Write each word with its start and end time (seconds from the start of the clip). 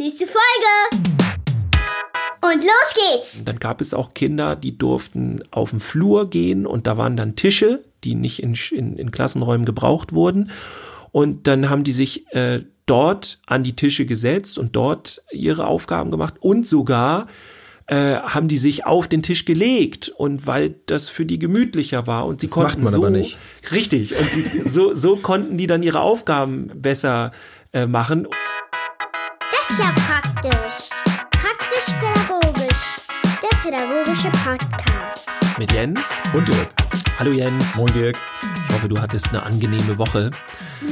Nächste 0.00 0.24
Folge! 0.26 1.04
Und 2.40 2.64
los 2.64 2.94
geht's! 2.94 3.44
Dann 3.44 3.58
gab 3.58 3.82
es 3.82 3.92
auch 3.92 4.14
Kinder, 4.14 4.56
die 4.56 4.78
durften 4.78 5.42
auf 5.50 5.70
den 5.72 5.80
Flur 5.80 6.30
gehen 6.30 6.64
und 6.64 6.86
da 6.86 6.96
waren 6.96 7.18
dann 7.18 7.36
Tische, 7.36 7.84
die 8.02 8.14
nicht 8.14 8.42
in, 8.42 8.54
in, 8.70 8.96
in 8.96 9.10
Klassenräumen 9.10 9.66
gebraucht 9.66 10.14
wurden. 10.14 10.52
Und 11.12 11.46
dann 11.46 11.68
haben 11.68 11.84
die 11.84 11.92
sich 11.92 12.26
äh, 12.32 12.62
dort 12.86 13.40
an 13.44 13.62
die 13.62 13.76
Tische 13.76 14.06
gesetzt 14.06 14.56
und 14.56 14.74
dort 14.74 15.22
ihre 15.32 15.66
Aufgaben 15.66 16.10
gemacht 16.10 16.36
und 16.40 16.66
sogar 16.66 17.26
äh, 17.86 18.14
haben 18.14 18.48
die 18.48 18.56
sich 18.56 18.86
auf 18.86 19.06
den 19.06 19.22
Tisch 19.22 19.44
gelegt 19.44 20.08
und 20.08 20.46
weil 20.46 20.76
das 20.86 21.10
für 21.10 21.26
die 21.26 21.38
gemütlicher 21.38 22.06
war 22.06 22.24
und 22.24 22.40
sie 22.40 22.46
Das 22.46 22.54
konnten 22.54 22.68
macht 22.70 22.84
man 22.84 22.92
so 22.94 22.98
aber 23.00 23.10
nicht. 23.10 23.36
richtig 23.70 24.16
und 24.16 24.26
sie, 24.26 24.60
so 24.66 24.94
so 24.94 25.16
konnten 25.16 25.58
die 25.58 25.66
dann 25.66 25.82
ihre 25.82 26.00
Aufgaben 26.00 26.70
besser 26.74 27.32
äh, 27.74 27.86
machen. 27.86 28.26
Ja 29.80 29.94
praktisch. 30.06 30.90
Praktisch-pädagogisch. 31.30 32.96
Der 33.42 33.56
pädagogische 33.62 34.28
Podcast. 34.44 35.30
Mit 35.58 35.72
Jens. 35.72 36.20
Und 36.34 36.46
Dirk. 36.48 36.68
Hallo 37.18 37.32
Jens. 37.32 37.76
Moin 37.76 37.90
Dirk. 37.94 38.18
Ich 38.68 38.74
hoffe, 38.74 38.90
du 38.90 39.00
hattest 39.00 39.30
eine 39.30 39.42
angenehme 39.42 39.96
Woche. 39.96 40.32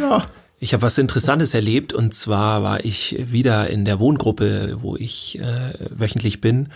Ja. 0.00 0.24
Ich 0.58 0.72
habe 0.72 0.80
was 0.80 0.96
Interessantes 0.96 1.52
erlebt 1.52 1.92
und 1.92 2.14
zwar 2.14 2.62
war 2.62 2.82
ich 2.82 3.14
wieder 3.30 3.68
in 3.68 3.84
der 3.84 4.00
Wohngruppe, 4.00 4.78
wo 4.80 4.96
ich 4.96 5.38
äh, 5.38 5.74
wöchentlich 5.90 6.40
bin. 6.40 6.70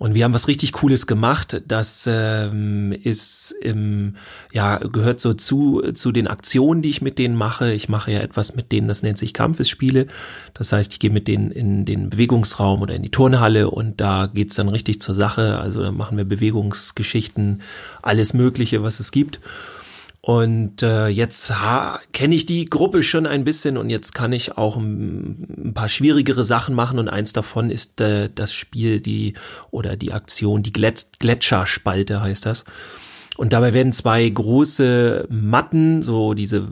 Und 0.00 0.14
wir 0.14 0.24
haben 0.24 0.32
was 0.32 0.48
richtig 0.48 0.72
Cooles 0.72 1.06
gemacht. 1.06 1.60
Das 1.68 2.08
ähm, 2.10 2.96
ist 3.02 3.54
im, 3.60 4.14
ja, 4.50 4.78
gehört 4.78 5.20
so 5.20 5.34
zu, 5.34 5.92
zu 5.92 6.10
den 6.10 6.26
Aktionen, 6.26 6.80
die 6.80 6.88
ich 6.88 7.02
mit 7.02 7.18
denen 7.18 7.36
mache. 7.36 7.74
Ich 7.74 7.90
mache 7.90 8.10
ja 8.10 8.20
etwas 8.20 8.56
mit 8.56 8.72
denen, 8.72 8.88
das 8.88 9.02
nennt 9.02 9.18
sich 9.18 9.34
Kampfesspiele. 9.34 10.06
Das 10.54 10.72
heißt, 10.72 10.94
ich 10.94 11.00
gehe 11.00 11.10
mit 11.10 11.28
denen 11.28 11.50
in 11.50 11.84
den 11.84 12.08
Bewegungsraum 12.08 12.80
oder 12.80 12.94
in 12.94 13.02
die 13.02 13.10
Turnhalle 13.10 13.68
und 13.68 14.00
da 14.00 14.24
geht's 14.24 14.54
dann 14.54 14.70
richtig 14.70 15.02
zur 15.02 15.14
Sache. 15.14 15.58
Also 15.58 15.82
da 15.82 15.92
machen 15.92 16.16
wir 16.16 16.24
Bewegungsgeschichten, 16.24 17.60
alles 18.00 18.32
Mögliche, 18.32 18.82
was 18.82 19.00
es 19.00 19.10
gibt. 19.10 19.38
Und 20.22 20.82
äh, 20.82 21.08
jetzt 21.08 21.50
kenne 22.12 22.34
ich 22.34 22.44
die 22.44 22.66
Gruppe 22.66 23.02
schon 23.02 23.26
ein 23.26 23.42
bisschen 23.44 23.78
und 23.78 23.88
jetzt 23.88 24.14
kann 24.14 24.32
ich 24.34 24.58
auch 24.58 24.76
ein, 24.76 25.72
paar 25.74 25.88
schwierigere 25.88 26.44
Sachen 26.44 26.74
machen 26.74 26.98
und 26.98 27.08
eins 27.08 27.32
davon 27.32 27.70
ist 27.70 28.02
äh, 28.02 28.28
das 28.34 28.52
Spiel, 28.52 29.00
die 29.00 29.32
oder 29.70 29.96
die 29.96 30.12
Aktion, 30.12 30.62
die 30.62 30.72
Glät 30.74 31.06
Gletscherspalte 31.20 32.20
heißt 32.20 32.44
das. 32.44 32.66
Und 33.38 33.54
dabei 33.54 33.72
werden 33.72 33.94
zwei 33.94 34.28
große 34.28 35.26
Matten, 35.30 36.02
so 36.02 36.34
diese 36.34 36.68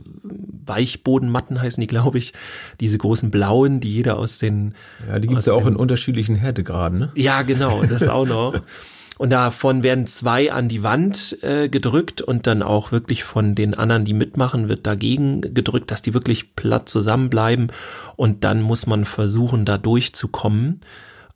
Weichbodenmatten 0.67 1.61
heißen 1.63 1.81
die, 1.81 1.87
glaube 1.87 2.19
ich, 2.19 2.35
diese 2.81 2.99
großen 2.99 3.31
blauen, 3.31 3.81
die 3.81 3.91
jeder 3.91 4.19
aus 4.19 4.37
den 4.39 4.75
Ja, 5.09 5.19
die 5.19 5.29
gibt's 5.29 5.47
ja 5.47 5.55
auch 5.55 5.63
den- 5.63 5.69
in 5.69 5.77
unterschiedlichen 5.77 6.35
Härtegraden, 6.37 6.99
ne? 6.99 7.13
ja, 7.15 7.41
genau, 7.43 7.83
das 7.85 8.07
auch 8.09 8.27
noch. 8.27 8.61
Und 9.19 9.31
davon 9.31 9.83
werden 9.83 10.07
zwei 10.07 10.53
an 10.53 10.69
die 10.69 10.85
Wand 10.85 11.43
äh, 11.43 11.69
gedrückt 11.69 12.23
und 12.23 12.47
dann 12.47 12.63
auch 12.63 12.93
wirklich 12.93 13.25
von 13.25 13.57
den 13.57 13.75
anderen, 13.75 14.05
die 14.05 14.15
mitmachen, 14.15 14.69
wird 14.69 14.87
dagegen 14.87 15.41
gedrückt, 15.41 15.91
dass 15.91 16.03
die 16.03 16.15
wirklich 16.15 16.55
platt 16.55 16.89
zusammenbleiben. 16.89 17.73
Und 18.17 18.45
dann 18.45 18.63
muss 18.63 18.87
man 18.87 19.05
versuchen, 19.05 19.65
da 19.65 19.77
durchzukommen. 19.77 20.81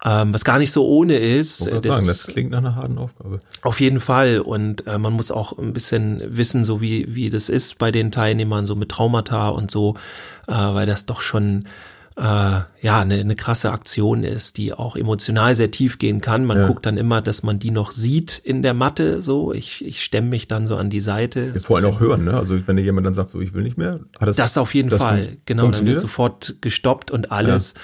Ähm, 0.04 0.34
was 0.34 0.44
gar 0.44 0.58
nicht 0.58 0.72
so 0.72 0.86
ohne 0.86 1.16
ist. 1.16 1.60
Ich 1.60 1.72
gerade 1.72 1.88
sagen, 1.88 2.06
das 2.06 2.26
klingt 2.26 2.50
nach 2.50 2.58
einer 2.58 2.74
harten 2.74 2.98
Aufgabe. 2.98 3.40
Auf 3.62 3.80
jeden 3.80 4.00
Fall. 4.00 4.40
Und 4.40 4.86
äh, 4.86 4.98
man 4.98 5.12
muss 5.12 5.30
auch 5.30 5.58
ein 5.58 5.72
bisschen 5.72 6.22
wissen, 6.24 6.64
so 6.64 6.80
wie, 6.80 7.14
wie 7.14 7.30
das 7.30 7.48
ist 7.48 7.78
bei 7.78 7.90
den 7.92 8.10
Teilnehmern, 8.10 8.66
so 8.66 8.74
mit 8.74 8.90
Traumata 8.90 9.48
und 9.48 9.70
so, 9.70 9.94
äh, 10.48 10.52
weil 10.52 10.86
das 10.86 11.06
doch 11.06 11.20
schon 11.20 11.66
äh, 12.16 12.22
ja 12.22 13.00
eine, 13.00 13.14
eine 13.14 13.36
krasse 13.36 13.70
Aktion 13.72 14.22
ist, 14.24 14.56
die 14.58 14.72
auch 14.72 14.96
emotional 14.96 15.54
sehr 15.54 15.70
tief 15.70 15.98
gehen 15.98 16.20
kann. 16.20 16.44
Man 16.44 16.58
Ja. 16.58 16.66
guckt 16.66 16.84
dann 16.86 16.96
immer, 16.96 17.22
dass 17.22 17.42
man 17.42 17.58
die 17.58 17.70
noch 17.70 17.90
sieht 17.92 18.38
in 18.38 18.62
der 18.62 18.74
Matte. 18.74 19.22
So, 19.22 19.52
ich, 19.52 19.84
ich 19.84 20.02
stemme 20.02 20.28
mich 20.28 20.48
dann 20.48 20.66
so 20.66 20.76
an 20.76 20.90
die 20.90 21.00
Seite. 21.00 21.52
Jetzt 21.54 21.66
vor 21.66 21.76
allem 21.78 21.86
auch 21.86 22.00
hören, 22.00 22.24
ne? 22.24 22.34
Also 22.34 22.58
wenn 22.66 22.76
dir 22.76 22.82
jemand 22.82 23.06
dann 23.06 23.14
sagt, 23.14 23.30
so 23.30 23.40
ich 23.40 23.54
will 23.54 23.62
nicht 23.62 23.78
mehr, 23.78 24.00
hat 24.20 24.28
das 24.28 24.36
Das 24.36 24.58
auf 24.58 24.74
jeden 24.74 24.90
das 24.90 25.00
Fall. 25.00 25.38
Genau, 25.46 25.70
dann 25.70 25.86
wird 25.86 26.00
sofort 26.00 26.56
gestoppt 26.60 27.10
und 27.10 27.32
alles. 27.32 27.74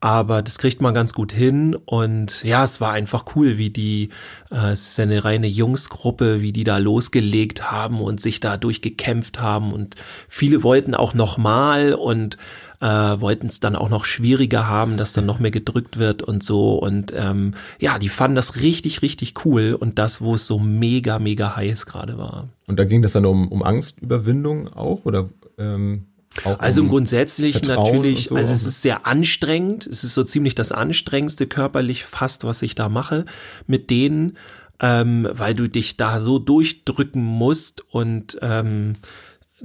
Aber 0.00 0.42
das 0.42 0.58
kriegt 0.58 0.80
man 0.80 0.94
ganz 0.94 1.12
gut 1.12 1.32
hin. 1.32 1.74
Und 1.74 2.44
ja, 2.44 2.62
es 2.62 2.80
war 2.80 2.92
einfach 2.92 3.24
cool, 3.34 3.58
wie 3.58 3.70
die, 3.70 4.10
äh, 4.50 4.70
es 4.70 4.90
ist 4.90 4.98
ja 4.98 5.04
eine 5.04 5.24
reine 5.24 5.48
Jungsgruppe, 5.48 6.40
wie 6.40 6.52
die 6.52 6.64
da 6.64 6.78
losgelegt 6.78 7.70
haben 7.70 8.00
und 8.00 8.20
sich 8.20 8.38
da 8.38 8.56
durchgekämpft 8.56 9.40
haben. 9.40 9.72
Und 9.72 9.96
viele 10.28 10.62
wollten 10.62 10.94
auch 10.94 11.14
nochmal 11.14 11.94
und 11.94 12.36
äh, 12.80 12.86
wollten 12.86 13.48
es 13.48 13.58
dann 13.58 13.74
auch 13.74 13.88
noch 13.88 14.04
schwieriger 14.04 14.68
haben, 14.68 14.96
dass 14.96 15.12
dann 15.12 15.26
noch 15.26 15.40
mehr 15.40 15.50
gedrückt 15.50 15.98
wird 15.98 16.22
und 16.22 16.44
so. 16.44 16.76
Und 16.76 17.12
ähm, 17.16 17.54
ja, 17.80 17.98
die 17.98 18.08
fanden 18.08 18.36
das 18.36 18.56
richtig, 18.56 19.02
richtig 19.02 19.44
cool. 19.44 19.74
Und 19.74 19.98
das, 19.98 20.20
wo 20.20 20.34
es 20.34 20.46
so 20.46 20.60
mega, 20.60 21.18
mega 21.18 21.56
heiß 21.56 21.86
gerade 21.86 22.18
war. 22.18 22.48
Und 22.68 22.78
da 22.78 22.84
ging 22.84 23.02
das 23.02 23.12
dann 23.12 23.26
um, 23.26 23.48
um 23.48 23.64
Angstüberwindung 23.64 24.68
auch 24.68 25.04
oder 25.04 25.28
ähm, 25.58 26.06
auch 26.44 26.58
Also 26.58 26.80
im 26.82 26.88
Grundsätzlichen 26.88 27.64
Vertrauen 27.64 27.96
natürlich, 27.96 28.28
so 28.28 28.36
also 28.36 28.52
es 28.52 28.62
ne? 28.62 28.68
ist 28.68 28.82
sehr 28.82 29.06
anstrengend. 29.06 29.86
Es 29.86 30.04
ist 30.04 30.14
so 30.14 30.22
ziemlich 30.24 30.54
das 30.54 30.72
anstrengendste 30.72 31.46
körperlich 31.46 32.04
fast, 32.04 32.44
was 32.44 32.62
ich 32.62 32.74
da 32.74 32.88
mache 32.88 33.24
mit 33.66 33.90
denen, 33.90 34.36
ähm, 34.80 35.28
weil 35.32 35.54
du 35.54 35.68
dich 35.68 35.96
da 35.96 36.18
so 36.20 36.38
durchdrücken 36.38 37.22
musst 37.22 37.84
und 37.92 38.38
ähm, 38.42 38.94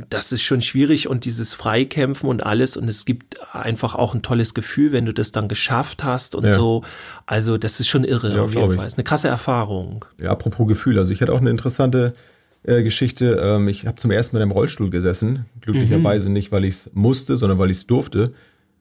das 0.10 0.32
ist 0.32 0.42
schon 0.42 0.62
schwierig 0.62 1.08
und 1.08 1.24
dieses 1.26 1.54
Freikämpfen 1.54 2.28
und 2.28 2.44
alles 2.44 2.78
und 2.78 2.88
es 2.88 3.06
gibt 3.06 3.38
einfach 3.54 3.94
auch 3.94 4.16
ein 4.16 4.24
tolles 4.24 4.56
Gefühl, 4.56 4.92
wenn 4.92 5.06
du 5.06 5.14
das 5.14 5.32
dann 5.32 5.48
geschafft 5.48 6.04
hast 6.04 6.34
und 6.34 6.46
Ja. 6.46 6.56
so. 6.56 6.84
Also 7.28 7.60
das 7.60 7.80
ist 7.80 7.90
schon 7.90 8.04
irre 8.04 8.36
Ja, 8.36 8.42
auf 8.42 8.56
jeden 8.56 8.72
ich. 8.72 8.76
Fall. 8.76 8.88
Ist 8.88 8.98
eine 8.98 9.04
krasse 9.04 9.28
Erfahrung. 9.28 10.04
Ja, 10.20 10.32
apropos 10.32 10.68
Gefühl, 10.68 10.98
also 10.98 11.14
ich 11.14 11.22
hatte 11.22 11.32
auch 11.32 11.42
eine 11.42 11.52
interessante 11.52 12.16
äh, 12.64 12.84
Geschichte. 12.84 13.40
Ähm, 13.42 13.68
ich 13.68 13.86
habe 13.86 13.98
zum 13.98 14.12
ersten 14.12 14.36
Mal 14.36 14.44
im 14.44 14.52
Rollstuhl 14.52 14.90
gesessen. 14.90 15.46
Glücklicherweise 15.62 16.28
Mhm. 16.28 16.34
nicht, 16.34 16.52
weil 16.52 16.66
ich 16.66 16.76
es 16.76 16.92
musste, 16.94 17.38
sondern 17.38 17.60
weil 17.60 17.70
ich 17.72 17.78
es 17.78 17.88
durfte. 17.88 18.32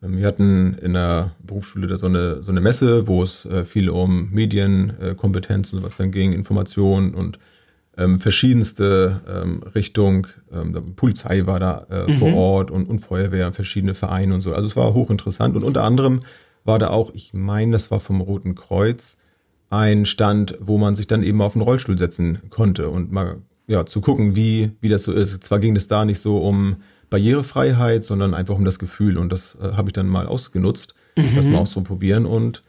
Ähm, 0.03 0.16
wir 0.19 0.26
hatten 0.26 0.75
in 0.75 0.94
der 0.94 1.32
Berufsschule 1.44 1.87
da 1.87 1.97
so 1.97 2.06
eine, 2.06 2.43
so 2.43 2.50
eine 2.50 2.60
Messe, 2.60 3.06
wo 3.06 3.22
es 3.22 3.44
äh, 3.47 3.65
viel 3.65 3.88
um 3.91 4.31
Medienkompetenz 4.31 5.72
äh, 5.72 5.76
und 5.76 5.82
was 5.82 5.97
dann 5.97 6.10
ging, 6.10 6.32
Information 6.32 7.15
und 7.15 7.38
ähm, 7.98 8.19
verschiedenste 8.19 9.20
ähm, 9.28 9.62
Richtung. 9.75 10.26
Ähm, 10.53 10.94
Polizei 10.97 11.47
war 11.47 11.60
da 11.60 11.87
äh, 11.91 12.12
vor 12.14 12.32
Ort 12.34 12.70
und, 12.70 12.88
und 12.88 13.00
Feuerwehr, 13.00 13.53
verschiedene 13.53 13.94
Vereine 13.94 14.34
und 14.34 14.41
so. 14.41 14.54
Also 14.54 14.66
es 14.69 14.76
war 14.76 14.94
hochinteressant. 14.94 15.54
Und 15.54 15.64
unter 15.64 15.82
anderem 15.84 16.20
war 16.64 16.78
da 16.78 16.88
auch, 16.88 17.12
ich 17.12 17.34
meine, 17.34 17.72
das 17.72 17.91
war 17.91 18.00
vom 18.00 18.20
Roten 18.20 18.54
Kreuz, 18.54 19.16
ein 19.69 20.06
Stand, 20.06 20.56
wo 20.60 20.78
man 20.78 20.94
sich 20.94 21.06
dann 21.06 21.22
eben 21.22 21.41
auf 21.43 21.54
den 21.54 21.62
Rollstuhl 21.62 21.99
setzen 21.99 22.38
konnte 22.50 22.88
und 22.88 23.10
mal 23.10 23.38
ja, 23.67 23.87
zu 23.87 24.00
gucken, 24.00 24.34
wie, 24.37 24.73
wie 24.81 24.89
das 24.89 25.05
so 25.05 25.12
ist. 25.12 25.43
Zwar 25.45 25.59
ging 25.61 25.77
es 25.77 25.89
da 25.89 26.05
nicht 26.05 26.19
so 26.21 26.39
um 26.39 26.77
Barrierefreiheit, 27.11 28.05
sondern 28.05 28.34
einfach 28.34 28.56
um 28.56 28.65
das 28.65 28.78
Gefühl 28.78 29.19
und 29.19 29.31
das 29.31 29.56
äh, 29.61 29.73
habe 29.73 29.89
ich 29.89 29.93
dann 29.93 30.09
mal 30.09 30.27
ausgenutzt, 30.27 30.95
das 31.34 31.47
mal 31.47 31.59
auszuprobieren 31.59 32.27
und 32.27 32.62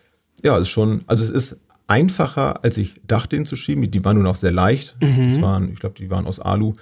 ja, 0.44 0.56
es 0.58 0.64
ist 0.64 0.70
schon, 0.70 1.02
also 1.08 1.24
es 1.24 1.30
ist 1.30 1.60
einfacher, 1.88 2.64
als 2.64 2.78
ich 2.78 3.02
dachte, 3.08 3.36
ihn 3.36 3.46
zu 3.46 3.56
schieben. 3.56 3.90
Die 3.90 4.04
waren 4.04 4.18
nun 4.18 4.28
auch 4.28 4.36
sehr 4.36 4.52
leicht. 4.52 4.96
Das 5.00 5.42
waren, 5.42 5.72
ich 5.72 5.80
glaube, 5.80 5.96
die 5.98 6.10
waren 6.10 6.26
aus 6.26 6.40
Alu. 6.40 6.74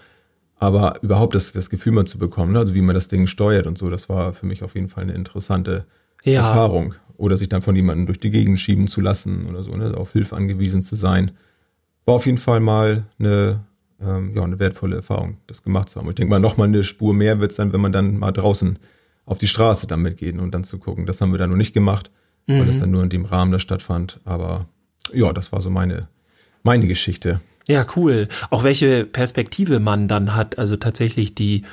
Aber 0.57 1.01
überhaupt 1.01 1.35
das, 1.35 1.53
das 1.53 1.69
Gefühl 1.69 1.91
mal 1.93 2.05
zu 2.05 2.17
bekommen, 2.17 2.53
ne, 2.53 2.59
also 2.59 2.75
wie 2.75 2.81
man 2.81 2.93
das 2.95 3.07
Ding 3.07 3.27
steuert 3.27 3.65
und 3.67 3.77
so, 3.77 3.89
das 3.89 4.09
war 4.09 4.33
für 4.33 4.45
mich 4.45 4.63
auf 4.63 4.75
jeden 4.75 4.89
Fall 4.89 5.03
eine 5.03 5.13
interessante 5.13 5.85
Ja. 6.23 6.41
Erfahrung. 6.41 6.95
Oder 7.17 7.37
sich 7.37 7.49
dann 7.49 7.61
von 7.61 7.75
jemandem 7.75 8.05
durch 8.07 8.19
die 8.19 8.31
Gegend 8.31 8.59
schieben 8.59 8.87
zu 8.87 9.01
lassen 9.01 9.47
oder 9.47 9.61
so, 9.63 9.75
ne, 9.75 9.95
auf 9.95 10.13
Hilfe 10.13 10.35
angewiesen 10.35 10.81
zu 10.81 10.95
sein. 10.95 11.31
War 12.05 12.15
auf 12.15 12.25
jeden 12.25 12.37
Fall 12.39 12.59
mal 12.59 13.05
eine, 13.19 13.59
ähm, 14.03 14.33
ja, 14.35 14.43
eine 14.43 14.59
wertvolle 14.59 14.97
Erfahrung, 14.97 15.37
das 15.47 15.63
gemacht 15.63 15.89
zu 15.89 15.99
haben. 15.99 16.07
Und 16.07 16.11
ich 16.11 16.15
denke 16.15 16.31
mal, 16.31 16.39
noch 16.39 16.57
mal 16.57 16.65
eine 16.65 16.83
Spur 16.83 17.13
mehr 17.13 17.39
wird's 17.39 17.55
dann, 17.55 17.73
wenn 17.73 17.81
man 17.81 17.91
dann 17.91 18.17
mal 18.17 18.31
draußen 18.31 18.79
auf 19.25 19.37
die 19.37 19.47
Straße 19.47 19.87
damit 19.87 20.17
geht 20.17 20.37
und 20.37 20.53
dann 20.53 20.63
zu 20.63 20.79
gucken. 20.79 21.05
Das 21.05 21.21
haben 21.21 21.31
wir 21.31 21.37
dann 21.37 21.49
noch 21.49 21.57
nicht 21.57 21.73
gemacht, 21.73 22.11
weil 22.47 22.65
das 22.65 22.79
dann 22.79 22.91
nur 22.91 23.03
in 23.03 23.09
dem 23.09 23.25
Rahmen 23.25 23.51
da 23.51 23.59
stattfand. 23.59 24.19
Aber 24.25 24.65
ja, 25.13 25.31
das 25.31 25.51
war 25.51 25.61
so 25.61 25.69
meine, 25.69 26.07
meine 26.63 26.87
Geschichte. 26.87 27.39
Ja, 27.67 27.85
cool. 27.95 28.27
Auch 28.49 28.63
welche 28.63 29.05
Perspektive 29.05 29.79
man 29.79 30.07
dann 30.07 30.35
hat, 30.35 30.57
also 30.57 30.75
tatsächlich 30.75 31.35
die, 31.35 31.63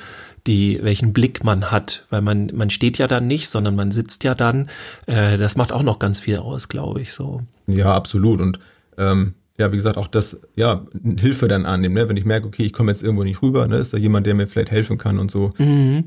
die, 0.47 0.79
welchen 0.81 1.11
Blick 1.13 1.43
man 1.43 1.71
hat, 1.71 2.05
weil 2.09 2.21
man, 2.21 2.51
man 2.53 2.69
steht 2.69 2.97
ja 2.97 3.07
dann 3.07 3.27
nicht, 3.27 3.49
sondern 3.49 3.75
man 3.75 3.91
sitzt 3.91 4.23
ja 4.23 4.35
dann. 4.35 4.69
Äh, 5.05 5.37
das 5.37 5.55
macht 5.55 5.71
auch 5.71 5.83
noch 5.83 5.99
ganz 5.99 6.19
viel 6.19 6.37
aus, 6.37 6.69
glaube 6.69 7.01
ich, 7.01 7.13
so. 7.13 7.41
Ja, 7.67 7.93
absolut. 7.93 8.39
Und 8.39 8.59
ähm, 8.97 9.33
ja, 9.59 9.71
wie 9.73 9.75
gesagt, 9.75 9.97
auch 9.97 10.07
das, 10.07 10.39
ja, 10.55 10.85
Hilfe 11.19 11.49
dann 11.49 11.65
annehmen, 11.65 11.93
ne? 11.93 12.07
wenn 12.07 12.15
ich 12.15 12.23
merke, 12.23 12.47
okay, 12.47 12.63
ich 12.63 12.71
komme 12.71 12.91
jetzt 12.91 13.03
irgendwo 13.03 13.25
nicht 13.25 13.41
rüber, 13.41 13.67
ne? 13.67 13.75
ist 13.75 13.93
da 13.93 13.97
jemand, 13.97 14.25
der 14.25 14.33
mir 14.33 14.47
vielleicht 14.47 14.71
helfen 14.71 14.97
kann 14.97 15.19
und 15.19 15.29
so. 15.29 15.51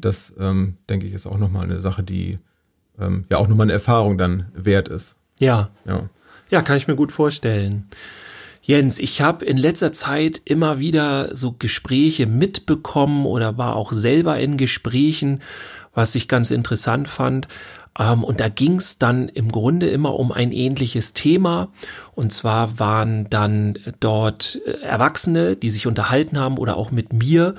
Das, 0.00 0.32
ähm, 0.40 0.78
denke 0.88 1.06
ich, 1.06 1.12
ist 1.12 1.26
auch 1.26 1.38
nochmal 1.38 1.64
eine 1.64 1.78
Sache, 1.78 2.02
die 2.02 2.38
ähm, 2.98 3.26
ja 3.30 3.36
auch 3.36 3.48
nochmal 3.48 3.66
eine 3.66 3.74
Erfahrung 3.74 4.16
dann 4.16 4.46
wert 4.54 4.88
ist. 4.88 5.16
Ja, 5.38 5.68
Ja. 5.86 6.08
ja, 6.50 6.62
kann 6.62 6.78
ich 6.78 6.88
mir 6.88 6.96
gut 6.96 7.12
vorstellen. 7.12 7.84
Jens, 8.62 8.98
ich 8.98 9.20
habe 9.20 9.44
in 9.44 9.58
letzter 9.58 9.92
Zeit 9.92 10.40
immer 10.44 10.78
wieder 10.78 11.34
so 11.34 11.54
Gespräche 11.58 12.26
mitbekommen 12.26 13.26
oder 13.26 13.58
war 13.58 13.76
auch 13.76 13.92
selber 13.92 14.38
in 14.38 14.56
Gesprächen, 14.56 15.40
was 15.94 16.14
ich 16.14 16.26
ganz 16.26 16.50
interessant 16.50 17.08
fand. 17.08 17.48
Ähm, 17.98 18.24
und 18.24 18.40
da 18.40 18.48
ging 18.48 18.76
es 18.76 18.98
dann 18.98 19.28
im 19.28 19.50
Grunde 19.50 19.88
immer 19.88 20.18
um 20.18 20.32
ein 20.32 20.52
ähnliches 20.52 21.12
Thema. 21.12 21.68
Und 22.14 22.32
zwar 22.32 22.78
waren 22.78 23.28
dann 23.30 23.78
dort 24.00 24.60
äh, 24.66 24.82
Erwachsene, 24.82 25.56
die 25.56 25.70
sich 25.70 25.86
unterhalten 25.86 26.38
haben 26.38 26.58
oder 26.58 26.76
auch 26.78 26.90
mit 26.90 27.12
mir. 27.12 27.54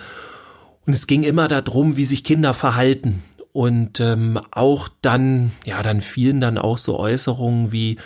Und 0.85 0.93
es 0.93 1.07
ging 1.07 1.23
immer 1.23 1.47
darum, 1.47 1.95
wie 1.97 2.05
sich 2.05 2.23
Kinder 2.23 2.53
verhalten. 2.53 3.23
Und 3.51 3.99
ähm, 3.99 4.39
auch 4.51 4.89
dann, 5.01 5.51
ja, 5.63 5.83
dann 5.83 6.01
fielen 6.01 6.41
dann 6.41 6.57
auch 6.57 6.79
so 6.79 6.99
Äußerungen 6.99 7.71
wie, 7.71 7.97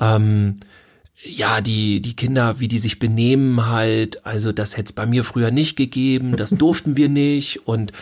ähm, 0.00 0.56
ja, 1.22 1.60
die, 1.60 2.00
die 2.00 2.16
Kinder, 2.16 2.60
wie 2.60 2.68
die 2.68 2.78
sich 2.78 2.98
benehmen 2.98 3.66
halt, 3.66 4.24
also 4.24 4.52
das 4.52 4.76
hätte 4.76 4.86
es 4.86 4.92
bei 4.92 5.06
mir 5.06 5.22
früher 5.22 5.50
nicht 5.50 5.76
gegeben, 5.76 6.36
das 6.36 6.50
durften 6.58 6.96
wir 6.96 7.08
nicht 7.08 7.66
und 7.68 7.92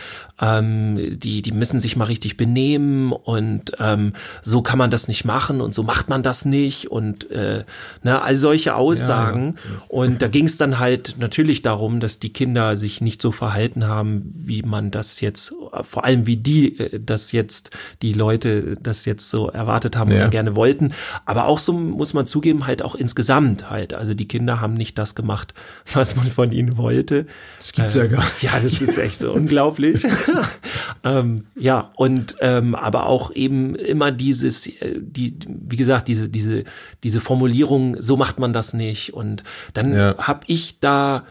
ähm, 0.41 1.19
die, 1.19 1.41
die 1.41 1.51
müssen 1.51 1.79
sich 1.79 1.95
mal 1.95 2.05
richtig 2.05 2.37
benehmen 2.37 3.11
und 3.11 3.73
ähm, 3.79 4.13
so 4.41 4.61
kann 4.61 4.77
man 4.77 4.89
das 4.89 5.07
nicht 5.07 5.25
machen 5.25 5.61
und 5.61 5.73
so 5.73 5.83
macht 5.83 6.09
man 6.09 6.23
das 6.23 6.45
nicht 6.45 6.89
und 6.89 7.29
äh, 7.31 7.65
ne, 8.03 8.21
all 8.21 8.35
solche 8.35 8.75
Aussagen. 8.75 9.55
Ja, 9.57 9.71
ja. 9.71 9.81
Und 9.89 10.21
da 10.21 10.27
ging 10.27 10.45
es 10.45 10.57
dann 10.57 10.79
halt 10.79 11.15
natürlich 11.19 11.61
darum, 11.61 11.99
dass 11.99 12.19
die 12.19 12.31
Kinder 12.31 12.77
sich 12.77 13.01
nicht 13.01 13.21
so 13.21 13.31
verhalten 13.31 13.87
haben, 13.87 14.31
wie 14.33 14.61
man 14.61 14.91
das 14.91 15.19
jetzt, 15.21 15.53
vor 15.83 16.05
allem 16.05 16.25
wie 16.25 16.37
die 16.37 16.79
äh, 16.79 16.99
das 16.99 17.31
jetzt, 17.31 17.71
die 18.01 18.13
Leute 18.13 18.77
das 18.81 19.05
jetzt 19.05 19.29
so 19.29 19.49
erwartet 19.49 19.97
haben 19.97 20.11
ja. 20.11 20.17
oder 20.17 20.29
gerne 20.29 20.55
wollten. 20.55 20.93
Aber 21.25 21.45
auch 21.45 21.59
so 21.59 21.73
muss 21.73 22.13
man 22.13 22.25
zugeben, 22.25 22.65
halt 22.65 22.81
auch 22.81 22.95
insgesamt 22.95 23.69
halt. 23.69 23.93
Also 23.93 24.13
die 24.13 24.27
Kinder 24.27 24.61
haben 24.61 24.73
nicht 24.73 24.97
das 24.97 25.15
gemacht, 25.15 25.53
was 25.93 26.15
man 26.15 26.27
von 26.27 26.51
ihnen 26.51 26.77
wollte. 26.77 27.25
Das 27.57 27.73
gibt's 27.73 27.95
ja 27.95 28.07
gar 28.07 28.23
nicht. 28.23 28.43
Ja, 28.43 28.51
das 28.53 28.81
ist 28.81 28.97
echt 28.97 29.23
unglaublich. 29.23 30.05
ähm, 31.03 31.45
ja, 31.55 31.91
und 31.95 32.35
ähm, 32.41 32.75
aber 32.75 33.05
auch 33.05 33.31
eben 33.31 33.75
immer 33.75 34.11
dieses, 34.11 34.67
äh, 34.67 34.99
die, 34.99 35.37
wie 35.47 35.77
gesagt, 35.77 36.07
diese, 36.07 36.29
diese, 36.29 36.63
diese 37.03 37.21
Formulierung, 37.21 38.01
so 38.01 38.17
macht 38.17 38.39
man 38.39 38.53
das 38.53 38.73
nicht. 38.73 39.13
Und 39.13 39.43
dann 39.73 39.93
ja. 39.93 40.15
habe 40.17 40.41
ich 40.47 40.79
da 40.79 41.23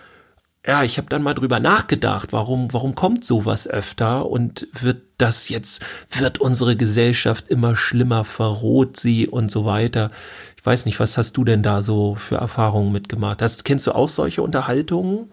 ja, 0.67 0.83
ich 0.83 0.99
habe 0.99 1.09
dann 1.09 1.23
mal 1.23 1.33
drüber 1.33 1.61
nachgedacht, 1.61 2.35
warum, 2.35 2.73
warum 2.75 2.95
kommt 2.95 3.25
sowas 3.25 3.67
öfter 3.67 4.27
und 4.27 4.69
wird 4.79 5.00
das 5.17 5.49
jetzt, 5.49 5.83
wird 6.11 6.43
unsere 6.43 6.77
Gesellschaft 6.77 7.49
immer 7.49 7.75
schlimmer, 7.75 8.23
verroht 8.23 8.99
sie 8.99 9.27
und 9.27 9.50
so 9.50 9.65
weiter. 9.65 10.11
Ich 10.59 10.67
weiß 10.67 10.85
nicht, 10.85 11.00
was 11.00 11.17
hast 11.17 11.39
du 11.39 11.45
denn 11.45 11.62
da 11.62 11.81
so 11.81 12.17
für 12.17 12.37
Erfahrungen 12.37 12.93
mitgemacht? 12.93 13.41
Hast, 13.41 13.65
kennst 13.65 13.87
du 13.87 13.93
auch 13.93 14.11
solche 14.11 14.43
Unterhaltungen? 14.43 15.31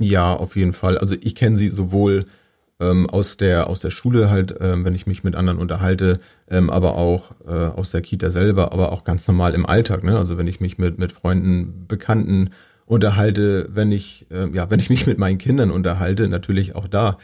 Ja, 0.00 0.34
auf 0.34 0.56
jeden 0.56 0.72
Fall. 0.72 0.96
Also 0.96 1.16
ich 1.20 1.34
kenne 1.34 1.56
sie 1.56 1.68
sowohl 1.68 2.24
ähm, 2.80 3.08
aus 3.08 3.36
der 3.36 3.68
aus 3.68 3.80
der 3.80 3.90
Schule 3.90 4.30
halt, 4.30 4.54
ähm, 4.60 4.84
wenn 4.84 4.94
ich 4.94 5.06
mich 5.06 5.24
mit 5.24 5.34
anderen 5.34 5.58
unterhalte, 5.58 6.20
ähm, 6.48 6.70
aber 6.70 6.94
auch 6.96 7.32
äh, 7.46 7.50
aus 7.50 7.90
der 7.90 8.02
Kita 8.02 8.30
selber, 8.30 8.72
aber 8.72 8.92
auch 8.92 9.04
ganz 9.04 9.26
normal 9.26 9.54
im 9.54 9.66
Alltag. 9.66 10.04
Ne? 10.04 10.16
Also 10.16 10.38
wenn 10.38 10.46
ich 10.46 10.60
mich 10.60 10.78
mit 10.78 10.98
mit 10.98 11.12
Freunden, 11.12 11.86
Bekannten 11.88 12.50
unterhalte, 12.86 13.68
wenn 13.72 13.92
ich 13.92 14.26
äh, 14.30 14.48
ja 14.52 14.70
wenn 14.70 14.80
ich 14.80 14.90
mich 14.90 15.06
mit 15.06 15.18
meinen 15.18 15.38
Kindern 15.38 15.70
unterhalte, 15.70 16.28
natürlich 16.28 16.74
auch 16.74 16.86
da 16.86 17.16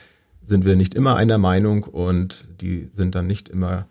sind 0.42 0.64
wir 0.64 0.76
nicht 0.76 0.94
immer 0.94 1.16
einer 1.16 1.38
Meinung 1.38 1.84
und 1.84 2.44
die 2.60 2.88
sind 2.92 3.14
dann 3.14 3.26
nicht 3.26 3.48
immer 3.48 3.86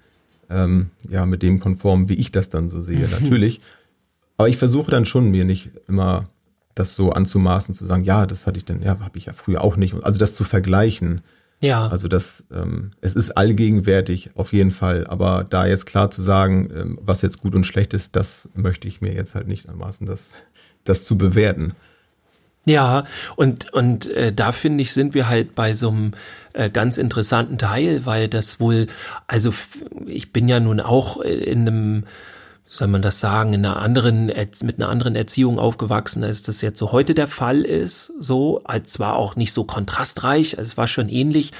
ähm, 0.49 0.91
ja 1.09 1.25
mit 1.25 1.41
dem 1.41 1.59
konform, 1.59 2.09
wie 2.09 2.15
ich 2.15 2.31
das 2.31 2.49
dann 2.49 2.69
so 2.69 2.81
sehe, 2.81 3.07
natürlich. 3.09 3.61
Aber 4.37 4.49
ich 4.49 4.57
versuche 4.57 4.91
dann 4.91 5.05
schon 5.05 5.31
mir 5.31 5.45
nicht 5.45 5.69
immer 5.87 6.25
das 6.75 6.95
so 6.95 7.11
anzumaßen, 7.11 7.73
zu 7.73 7.85
sagen, 7.85 8.03
ja, 8.03 8.25
das 8.25 8.47
hatte 8.47 8.57
ich 8.57 8.65
denn, 8.65 8.81
ja, 8.81 8.99
habe 8.99 9.17
ich 9.17 9.25
ja 9.25 9.33
früher 9.33 9.63
auch 9.63 9.77
nicht. 9.77 9.95
Also 10.03 10.19
das 10.19 10.33
zu 10.35 10.43
vergleichen, 10.43 11.21
ja. 11.63 11.87
Also 11.87 12.09
das, 12.09 12.43
ähm, 12.51 12.91
es 12.99 13.15
ist 13.15 13.31
allgegenwärtig 13.31 14.31
auf 14.35 14.51
jeden 14.51 14.71
Fall, 14.71 15.07
aber 15.07 15.45
da 15.49 15.65
jetzt 15.65 15.85
klar 15.85 16.11
zu 16.11 16.21
sagen, 16.21 16.69
ähm, 16.75 16.99
was 17.01 17.21
jetzt 17.21 17.39
gut 17.39 17.55
und 17.55 17.65
schlecht 17.65 17.93
ist, 17.93 18.17
das 18.17 18.49
möchte 18.53 18.89
ich 18.89 18.99
mir 18.99 19.13
jetzt 19.13 19.33
halt 19.33 19.47
nicht 19.47 19.69
anmaßen, 19.69 20.05
das, 20.05 20.33
das 20.83 21.05
zu 21.05 21.17
bewerten. 21.17 21.71
Ja, 22.65 23.05
und, 23.37 23.71
und 23.71 24.09
äh, 24.09 24.33
da 24.33 24.51
finde 24.51 24.81
ich, 24.81 24.91
sind 24.91 25.13
wir 25.13 25.29
halt 25.29 25.55
bei 25.55 25.73
so 25.73 25.87
einem 25.87 26.11
äh, 26.51 26.69
ganz 26.69 26.97
interessanten 26.97 27.57
Teil, 27.57 28.05
weil 28.05 28.27
das 28.27 28.59
wohl, 28.59 28.87
also 29.25 29.53
ich 30.05 30.33
bin 30.33 30.49
ja 30.49 30.59
nun 30.59 30.81
auch 30.81 31.21
in 31.21 31.61
einem 31.61 32.03
soll 32.65 32.87
man 32.87 33.01
das 33.01 33.19
sagen, 33.19 33.53
in 33.53 33.65
einer 33.65 33.77
anderen, 33.77 34.27
mit 34.27 34.77
einer 34.77 34.89
anderen 34.89 35.15
Erziehung 35.15 35.59
aufgewachsen, 35.59 36.23
als 36.23 36.41
das 36.41 36.61
jetzt 36.61 36.79
so 36.79 36.91
heute 36.91 37.13
der 37.13 37.27
Fall 37.27 37.61
ist, 37.61 38.11
so, 38.19 38.61
als 38.63 38.93
zwar 38.93 39.15
auch 39.15 39.35
nicht 39.35 39.53
so 39.53 39.63
kontrastreich, 39.63 40.55
es 40.57 40.77
war 40.77 40.87
schon 40.87 41.09
ähnlich, 41.09 41.51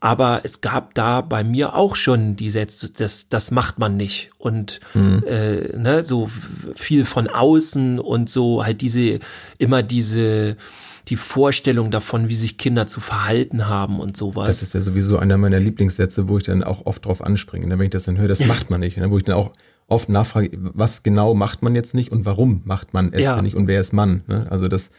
aber 0.00 0.42
es 0.44 0.60
gab 0.60 0.94
da 0.94 1.22
bei 1.22 1.42
mir 1.42 1.74
auch 1.74 1.96
schon 1.96 2.36
die 2.36 2.50
Sätze, 2.50 2.92
das, 2.92 3.28
das 3.28 3.50
macht 3.50 3.78
man 3.78 3.96
nicht 3.96 4.30
und 4.38 4.80
mhm. 4.94 5.24
äh, 5.26 5.76
ne, 5.76 6.04
so 6.04 6.30
viel 6.74 7.04
von 7.04 7.26
außen 7.28 7.98
und 7.98 8.28
so 8.28 8.64
halt 8.64 8.82
diese, 8.82 9.18
immer 9.58 9.82
diese, 9.82 10.56
die 11.08 11.16
Vorstellung 11.16 11.90
davon, 11.90 12.28
wie 12.28 12.34
sich 12.34 12.58
Kinder 12.58 12.86
zu 12.86 13.00
verhalten 13.00 13.66
haben 13.66 13.98
und 13.98 14.16
sowas. 14.16 14.46
Das 14.46 14.62
ist 14.62 14.74
ja 14.74 14.80
sowieso 14.80 15.18
einer 15.18 15.38
meiner 15.38 15.58
Lieblingssätze, 15.58 16.28
wo 16.28 16.38
ich 16.38 16.44
dann 16.44 16.62
auch 16.62 16.86
oft 16.86 17.04
drauf 17.04 17.24
anspringe. 17.24 17.66
Ne? 17.66 17.78
Wenn 17.78 17.86
ich 17.86 17.90
das 17.90 18.04
dann 18.04 18.18
höre, 18.18 18.28
das 18.28 18.44
macht 18.44 18.70
man 18.70 18.80
nicht. 18.80 18.96
Ne? 18.98 19.10
Wo 19.10 19.16
ich 19.16 19.24
dann 19.24 19.34
auch 19.34 19.52
oft 19.90 20.08
nachfrage, 20.08 20.50
was 20.52 21.02
genau 21.02 21.34
macht 21.34 21.62
man 21.62 21.74
jetzt 21.74 21.94
nicht 21.94 22.12
und 22.12 22.24
warum 22.24 22.62
macht 22.64 22.94
man 22.94 23.12
es 23.12 23.22
ja. 23.22 23.42
nicht 23.42 23.56
und 23.56 23.66
wer 23.66 23.80
ist 23.80 23.92
Mann? 23.92 24.22
Ne? 24.26 24.46
Also 24.48 24.68
das 24.68 24.90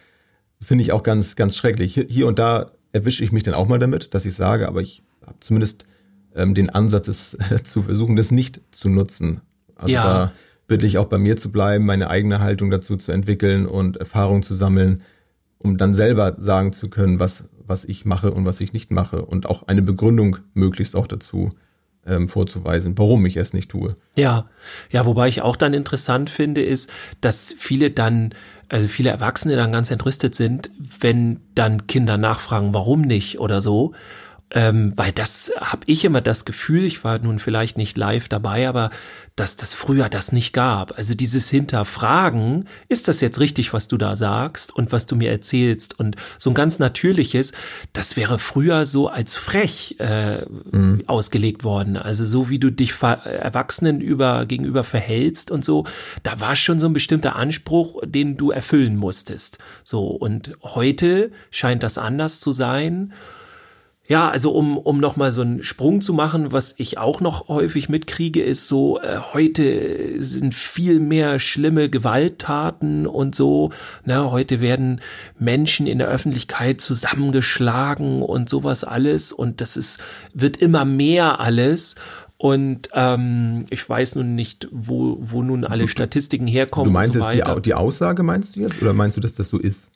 finde 0.59 0.83
ich 0.83 0.91
auch 0.91 1.03
ganz, 1.03 1.35
ganz 1.35 1.55
schrecklich. 1.55 1.93
Hier, 1.93 2.05
hier 2.07 2.27
und 2.27 2.38
da 2.38 2.71
erwische 2.91 3.23
ich 3.23 3.31
mich 3.31 3.43
dann 3.43 3.53
auch 3.53 3.67
mal 3.67 3.79
damit, 3.79 4.13
dass 4.13 4.25
ich 4.25 4.35
sage, 4.35 4.67
aber 4.67 4.81
ich 4.81 5.03
habe 5.25 5.39
zumindest 5.39 5.85
ähm, 6.35 6.53
den 6.53 6.69
Ansatz, 6.69 7.07
es 7.07 7.38
zu 7.63 7.83
versuchen, 7.83 8.15
das 8.15 8.31
nicht 8.31 8.61
zu 8.71 8.89
nutzen. 8.89 9.41
Also 9.75 9.93
ja. 9.93 10.03
da 10.03 10.31
bitte 10.67 10.85
ich 10.85 10.97
auch 10.97 11.07
bei 11.07 11.17
mir 11.17 11.38
zu 11.38 11.51
bleiben, 11.51 11.85
meine 11.85 12.09
eigene 12.09 12.39
Haltung 12.39 12.69
dazu 12.69 12.97
zu 12.97 13.11
entwickeln 13.11 13.65
und 13.65 13.97
Erfahrung 13.97 14.43
zu 14.43 14.53
sammeln, 14.53 15.01
um 15.57 15.77
dann 15.77 15.93
selber 15.93 16.35
sagen 16.38 16.73
zu 16.73 16.89
können, 16.89 17.19
was, 17.19 17.49
was 17.65 17.85
ich 17.85 18.05
mache 18.05 18.31
und 18.31 18.45
was 18.45 18.59
ich 18.61 18.73
nicht 18.73 18.91
mache 18.91 19.25
und 19.25 19.47
auch 19.47 19.67
eine 19.67 19.81
Begründung 19.81 20.38
möglichst 20.53 20.95
auch 20.95 21.07
dazu 21.07 21.51
ähm, 22.06 22.27
vorzuweisen, 22.27 22.98
warum 22.98 23.25
ich 23.25 23.38
es 23.38 23.53
nicht 23.53 23.69
tue. 23.69 23.95
Ja, 24.15 24.50
ja, 24.89 25.06
wobei 25.06 25.27
ich 25.27 25.42
auch 25.42 25.56
dann 25.56 25.74
interessant 25.74 26.30
finde, 26.30 26.62
ist, 26.62 26.89
dass 27.21 27.53
viele 27.57 27.92
dann, 27.92 28.33
also 28.69 28.88
viele 28.88 29.09
Erwachsene 29.09 29.56
dann 29.56 29.71
ganz 29.71 29.92
entrüstet 29.92 30.36
sind, 30.36 30.71
wenn 31.00 31.39
dann 31.56 31.88
Kinder 31.88 32.18
nachfragen, 32.18 32.74
warum 32.74 33.01
nicht 33.01 33.39
oder 33.39 33.62
so. 33.62 33.94
Ähm, 34.53 34.92
weil 34.98 35.13
das 35.13 35.53
habe 35.59 35.83
ich 35.86 36.03
immer 36.03 36.19
das 36.19 36.44
Gefühl, 36.44 36.83
ich 36.83 37.03
war 37.03 37.19
nun 37.19 37.39
vielleicht 37.39 37.77
nicht 37.77 37.98
live 37.98 38.27
dabei, 38.27 38.68
aber 38.68 38.89
dass 39.38 39.56
das 39.56 39.74
früher 39.74 40.09
das 40.09 40.33
nicht 40.33 40.51
gab. 40.51 40.98
Also 40.98 41.15
dieses 41.15 41.50
Hinterfragen, 41.50 42.67
ist 42.89 43.08
das 43.08 43.22
jetzt 43.22 43.39
richtig, 43.39 43.72
was 43.72 43.88
du 43.88 43.98
da 43.98 44.17
sagst 44.17 44.75
und 44.75 44.91
was 44.91 45.08
du 45.08 45.15
mir 45.15 45.31
erzählst 45.31 45.98
und 45.98 46.17
so 46.38 46.50
ein 46.50 46.53
ganz 46.53 46.79
natürliches, 46.79 47.53
das 47.93 48.17
wäre 48.17 48.39
früher 48.39 48.86
so 48.86 49.08
als 49.08 49.38
frech 49.38 49.96
äh, 50.00 50.46
mhm. 50.72 51.03
ausgelegt 51.08 51.63
worden. 51.63 51.96
Also 51.96 52.25
so 52.25 52.50
wie 52.50 52.60
du 52.60 52.72
dich 52.72 52.93
Erwachsenen 53.01 54.01
über, 54.01 54.46
gegenüber 54.46 54.84
verhältst 54.84 55.50
und 55.50 55.63
so, 55.63 55.86
da 56.24 56.41
war 56.41 56.58
schon 56.58 56.79
so 56.79 56.88
ein 56.88 56.93
bestimmter 56.93 57.38
Anspruch, 57.38 58.01
den 58.05 58.36
du 58.36 58.51
erfüllen 58.51 58.98
musstest. 58.98 59.60
So 59.86 60.08
und 60.08 60.51
heute 60.62 61.31
scheint 61.51 61.84
das 61.84 61.98
anders 61.98 62.41
zu 62.41 62.51
sein. 62.51 63.13
Ja, 64.08 64.29
also 64.29 64.51
um, 64.51 64.77
um 64.77 65.00
nochmal 65.00 65.31
so 65.31 65.41
einen 65.41 65.63
Sprung 65.63 66.01
zu 66.01 66.13
machen, 66.13 66.51
was 66.51 66.74
ich 66.77 66.98
auch 66.98 67.22
noch 67.22 67.48
häufig 67.48 67.88
mitkriege, 67.88 68.41
ist 68.41 68.67
so, 68.67 69.00
äh, 69.00 69.20
heute 69.31 70.22
sind 70.22 70.53
viel 70.53 71.00
mehr 71.00 71.39
schlimme 71.39 71.89
Gewalttaten 71.89 73.08
und 73.08 73.36
so. 73.36 73.70
Na, 74.03 74.24
ne? 74.24 74.31
heute 74.31 74.60
werden 74.60 75.01
Menschen 75.39 75.88
in 75.88 76.00
der 76.00 76.08
Öffentlichkeit 76.08 76.81
zusammengeschlagen 76.81 78.22
und 78.22 78.50
sowas 78.50 78.84
alles. 78.84 79.31
Und 79.31 79.62
das 79.62 79.77
ist, 79.77 80.01
wird 80.34 80.58
immer 80.58 80.84
mehr 80.84 81.39
alles. 81.39 81.96
Und 82.38 82.89
ähm, 82.93 83.67
ich 83.70 83.88
weiß 83.88 84.15
nun 84.15 84.34
nicht, 84.34 84.67
wo, 84.72 85.20
wo 85.22 85.43
nun 85.43 85.63
alle 85.63 85.88
Statistiken 85.88 86.48
herkommen. 86.48 86.88
Du 86.88 86.91
meinst 86.91 87.13
so 87.13 87.20
jetzt 87.20 87.34
die, 87.34 87.62
die 87.62 87.75
Aussage, 87.75 88.24
meinst 88.24 88.55
du 88.55 88.62
jetzt? 88.62 88.81
Oder 88.81 88.93
meinst 88.93 89.15
du, 89.15 89.22
dass 89.22 89.36
das 89.36 89.50
so 89.50 89.60
ist? 89.60 89.91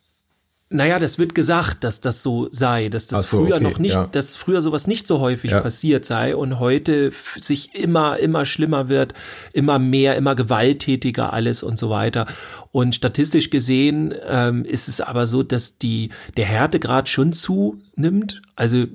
Naja, 0.68 0.98
das 0.98 1.16
wird 1.20 1.36
gesagt, 1.36 1.84
dass 1.84 2.00
das 2.00 2.24
so 2.24 2.48
sei, 2.50 2.88
dass 2.88 3.06
das 3.06 3.30
so, 3.30 3.38
früher 3.38 3.56
okay, 3.56 3.64
noch 3.64 3.78
nicht, 3.78 3.94
ja. 3.94 4.08
dass 4.10 4.36
früher 4.36 4.60
sowas 4.60 4.88
nicht 4.88 5.06
so 5.06 5.20
häufig 5.20 5.52
ja. 5.52 5.60
passiert 5.60 6.04
sei 6.04 6.34
und 6.34 6.58
heute 6.58 7.12
sich 7.40 7.72
immer, 7.76 8.18
immer 8.18 8.44
schlimmer 8.44 8.88
wird, 8.88 9.14
immer 9.52 9.78
mehr, 9.78 10.16
immer 10.16 10.34
gewalttätiger 10.34 11.32
alles 11.32 11.62
und 11.62 11.78
so 11.78 11.88
weiter. 11.88 12.26
Und 12.72 12.96
statistisch 12.96 13.50
gesehen 13.50 14.12
ähm, 14.28 14.64
ist 14.64 14.88
es 14.88 15.00
aber 15.00 15.28
so, 15.28 15.44
dass 15.44 15.78
die, 15.78 16.10
der 16.36 16.46
Härtegrad 16.46 17.08
schon 17.08 17.32
zunimmt. 17.32 18.42
Also 18.56 18.86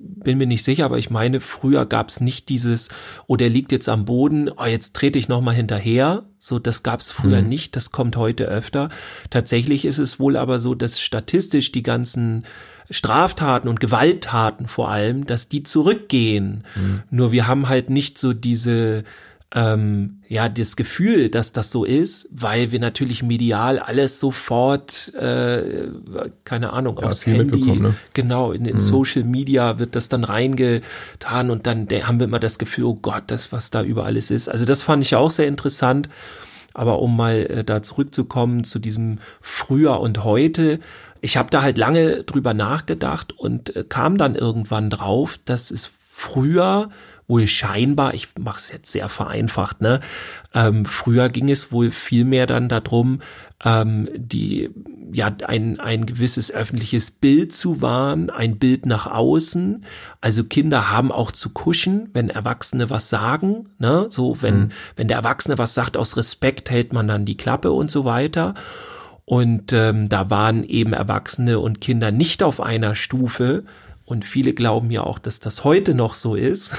bin 0.00 0.38
mir 0.38 0.46
nicht 0.46 0.64
sicher, 0.64 0.84
aber 0.84 0.98
ich 0.98 1.10
meine, 1.10 1.40
früher 1.40 1.86
gab 1.86 2.08
es 2.08 2.20
nicht 2.20 2.48
dieses, 2.48 2.88
oh, 3.26 3.36
der 3.36 3.50
liegt 3.50 3.72
jetzt 3.72 3.88
am 3.88 4.04
Boden, 4.04 4.50
oh, 4.50 4.64
jetzt 4.64 4.94
trete 4.94 5.18
ich 5.18 5.28
nochmal 5.28 5.54
hinterher. 5.54 6.24
So, 6.38 6.58
das 6.58 6.82
gab 6.82 7.00
es 7.00 7.12
früher 7.12 7.42
mhm. 7.42 7.48
nicht, 7.48 7.76
das 7.76 7.92
kommt 7.92 8.16
heute 8.16 8.44
öfter. 8.44 8.90
Tatsächlich 9.30 9.84
ist 9.84 9.98
es 9.98 10.20
wohl 10.20 10.36
aber 10.36 10.58
so, 10.58 10.74
dass 10.74 11.00
statistisch 11.00 11.72
die 11.72 11.82
ganzen 11.82 12.44
Straftaten 12.90 13.68
und 13.68 13.80
Gewalttaten 13.80 14.66
vor 14.66 14.88
allem, 14.88 15.26
dass 15.26 15.48
die 15.48 15.62
zurückgehen. 15.62 16.64
Mhm. 16.74 17.02
Nur 17.10 17.32
wir 17.32 17.46
haben 17.46 17.68
halt 17.68 17.90
nicht 17.90 18.18
so 18.18 18.32
diese 18.32 19.04
ähm, 19.54 20.20
ja 20.28 20.48
das 20.48 20.76
Gefühl, 20.76 21.30
dass 21.30 21.52
das 21.52 21.72
so 21.72 21.84
ist, 21.84 22.28
weil 22.32 22.70
wir 22.70 22.80
natürlich 22.80 23.22
medial 23.22 23.78
alles 23.78 24.20
sofort, 24.20 25.14
äh, 25.14 25.88
keine 26.44 26.72
Ahnung, 26.74 26.98
ja, 27.00 27.08
aufs 27.08 27.24
Handy, 27.24 27.80
ne? 27.80 27.94
genau, 28.12 28.52
in, 28.52 28.66
in 28.66 28.74
mhm. 28.74 28.80
Social 28.80 29.24
Media 29.24 29.78
wird 29.78 29.96
das 29.96 30.10
dann 30.10 30.24
reingetan 30.24 31.50
und 31.50 31.66
dann 31.66 31.88
haben 32.02 32.20
wir 32.20 32.26
immer 32.26 32.40
das 32.40 32.58
Gefühl, 32.58 32.84
oh 32.84 32.94
Gott, 32.94 33.24
das, 33.28 33.50
was 33.50 33.70
da 33.70 33.82
über 33.82 34.04
alles 34.04 34.30
ist. 34.30 34.48
Also 34.48 34.66
das 34.66 34.82
fand 34.82 35.02
ich 35.02 35.16
auch 35.16 35.30
sehr 35.30 35.48
interessant. 35.48 36.08
Aber 36.74 37.00
um 37.00 37.16
mal 37.16 37.34
äh, 37.34 37.64
da 37.64 37.82
zurückzukommen 37.82 38.62
zu 38.62 38.78
diesem 38.78 39.18
Früher 39.40 39.98
und 39.98 40.22
heute, 40.22 40.78
ich 41.20 41.36
habe 41.36 41.50
da 41.50 41.62
halt 41.62 41.78
lange 41.78 42.22
drüber 42.22 42.54
nachgedacht 42.54 43.32
und 43.36 43.74
äh, 43.74 43.84
kam 43.88 44.16
dann 44.16 44.36
irgendwann 44.36 44.90
drauf, 44.90 45.40
dass 45.44 45.72
es 45.72 45.90
früher 46.08 46.90
wohl 47.28 47.46
scheinbar, 47.46 48.14
ich 48.14 48.28
mache 48.38 48.58
es 48.58 48.72
jetzt 48.72 48.90
sehr 48.90 49.08
vereinfacht, 49.08 49.82
ne? 49.82 50.00
Ähm, 50.54 50.86
früher 50.86 51.28
ging 51.28 51.50
es 51.50 51.70
wohl 51.70 51.90
viel 51.90 52.24
mehr 52.24 52.46
dann 52.46 52.70
darum, 52.70 53.20
ähm, 53.62 54.08
die 54.16 54.70
ja 55.12 55.30
ein 55.46 55.78
ein 55.78 56.06
gewisses 56.06 56.50
öffentliches 56.50 57.10
Bild 57.10 57.54
zu 57.54 57.82
wahren, 57.82 58.30
ein 58.30 58.58
Bild 58.58 58.86
nach 58.86 59.06
außen. 59.06 59.84
Also 60.22 60.44
Kinder 60.44 60.90
haben 60.90 61.12
auch 61.12 61.30
zu 61.30 61.50
kuschen, 61.50 62.08
wenn 62.14 62.30
Erwachsene 62.30 62.88
was 62.88 63.10
sagen, 63.10 63.68
ne? 63.78 64.06
So 64.08 64.40
wenn 64.40 64.58
mhm. 64.58 64.68
wenn 64.96 65.08
der 65.08 65.18
Erwachsene 65.18 65.58
was 65.58 65.74
sagt 65.74 65.98
aus 65.98 66.16
Respekt 66.16 66.70
hält 66.70 66.94
man 66.94 67.06
dann 67.06 67.26
die 67.26 67.36
Klappe 67.36 67.72
und 67.72 67.90
so 67.90 68.06
weiter. 68.06 68.54
Und 69.26 69.74
ähm, 69.74 70.08
da 70.08 70.30
waren 70.30 70.64
eben 70.64 70.94
Erwachsene 70.94 71.58
und 71.58 71.82
Kinder 71.82 72.10
nicht 72.10 72.42
auf 72.42 72.62
einer 72.62 72.94
Stufe, 72.94 73.64
und 74.08 74.24
viele 74.24 74.54
glauben 74.54 74.90
ja 74.90 75.02
auch, 75.02 75.18
dass 75.18 75.38
das 75.38 75.64
heute 75.64 75.92
noch 75.92 76.14
so 76.14 76.34
ist. 76.34 76.74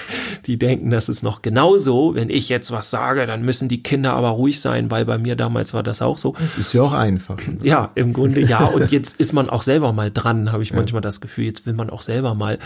die 0.46 0.58
denken, 0.58 0.90
das 0.90 1.08
ist 1.08 1.22
noch 1.22 1.40
genauso. 1.40 2.14
Wenn 2.14 2.28
ich 2.28 2.50
jetzt 2.50 2.72
was 2.72 2.90
sage, 2.90 3.26
dann 3.26 3.42
müssen 3.42 3.70
die 3.70 3.82
Kinder 3.82 4.12
aber 4.12 4.28
ruhig 4.28 4.60
sein, 4.60 4.90
weil 4.90 5.06
bei 5.06 5.16
mir 5.16 5.34
damals 5.34 5.72
war 5.72 5.82
das 5.82 6.02
auch 6.02 6.18
so. 6.18 6.34
Das 6.38 6.58
ist 6.58 6.74
ja 6.74 6.82
auch 6.82 6.92
einfach. 6.92 7.38
Ja, 7.62 7.90
im 7.94 8.12
Grunde 8.12 8.42
ja. 8.42 8.64
Und 8.74 8.92
jetzt 8.92 9.18
ist 9.18 9.32
man 9.32 9.48
auch 9.48 9.62
selber 9.62 9.94
mal 9.94 10.10
dran, 10.10 10.52
habe 10.52 10.62
ich 10.62 10.70
ja. 10.70 10.76
manchmal 10.76 11.00
das 11.00 11.22
Gefühl. 11.22 11.46
Jetzt 11.46 11.64
will 11.64 11.72
man 11.72 11.88
auch 11.88 12.02
selber 12.02 12.34
mal. 12.34 12.58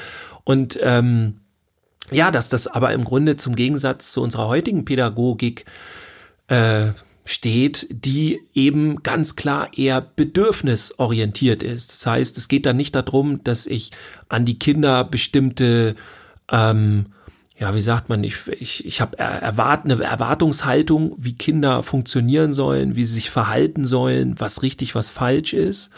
Und 0.43 0.81
ähm, 0.83 1.35
ja, 2.11 2.33
dass 2.33 2.49
das 2.49 2.67
aber 2.67 2.93
im 2.93 3.05
Grunde 3.05 3.37
zum 3.37 3.55
Gegensatz 3.55 4.11
zu 4.11 4.21
unserer 4.21 4.49
heutigen 4.49 4.85
Pädagogik 4.85 5.65
äh, 6.49 6.89
steht, 7.29 7.87
die 7.91 8.41
eben 8.55 9.03
ganz 9.03 9.37
klar 9.37 9.69
eher 9.77 10.01
bedürfnisorientiert 10.01 11.63
ist. 11.63 11.93
Das 11.93 12.07
heißt, 12.07 12.39
es 12.39 12.49
geht 12.49 12.65
da 12.65 12.73
nicht 12.73 12.95
darum, 12.95 13.45
dass 13.45 13.67
ich 13.67 13.91
an 14.31 14.47
die 14.47 14.59
Kinder 14.59 15.05
bestimmte 15.05 15.95
ähm, 16.51 17.07
ja, 17.59 17.75
wie 17.75 17.81
sagt 17.81 18.09
man, 18.09 18.23
ich, 18.23 18.47
ich, 18.47 18.87
ich 18.87 19.01
habe 19.01 19.19
erwart, 19.19 19.85
eine 19.85 20.01
Erwartungshaltung, 20.03 21.17
wie 21.19 21.35
Kinder 21.35 21.83
funktionieren 21.83 22.53
sollen, 22.53 22.95
wie 22.95 23.03
sie 23.03 23.15
sich 23.15 23.31
verhalten 23.31 23.85
sollen, 23.85 24.37
was 24.39 24.63
richtig, 24.63 24.95
was 24.95 25.11
falsch 25.11 25.55
ist. 25.55 25.91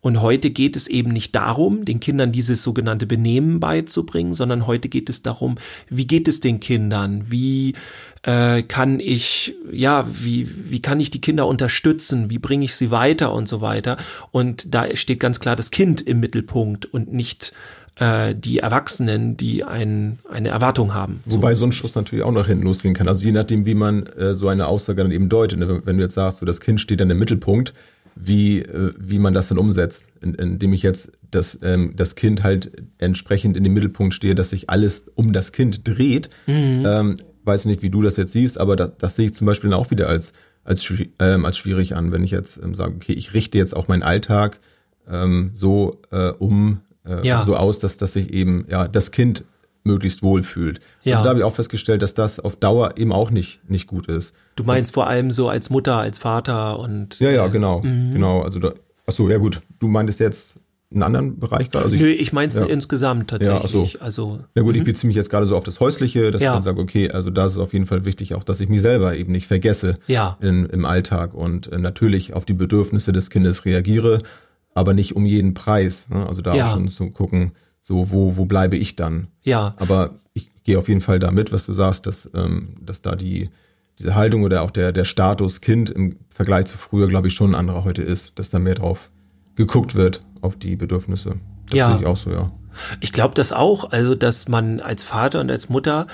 Und 0.00 0.22
heute 0.22 0.50
geht 0.50 0.76
es 0.76 0.88
eben 0.88 1.10
nicht 1.10 1.34
darum, 1.34 1.84
den 1.84 2.00
Kindern 2.00 2.32
dieses 2.32 2.62
sogenannte 2.62 3.06
Benehmen 3.06 3.60
beizubringen, 3.60 4.32
sondern 4.32 4.66
heute 4.66 4.88
geht 4.88 5.10
es 5.10 5.22
darum, 5.22 5.56
wie 5.88 6.06
geht 6.06 6.26
es 6.26 6.40
den 6.40 6.58
Kindern, 6.58 7.26
wie 7.28 7.74
äh, 8.22 8.62
kann 8.62 8.98
ich, 8.98 9.54
ja, 9.70 10.06
wie, 10.08 10.48
wie 10.70 10.80
kann 10.80 11.00
ich 11.00 11.10
die 11.10 11.20
Kinder 11.20 11.46
unterstützen, 11.46 12.30
wie 12.30 12.38
bringe 12.38 12.64
ich 12.64 12.74
sie 12.74 12.90
weiter 12.90 13.32
und 13.32 13.46
so 13.48 13.60
weiter. 13.60 13.98
Und 14.30 14.74
da 14.74 14.94
steht 14.96 15.20
ganz 15.20 15.38
klar 15.38 15.56
das 15.56 15.70
Kind 15.70 16.00
im 16.00 16.20
Mittelpunkt 16.20 16.86
und 16.86 17.12
nicht 17.12 17.52
äh, 17.96 18.34
die 18.34 18.58
Erwachsenen, 18.58 19.36
die 19.36 19.64
ein, 19.64 20.18
eine 20.30 20.48
Erwartung 20.48 20.94
haben. 20.94 21.20
Wobei 21.26 21.52
so 21.52 21.66
ein 21.66 21.72
Schuss 21.72 21.94
natürlich 21.94 22.24
auch 22.24 22.32
nach 22.32 22.46
hinten 22.46 22.64
losgehen 22.64 22.94
kann. 22.94 23.08
Also 23.08 23.26
je 23.26 23.32
nachdem, 23.32 23.66
wie 23.66 23.74
man 23.74 24.06
äh, 24.06 24.32
so 24.32 24.48
eine 24.48 24.66
Aussage 24.66 25.02
dann 25.02 25.12
eben 25.12 25.28
deutet. 25.28 25.58
Ne? 25.58 25.82
Wenn 25.84 25.98
du 25.98 26.02
jetzt 26.02 26.14
sagst, 26.14 26.38
so 26.38 26.46
das 26.46 26.60
Kind 26.60 26.80
steht 26.80 27.00
dann 27.00 27.10
im 27.10 27.18
Mittelpunkt, 27.18 27.74
wie, 28.14 28.60
äh, 28.60 28.92
wie 28.98 29.18
man 29.18 29.34
das 29.34 29.48
dann 29.48 29.58
umsetzt, 29.58 30.10
indem 30.20 30.72
ich 30.72 30.82
jetzt 30.82 31.12
das, 31.30 31.58
ähm, 31.62 31.94
das 31.96 32.14
Kind 32.14 32.42
halt 32.42 32.72
entsprechend 32.98 33.56
in 33.56 33.64
den 33.64 33.72
Mittelpunkt 33.72 34.14
stehe, 34.14 34.34
dass 34.34 34.50
sich 34.50 34.68
alles 34.68 35.06
um 35.14 35.32
das 35.32 35.52
Kind 35.52 35.86
dreht, 35.86 36.30
mhm. 36.46 36.84
ähm, 36.86 37.14
weiß 37.44 37.64
nicht, 37.66 37.82
wie 37.82 37.90
du 37.90 38.02
das 38.02 38.16
jetzt 38.16 38.32
siehst, 38.32 38.58
aber 38.58 38.76
das, 38.76 38.92
das 38.98 39.16
sehe 39.16 39.26
ich 39.26 39.34
zum 39.34 39.46
Beispiel 39.46 39.72
auch 39.72 39.90
wieder 39.90 40.08
als, 40.08 40.32
als, 40.64 40.92
ähm, 41.18 41.44
als 41.44 41.56
schwierig 41.56 41.96
an, 41.96 42.12
wenn 42.12 42.24
ich 42.24 42.30
jetzt 42.30 42.60
ähm, 42.62 42.74
sage, 42.74 42.94
okay, 42.96 43.12
ich 43.12 43.34
richte 43.34 43.58
jetzt 43.58 43.74
auch 43.74 43.88
meinen 43.88 44.02
Alltag 44.02 44.60
ähm, 45.08 45.50
so 45.54 46.02
äh, 46.10 46.30
um, 46.30 46.80
äh, 47.04 47.26
ja. 47.26 47.42
so 47.42 47.56
aus, 47.56 47.78
dass, 47.78 47.96
dass 47.96 48.12
sich 48.12 48.32
eben 48.32 48.66
ja 48.68 48.88
das 48.88 49.10
Kind 49.10 49.44
möglichst 49.84 50.22
wohl 50.22 50.42
fühlt. 50.42 50.80
Ja. 51.02 51.14
Also 51.14 51.24
da 51.24 51.30
habe 51.30 51.40
ich 51.40 51.44
auch 51.44 51.54
festgestellt, 51.54 52.02
dass 52.02 52.14
das 52.14 52.40
auf 52.40 52.56
Dauer 52.56 52.94
eben 52.96 53.12
auch 53.12 53.30
nicht, 53.30 53.68
nicht 53.68 53.86
gut 53.86 54.06
ist. 54.06 54.34
Du 54.56 54.64
meinst 54.64 54.90
und, 54.90 54.94
vor 54.94 55.06
allem 55.06 55.30
so 55.30 55.48
als 55.48 55.70
Mutter, 55.70 55.96
als 55.96 56.18
Vater 56.18 56.78
und. 56.78 57.18
Ja, 57.18 57.30
ja, 57.30 57.46
genau. 57.48 57.80
Mhm. 57.80 58.12
Genau. 58.12 58.42
Also 58.42 58.58
da, 58.58 58.72
ach 59.06 59.12
so, 59.12 59.28
ja 59.28 59.38
gut. 59.38 59.60
Du 59.78 59.88
meintest 59.88 60.20
jetzt 60.20 60.58
einen 60.92 61.02
anderen 61.02 61.38
Bereich 61.38 61.70
gerade? 61.70 61.84
Also 61.84 61.96
ich, 61.96 62.02
Nö, 62.02 62.08
ich 62.08 62.32
meine 62.32 62.48
es 62.48 62.56
ja. 62.56 62.66
insgesamt 62.66 63.30
tatsächlich. 63.30 63.62
Ja, 63.94 63.98
so. 63.98 64.04
also, 64.04 64.40
ja 64.54 64.62
gut, 64.62 64.74
ich 64.74 64.82
mhm. 64.82 64.86
beziehe 64.86 65.08
mich 65.08 65.16
jetzt 65.16 65.30
gerade 65.30 65.46
so 65.46 65.56
auf 65.56 65.64
das 65.64 65.78
Häusliche, 65.80 66.30
dass 66.30 66.42
ja. 66.42 66.50
ich 66.50 66.54
dann 66.54 66.62
sage, 66.62 66.80
okay, 66.80 67.10
also 67.10 67.30
da 67.30 67.46
ist 67.46 67.52
es 67.52 67.58
auf 67.58 67.72
jeden 67.72 67.86
Fall 67.86 68.04
wichtig 68.04 68.34
auch, 68.34 68.42
dass 68.42 68.60
ich 68.60 68.68
mich 68.68 68.80
selber 68.82 69.14
eben 69.16 69.32
nicht 69.32 69.46
vergesse 69.46 69.94
ja. 70.06 70.36
in, 70.40 70.66
im 70.66 70.84
Alltag 70.84 71.34
und 71.34 71.72
äh, 71.72 71.78
natürlich 71.78 72.34
auf 72.34 72.44
die 72.44 72.54
Bedürfnisse 72.54 73.12
des 73.12 73.30
Kindes 73.30 73.64
reagiere, 73.64 74.18
aber 74.74 74.92
nicht 74.92 75.14
um 75.14 75.26
jeden 75.26 75.54
Preis. 75.54 76.08
Ne? 76.10 76.26
Also 76.26 76.42
da 76.42 76.52
auch 76.52 76.72
schon 76.72 76.88
zu 76.88 77.10
gucken, 77.10 77.52
so 77.80 78.10
wo, 78.10 78.36
wo 78.36 78.44
bleibe 78.44 78.76
ich 78.76 78.96
dann? 78.96 79.28
Ja. 79.42 79.74
Aber 79.78 80.20
ich 80.34 80.50
gehe 80.64 80.78
auf 80.78 80.88
jeden 80.88 81.00
Fall 81.00 81.18
damit, 81.18 81.52
was 81.52 81.66
du 81.66 81.72
sagst, 81.72 82.06
dass, 82.06 82.30
ähm, 82.34 82.76
dass 82.80 83.02
da 83.02 83.16
die 83.16 83.48
diese 84.00 84.14
Haltung 84.14 84.44
oder 84.44 84.62
auch 84.62 84.70
der, 84.70 84.92
der 84.92 85.04
Status 85.04 85.60
Kind 85.60 85.90
im 85.90 86.16
Vergleich 86.30 86.64
zu 86.64 86.78
früher, 86.78 87.06
glaube 87.06 87.28
ich, 87.28 87.34
schon 87.34 87.50
ein 87.50 87.54
anderer 87.54 87.84
heute 87.84 88.00
ist, 88.00 88.38
dass 88.38 88.48
da 88.48 88.58
mehr 88.58 88.74
drauf 88.74 89.10
geguckt 89.56 89.94
wird 89.94 90.22
auf 90.40 90.56
die 90.56 90.74
Bedürfnisse. 90.74 91.36
Das 91.68 91.78
ja. 91.78 91.90
sehe 91.90 92.00
ich 92.00 92.06
auch 92.06 92.16
so, 92.16 92.30
ja. 92.30 92.46
Ich 93.00 93.12
glaube 93.12 93.34
das 93.34 93.52
auch, 93.52 93.90
also 93.90 94.14
dass 94.14 94.48
man 94.48 94.80
als 94.80 95.04
Vater 95.04 95.40
und 95.40 95.50
als 95.50 95.68
Mutter 95.68 96.06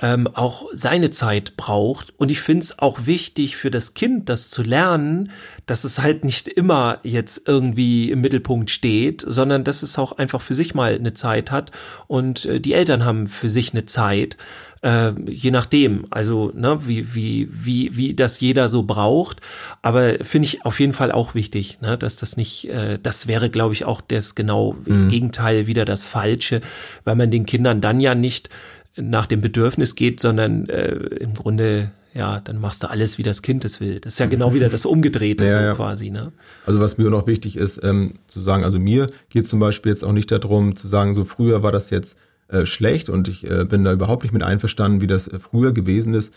ähm, 0.00 0.26
auch 0.26 0.66
seine 0.72 1.10
Zeit 1.10 1.56
braucht. 1.56 2.12
Und 2.18 2.30
ich 2.30 2.40
finde 2.40 2.64
es 2.64 2.78
auch 2.78 3.06
wichtig 3.06 3.56
für 3.56 3.70
das 3.70 3.94
Kind, 3.94 4.28
das 4.28 4.50
zu 4.50 4.62
lernen, 4.62 5.30
dass 5.66 5.84
es 5.84 6.00
halt 6.00 6.24
nicht 6.24 6.48
immer 6.48 6.98
jetzt 7.02 7.46
irgendwie 7.46 8.10
im 8.10 8.20
Mittelpunkt 8.20 8.70
steht, 8.70 9.24
sondern 9.26 9.64
dass 9.64 9.82
es 9.82 9.98
auch 9.98 10.12
einfach 10.12 10.40
für 10.40 10.54
sich 10.54 10.74
mal 10.74 10.94
eine 10.94 11.12
Zeit 11.12 11.50
hat. 11.50 11.70
Und 12.06 12.46
äh, 12.46 12.60
die 12.60 12.74
Eltern 12.74 13.04
haben 13.04 13.26
für 13.26 13.48
sich 13.48 13.72
eine 13.72 13.84
Zeit 13.84 14.36
äh, 14.82 15.12
je 15.28 15.50
nachdem, 15.50 16.04
also 16.10 16.52
ne, 16.54 16.86
wie, 16.86 17.14
wie, 17.14 17.48
wie, 17.50 17.96
wie 17.96 18.14
das 18.14 18.40
jeder 18.40 18.68
so 18.68 18.82
braucht. 18.82 19.40
Aber 19.80 20.16
finde 20.22 20.46
ich 20.46 20.64
auf 20.64 20.80
jeden 20.80 20.92
Fall 20.92 21.12
auch 21.12 21.34
wichtig, 21.34 21.80
ne, 21.80 21.96
dass 21.96 22.16
das 22.16 22.36
nicht, 22.36 22.68
äh, 22.68 22.98
das 23.02 23.26
wäre, 23.28 23.48
glaube 23.48 23.74
ich, 23.74 23.84
auch 23.84 24.00
das 24.00 24.34
genau 24.34 24.76
mhm. 24.84 25.08
Gegenteil 25.08 25.66
wieder 25.66 25.84
das 25.84 26.04
Falsche, 26.04 26.60
weil 27.04 27.14
man 27.14 27.30
den 27.30 27.46
Kindern 27.46 27.80
dann 27.80 28.00
ja 28.00 28.14
nicht 28.14 28.50
nach 28.96 29.26
dem 29.26 29.40
Bedürfnis 29.40 29.94
geht, 29.94 30.20
sondern 30.20 30.68
äh, 30.68 30.94
im 30.94 31.34
Grunde 31.34 31.92
ja, 32.14 32.40
dann 32.40 32.60
machst 32.60 32.82
du 32.82 32.90
alles, 32.90 33.16
wie 33.16 33.22
das 33.22 33.40
Kind 33.40 33.64
es 33.64 33.80
will. 33.80 33.98
Das 33.98 34.14
ist 34.14 34.18
ja 34.18 34.26
genau 34.26 34.52
wieder 34.52 34.68
das 34.68 34.84
Umgedrehte 34.84 35.44
ja, 35.46 35.52
so 35.52 35.58
ja. 35.60 35.74
quasi. 35.74 36.10
Ne? 36.10 36.32
Also 36.66 36.78
was 36.78 36.98
mir 36.98 37.08
noch 37.08 37.26
wichtig 37.26 37.56
ist, 37.56 37.82
ähm, 37.82 38.14
zu 38.28 38.38
sagen, 38.40 38.64
also 38.64 38.78
mir 38.78 39.06
geht 39.30 39.46
zum 39.46 39.60
Beispiel 39.60 39.90
jetzt 39.90 40.04
auch 40.04 40.12
nicht 40.12 40.30
darum, 40.30 40.76
zu 40.76 40.88
sagen, 40.88 41.14
so 41.14 41.24
früher 41.24 41.62
war 41.62 41.72
das 41.72 41.88
jetzt 41.88 42.18
äh, 42.52 42.66
schlecht 42.66 43.08
und 43.08 43.28
ich 43.28 43.48
äh, 43.50 43.64
bin 43.64 43.82
da 43.82 43.92
überhaupt 43.92 44.22
nicht 44.22 44.32
mit 44.32 44.42
einverstanden, 44.42 45.00
wie 45.00 45.06
das 45.06 45.26
äh, 45.26 45.38
früher 45.38 45.72
gewesen 45.72 46.14
ist. 46.14 46.34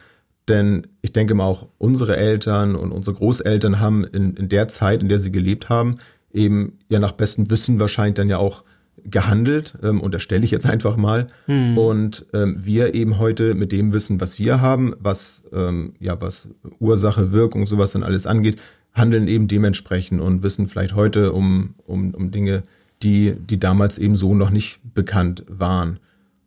Denn 0.47 0.87
ich 1.01 1.11
denke 1.11 1.33
mal 1.33 1.45
auch 1.45 1.67
unsere 1.77 2.17
Eltern 2.17 2.75
und 2.75 2.91
unsere 2.91 3.17
Großeltern 3.17 3.79
haben 3.79 4.03
in, 4.05 4.35
in 4.35 4.47
der 4.47 4.67
Zeit, 4.67 5.01
in 5.01 5.09
der 5.09 5.19
sie 5.19 5.31
gelebt 5.31 5.69
haben, 5.69 5.95
eben 6.31 6.79
ja 6.87 6.99
nach 6.99 7.13
bestem 7.13 7.49
Wissen 7.49 7.79
wahrscheinlich 7.79 8.15
dann 8.15 8.29
ja 8.29 8.37
auch 8.37 8.63
gehandelt, 9.03 9.75
ähm, 9.83 10.01
unterstelle 10.01 10.43
ich 10.43 10.51
jetzt 10.51 10.65
einfach 10.65 10.97
mal. 10.97 11.27
Hm. 11.45 11.77
Und 11.77 12.25
ähm, 12.33 12.57
wir 12.59 12.93
eben 12.93 13.17
heute 13.17 13.53
mit 13.53 13.71
dem 13.71 13.93
Wissen, 13.93 14.21
was 14.21 14.39
wir 14.39 14.61
haben, 14.61 14.93
was 14.99 15.43
ähm, 15.51 15.93
ja 15.99 16.19
was 16.21 16.49
Ursache, 16.79 17.33
Wirkung, 17.33 17.67
sowas 17.67 17.91
dann 17.91 18.03
alles 18.03 18.25
angeht, 18.25 18.61
handeln 18.93 19.27
eben 19.27 19.47
dementsprechend 19.47 20.21
und 20.21 20.43
wissen 20.43 20.67
vielleicht 20.67 20.95
heute 20.95 21.33
um, 21.33 21.75
um, 21.85 22.13
um 22.13 22.31
Dinge, 22.31 22.63
die, 23.05 23.35
die 23.39 23.59
damals 23.59 23.99
eben 23.99 24.15
so 24.15 24.33
noch 24.33 24.49
nicht 24.49 24.79
bekannt 24.95 25.45
waren. 25.47 25.99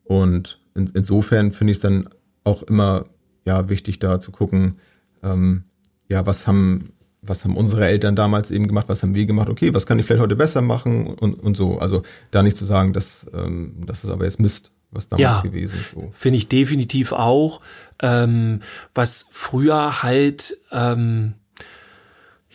Und 0.03 0.61
in, 0.75 0.91
insofern 0.95 1.53
finde 1.53 1.71
ich 1.71 1.79
es 1.79 1.83
dann 1.83 2.09
auch 2.43 2.65
immer 2.65 3.05
ja 3.45 3.69
wichtig, 3.69 4.01
da 4.01 4.19
zu 4.19 4.33
gucken, 4.33 4.79
ähm, 5.23 5.65
ja, 6.11 6.27
was 6.27 6.49
haben, 6.49 6.91
was 7.23 7.45
haben 7.45 7.57
unsere 7.57 7.87
Eltern 7.87 8.17
damals 8.17 8.51
eben 8.51 8.67
gemacht, 8.67 8.89
was 8.89 9.03
haben 9.03 9.15
wir 9.15 9.25
gemacht, 9.25 9.49
okay, 9.49 9.73
was 9.73 9.87
kann 9.87 9.99
ich 10.01 10.07
vielleicht 10.07 10.23
heute 10.23 10.37
besser 10.37 10.61
machen 10.61 11.07
und, 11.07 11.35
und 11.35 11.57
so. 11.57 11.79
Also 11.79 12.03
da 12.33 12.43
nicht 12.43 12.57
zu 12.57 12.65
sagen, 12.65 12.93
dass, 12.93 13.31
ähm, 13.33 13.85
das 13.87 14.03
ist 14.03 14.11
aber 14.11 14.25
jetzt 14.25 14.41
Mist, 14.41 14.73
was 14.91 15.07
damals 15.09 15.37
ja, 15.37 15.41
gewesen 15.43 15.79
ist. 15.79 15.93
So. 15.93 16.11
Finde 16.13 16.39
ich 16.39 16.49
definitiv 16.49 17.13
auch. 17.13 17.61
Ähm, 18.01 18.61
was 18.95 19.27
früher 19.31 20.03
halt 20.03 20.59
ähm, 20.73 21.35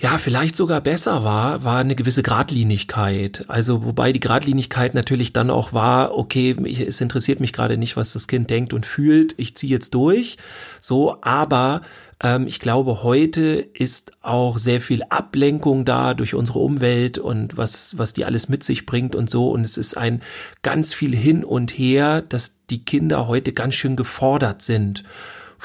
ja, 0.04 0.18
vielleicht 0.18 0.58
sogar 0.58 0.82
besser 0.82 1.24
war, 1.24 1.64
war 1.64 1.80
eine 1.80 1.96
gewisse 1.96 2.24
Gradlinigkeit. 2.24 3.46
Also 3.48 3.86
wobei 3.86 4.12
die 4.12 4.20
Gradlinigkeit 4.20 4.96
natürlich 4.96 5.32
dann 5.32 5.50
auch 5.50 5.72
war, 5.72 6.18
okay, 6.18 6.58
es 6.86 7.00
interessiert 7.00 7.40
mich 7.40 7.54
gerade 7.54 7.78
nicht, 7.78 7.96
was 7.96 8.12
das 8.12 8.28
Kind 8.28 8.50
denkt 8.50 8.74
und 8.74 8.86
fühlt, 8.86 9.34
ich 9.38 9.56
ziehe 9.56 9.72
jetzt 9.72 9.94
durch. 9.94 10.36
So, 10.82 11.20
aber 11.22 11.84
ähm, 12.22 12.48
ich 12.48 12.60
glaube, 12.60 13.04
heute 13.04 13.66
ist 13.74 14.12
auch 14.22 14.58
sehr 14.58 14.82
viel 14.82 15.04
Ablenkung 15.04 15.86
da 15.86 16.14
durch 16.14 16.34
unsere 16.34 16.60
Umwelt 16.60 17.18
und 17.18 17.56
was, 17.56 17.98
was 17.98 18.12
die 18.12 18.26
alles 18.26 18.50
mit 18.50 18.66
sich 18.66 18.86
bringt 18.86 19.16
und 19.16 19.30
so. 19.30 19.52
Und 19.52 19.62
es 19.62 19.78
ist 19.78 19.96
ein 19.96 20.22
ganz 20.64 20.94
viel 20.94 21.16
hin 21.16 21.46
und 21.46 21.72
her, 21.72 22.22
dass 22.22 22.66
die 22.70 22.84
Kinder 22.84 23.30
heute 23.30 23.54
ganz 23.54 23.76
schön 23.76 23.96
gefordert 23.96 24.64
sind. 24.64 25.06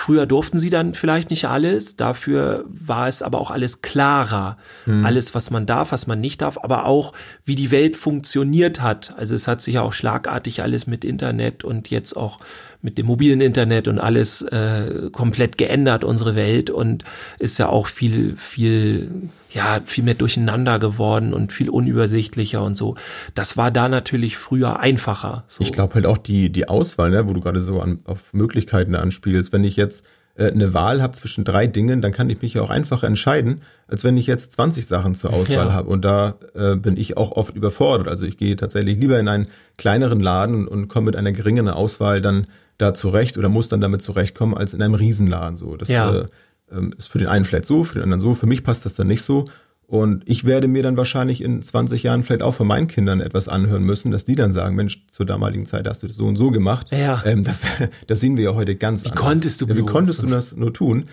Früher 0.00 0.26
durften 0.26 0.60
sie 0.60 0.70
dann 0.70 0.94
vielleicht 0.94 1.30
nicht 1.30 1.46
alles, 1.46 1.96
dafür 1.96 2.64
war 2.68 3.08
es 3.08 3.20
aber 3.20 3.40
auch 3.40 3.50
alles 3.50 3.82
klarer. 3.82 4.56
Mhm. 4.86 5.04
Alles, 5.04 5.34
was 5.34 5.50
man 5.50 5.66
darf, 5.66 5.90
was 5.90 6.06
man 6.06 6.20
nicht 6.20 6.40
darf, 6.40 6.56
aber 6.62 6.84
auch, 6.84 7.12
wie 7.44 7.56
die 7.56 7.72
Welt 7.72 7.96
funktioniert 7.96 8.80
hat. 8.80 9.12
Also 9.18 9.34
es 9.34 9.48
hat 9.48 9.60
sich 9.60 9.74
ja 9.74 9.82
auch 9.82 9.92
schlagartig 9.92 10.62
alles 10.62 10.86
mit 10.86 11.04
Internet 11.04 11.64
und 11.64 11.90
jetzt 11.90 12.16
auch 12.16 12.38
mit 12.80 12.98
dem 12.98 13.06
mobilen 13.06 13.40
Internet 13.40 13.88
und 13.88 13.98
alles 13.98 14.42
äh, 14.42 15.10
komplett 15.12 15.58
geändert, 15.58 16.04
unsere 16.04 16.34
Welt. 16.34 16.70
Und 16.70 17.04
ist 17.38 17.58
ja 17.58 17.68
auch 17.68 17.86
viel, 17.86 18.36
viel 18.36 19.30
ja, 19.50 19.80
viel 19.84 20.04
mehr 20.04 20.14
durcheinander 20.14 20.78
geworden 20.78 21.32
und 21.32 21.52
viel 21.52 21.70
unübersichtlicher 21.70 22.62
und 22.62 22.76
so. 22.76 22.96
Das 23.34 23.56
war 23.56 23.70
da 23.70 23.88
natürlich 23.88 24.36
früher 24.36 24.80
einfacher. 24.80 25.44
So. 25.48 25.62
Ich 25.62 25.72
glaube 25.72 25.94
halt 25.94 26.06
auch 26.06 26.18
die, 26.18 26.50
die 26.50 26.68
Auswahl, 26.68 27.10
ne, 27.10 27.26
wo 27.26 27.32
du 27.32 27.40
gerade 27.40 27.62
so 27.62 27.80
an, 27.80 28.00
auf 28.04 28.32
Möglichkeiten 28.32 28.94
anspielst. 28.94 29.52
Wenn 29.52 29.64
ich 29.64 29.76
jetzt 29.76 30.04
äh, 30.36 30.50
eine 30.50 30.74
Wahl 30.74 31.02
habe 31.02 31.14
zwischen 31.14 31.44
drei 31.44 31.66
Dingen, 31.66 32.02
dann 32.02 32.12
kann 32.12 32.28
ich 32.28 32.42
mich 32.42 32.54
ja 32.54 32.62
auch 32.62 32.70
einfacher 32.70 33.06
entscheiden, 33.06 33.62
als 33.86 34.04
wenn 34.04 34.16
ich 34.16 34.26
jetzt 34.26 34.52
20 34.52 34.86
Sachen 34.86 35.14
zur 35.14 35.32
Auswahl 35.32 35.66
ja. 35.66 35.72
habe. 35.72 35.88
Und 35.88 36.04
da 36.04 36.36
äh, 36.54 36.76
bin 36.76 36.98
ich 36.98 37.16
auch 37.16 37.32
oft 37.32 37.56
überfordert. 37.56 38.08
Also 38.08 38.26
ich 38.26 38.36
gehe 38.36 38.54
tatsächlich 38.54 38.98
lieber 38.98 39.18
in 39.18 39.28
einen 39.28 39.46
kleineren 39.78 40.20
Laden 40.20 40.68
und 40.68 40.88
komme 40.88 41.06
mit 41.06 41.16
einer 41.16 41.32
geringeren 41.32 41.68
Auswahl 41.68 42.20
dann 42.20 42.44
da 42.78 42.94
zurecht 42.94 43.36
oder 43.36 43.48
muss 43.48 43.68
dann 43.68 43.80
damit 43.80 44.02
zurechtkommen, 44.02 44.56
als 44.56 44.72
in 44.72 44.80
einem 44.80 44.94
Riesenladen. 44.94 45.56
So, 45.56 45.76
das 45.76 45.88
ja. 45.88 46.14
äh, 46.14 46.26
ähm, 46.70 46.94
ist 46.96 47.08
für 47.08 47.18
den 47.18 47.28
einen 47.28 47.44
vielleicht 47.44 47.66
so, 47.66 47.84
für 47.84 47.94
den 47.94 48.04
anderen 48.04 48.20
so. 48.20 48.34
Für 48.34 48.46
mich 48.46 48.62
passt 48.62 48.84
das 48.84 48.94
dann 48.94 49.08
nicht 49.08 49.22
so. 49.22 49.44
Und 49.86 50.22
ich 50.26 50.44
werde 50.44 50.68
mir 50.68 50.82
dann 50.82 50.98
wahrscheinlich 50.98 51.42
in 51.42 51.62
20 51.62 52.02
Jahren 52.02 52.22
vielleicht 52.22 52.42
auch 52.42 52.52
von 52.52 52.66
meinen 52.66 52.88
Kindern 52.88 53.20
etwas 53.20 53.48
anhören 53.48 53.82
müssen, 53.82 54.10
dass 54.10 54.24
die 54.24 54.34
dann 54.34 54.52
sagen, 54.52 54.76
Mensch, 54.76 55.06
zur 55.08 55.24
damaligen 55.24 55.64
Zeit 55.64 55.88
hast 55.88 56.02
du 56.02 56.06
das 56.06 56.16
so 56.16 56.26
und 56.26 56.36
so 56.36 56.50
gemacht. 56.50 56.88
Ja. 56.92 57.22
Ähm, 57.24 57.42
das, 57.42 57.66
das 58.06 58.20
sehen 58.20 58.36
wir 58.36 58.44
ja 58.44 58.54
heute 58.54 58.76
ganz 58.76 59.04
wie 59.04 59.08
anders. 59.08 59.24
Konntest 59.24 59.60
du 59.62 59.66
ja, 59.66 59.76
wie 59.76 59.84
konntest 59.84 60.22
du 60.22 60.26
das 60.26 60.54
nur 60.54 60.72
tun? 60.72 61.04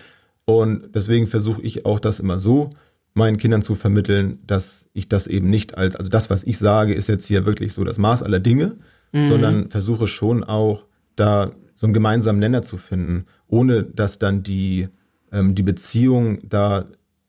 Und 0.44 0.94
deswegen 0.94 1.26
versuche 1.26 1.62
ich 1.62 1.86
auch 1.86 1.98
das 1.98 2.20
immer 2.20 2.38
so 2.38 2.70
meinen 3.14 3.38
Kindern 3.38 3.62
zu 3.62 3.74
vermitteln, 3.74 4.40
dass 4.46 4.90
ich 4.92 5.08
das 5.08 5.26
eben 5.26 5.48
nicht 5.48 5.78
als, 5.78 5.96
also 5.96 6.10
das, 6.10 6.28
was 6.28 6.44
ich 6.44 6.58
sage, 6.58 6.92
ist 6.92 7.08
jetzt 7.08 7.26
hier 7.26 7.46
wirklich 7.46 7.72
so 7.72 7.82
das 7.82 7.96
Maß 7.96 8.22
aller 8.22 8.40
Dinge, 8.40 8.76
mhm. 9.12 9.26
sondern 9.26 9.70
versuche 9.70 10.06
schon 10.06 10.44
auch 10.44 10.84
da 11.16 11.52
so 11.74 11.86
einen 11.86 11.94
gemeinsamen 11.94 12.38
Nenner 12.38 12.62
zu 12.62 12.78
finden, 12.78 13.24
ohne 13.48 13.84
dass 13.84 14.18
dann 14.18 14.42
die 14.42 14.88
ähm, 15.32 15.54
die 15.54 15.62
Beziehung 15.62 16.38
da 16.48 16.86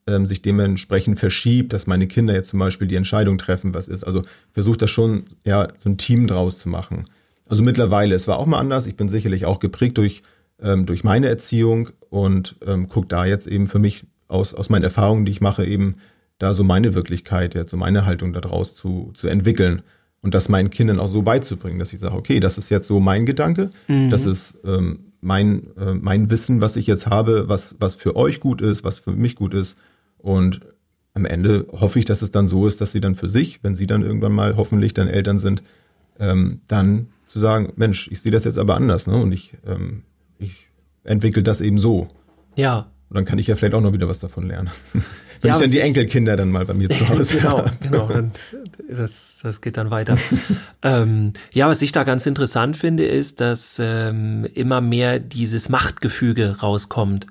ähm, 0.07 0.25
sich 0.25 0.41
dementsprechend 0.41 1.19
verschiebt, 1.19 1.73
dass 1.73 1.87
meine 1.87 2.07
Kinder 2.07 2.33
jetzt 2.33 2.49
zum 2.49 2.59
Beispiel 2.59 2.87
die 2.87 2.95
Entscheidung 2.95 3.37
treffen, 3.37 3.73
was 3.73 3.87
ist. 3.87 4.03
Also 4.03 4.23
versucht 4.51 4.81
das 4.81 4.89
schon, 4.89 5.25
ja, 5.43 5.67
so 5.75 5.89
ein 5.89 5.97
Team 5.97 6.27
draus 6.27 6.59
zu 6.59 6.69
machen. 6.69 7.05
Also 7.49 7.63
mittlerweile, 7.63 8.15
es 8.15 8.27
war 8.27 8.39
auch 8.39 8.45
mal 8.45 8.59
anders. 8.59 8.87
Ich 8.87 8.95
bin 8.95 9.09
sicherlich 9.09 9.45
auch 9.45 9.59
geprägt 9.59 9.97
durch, 9.97 10.23
ähm, 10.61 10.85
durch 10.85 11.03
meine 11.03 11.27
Erziehung 11.27 11.89
und 12.09 12.55
ähm, 12.65 12.87
gucke 12.87 13.07
da 13.07 13.25
jetzt 13.25 13.47
eben 13.47 13.67
für 13.67 13.79
mich 13.79 14.05
aus, 14.27 14.53
aus 14.53 14.69
meinen 14.69 14.83
Erfahrungen, 14.83 15.25
die 15.25 15.31
ich 15.31 15.41
mache, 15.41 15.65
eben 15.65 15.95
da 16.39 16.53
so 16.53 16.63
meine 16.63 16.93
Wirklichkeit, 16.93 17.55
jetzt 17.55 17.71
so 17.71 17.77
meine 17.77 18.05
Haltung 18.05 18.31
daraus 18.33 18.75
zu, 18.75 19.11
zu 19.13 19.27
entwickeln 19.27 19.81
und 20.27 20.33
das 20.33 20.49
meinen 20.49 20.69
Kindern 20.69 20.99
auch 20.99 21.07
so 21.07 21.21
beizubringen, 21.21 21.79
dass 21.79 21.93
ich 21.93 22.01
sage, 22.01 22.13
okay, 22.13 22.41
das 22.41 22.57
ist 22.57 22.69
jetzt 22.69 22.85
so 22.85 22.99
mein 22.99 23.25
Gedanke, 23.25 23.69
mhm. 23.87 24.09
das 24.09 24.25
ist 24.25 24.55
ähm, 24.65 25.13
mein, 25.21 25.67
äh, 25.77 25.93
mein 25.93 26.29
Wissen, 26.29 26.59
was 26.59 26.75
ich 26.75 26.85
jetzt 26.85 27.07
habe, 27.07 27.47
was, 27.47 27.77
was 27.79 27.95
für 27.95 28.17
euch 28.17 28.41
gut 28.41 28.59
ist, 28.59 28.83
was 28.83 28.99
für 28.99 29.13
mich 29.13 29.35
gut 29.37 29.53
ist. 29.53 29.77
Und 30.17 30.59
am 31.13 31.23
Ende 31.23 31.65
hoffe 31.71 31.97
ich, 31.97 32.03
dass 32.03 32.23
es 32.23 32.29
dann 32.29 32.45
so 32.45 32.67
ist, 32.67 32.81
dass 32.81 32.91
sie 32.91 32.99
dann 32.99 33.15
für 33.15 33.29
sich, 33.29 33.63
wenn 33.63 33.77
sie 33.77 33.87
dann 33.87 34.01
irgendwann 34.01 34.33
mal 34.33 34.57
hoffentlich 34.57 34.93
dann 34.93 35.07
Eltern 35.07 35.39
sind, 35.39 35.63
ähm, 36.19 36.59
dann 36.67 37.07
zu 37.25 37.39
sagen, 37.39 37.71
Mensch, 37.77 38.09
ich 38.11 38.19
sehe 38.19 38.33
das 38.33 38.43
jetzt 38.43 38.57
aber 38.57 38.75
anders, 38.75 39.07
ne? 39.07 39.15
Und 39.15 39.31
ich, 39.31 39.53
ähm, 39.65 40.03
ich 40.39 40.67
entwickle 41.05 41.41
das 41.41 41.61
eben 41.61 41.77
so. 41.77 42.09
Ja. 42.57 42.91
Und 43.07 43.15
dann 43.15 43.23
kann 43.23 43.39
ich 43.39 43.47
ja 43.47 43.55
vielleicht 43.55 43.75
auch 43.75 43.81
noch 43.81 43.93
wieder 43.93 44.09
was 44.09 44.19
davon 44.19 44.45
lernen. 44.45 44.71
Wenn 45.41 45.49
ja, 45.49 45.55
ich 45.55 45.61
dann 45.61 45.71
die 45.71 45.79
Enkelkinder 45.79 46.35
dann 46.35 46.49
mal 46.49 46.65
bei 46.65 46.73
mir 46.73 46.89
zu 46.89 47.07
Hause 47.09 47.37
Genau, 47.41 47.65
genau. 47.81 48.07
Dann, 48.07 48.31
das, 48.89 49.39
das 49.43 49.61
geht 49.61 49.77
dann 49.77 49.91
weiter. 49.91 50.17
ähm, 50.83 51.33
ja, 51.51 51.67
was 51.67 51.81
ich 51.81 51.91
da 51.91 52.03
ganz 52.03 52.25
interessant 52.25 52.77
finde, 52.77 53.05
ist, 53.05 53.41
dass 53.41 53.81
ähm, 53.83 54.47
immer 54.53 54.81
mehr 54.81 55.19
dieses 55.19 55.69
Machtgefüge 55.69 56.59
rauskommt. 56.61 57.27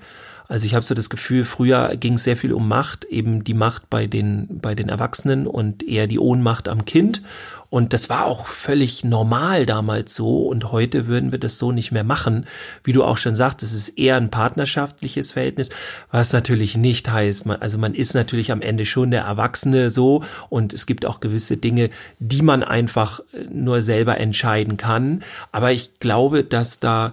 Also 0.48 0.66
ich 0.66 0.74
habe 0.74 0.84
so 0.84 0.94
das 0.94 1.10
Gefühl, 1.10 1.44
früher 1.44 1.96
ging 1.96 2.14
es 2.14 2.24
sehr 2.24 2.36
viel 2.36 2.52
um 2.52 2.68
Macht, 2.68 3.04
eben 3.04 3.44
die 3.44 3.54
Macht 3.54 3.90
bei 3.90 4.06
den, 4.06 4.46
bei 4.60 4.74
den 4.74 4.88
Erwachsenen 4.88 5.46
und 5.46 5.82
eher 5.82 6.06
die 6.06 6.18
Ohnmacht 6.18 6.68
am 6.68 6.84
Kind. 6.84 7.22
Und 7.68 7.92
das 7.92 8.08
war 8.08 8.26
auch 8.26 8.46
völlig 8.46 9.04
normal 9.04 9.66
damals 9.66 10.14
so. 10.14 10.46
Und 10.46 10.70
heute 10.70 11.08
würden 11.08 11.32
wir 11.32 11.38
das 11.38 11.58
so 11.58 11.72
nicht 11.72 11.90
mehr 11.90 12.04
machen. 12.04 12.46
Wie 12.84 12.92
du 12.92 13.02
auch 13.02 13.16
schon 13.16 13.34
sagst, 13.34 13.62
es 13.62 13.74
ist 13.74 13.98
eher 13.98 14.16
ein 14.16 14.30
partnerschaftliches 14.30 15.32
Verhältnis, 15.32 15.70
was 16.10 16.32
natürlich 16.32 16.76
nicht 16.76 17.10
heißt, 17.10 17.46
man, 17.46 17.60
also 17.60 17.76
man 17.78 17.94
ist 17.94 18.14
natürlich 18.14 18.52
am 18.52 18.62
Ende 18.62 18.84
schon 18.84 19.10
der 19.10 19.22
Erwachsene 19.22 19.90
so. 19.90 20.22
Und 20.48 20.72
es 20.72 20.86
gibt 20.86 21.06
auch 21.06 21.20
gewisse 21.20 21.56
Dinge, 21.56 21.90
die 22.18 22.42
man 22.42 22.62
einfach 22.62 23.20
nur 23.50 23.82
selber 23.82 24.18
entscheiden 24.18 24.76
kann. 24.76 25.22
Aber 25.50 25.72
ich 25.72 25.98
glaube, 25.98 26.44
dass 26.44 26.78
da 26.78 27.12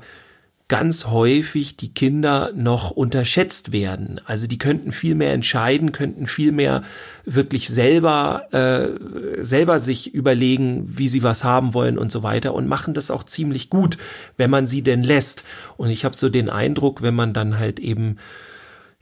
ganz 0.74 1.06
häufig 1.06 1.78
die 1.78 1.94
Kinder 1.94 2.50
noch 2.56 2.90
unterschätzt 2.90 3.72
werden. 3.72 4.20
Also 4.26 4.48
die 4.48 4.58
könnten 4.58 4.92
viel 4.92 5.14
mehr 5.14 5.32
entscheiden, 5.32 5.92
könnten 5.92 6.26
viel 6.26 6.52
mehr 6.52 6.82
wirklich 7.26 7.68
selber 7.68 8.52
äh, 8.52 9.44
selber 9.44 9.78
sich 9.78 10.16
überlegen, 10.16 10.98
wie 10.98 11.08
sie 11.10 11.22
was 11.22 11.44
haben 11.44 11.76
wollen 11.76 12.00
und 12.00 12.12
so 12.12 12.24
weiter 12.24 12.56
und 12.56 12.66
machen 12.66 12.96
das 12.96 13.12
auch 13.12 13.22
ziemlich 13.22 13.70
gut, 13.70 14.00
wenn 14.36 14.50
man 14.50 14.66
sie 14.66 14.82
denn 14.82 15.04
lässt. 15.04 15.44
Und 15.78 15.92
ich 15.92 16.06
habe 16.06 16.16
so 16.16 16.28
den 16.28 16.50
Eindruck, 16.50 17.04
wenn 17.04 17.14
man 17.14 17.34
dann 17.34 17.60
halt 17.60 17.80
eben 17.80 18.18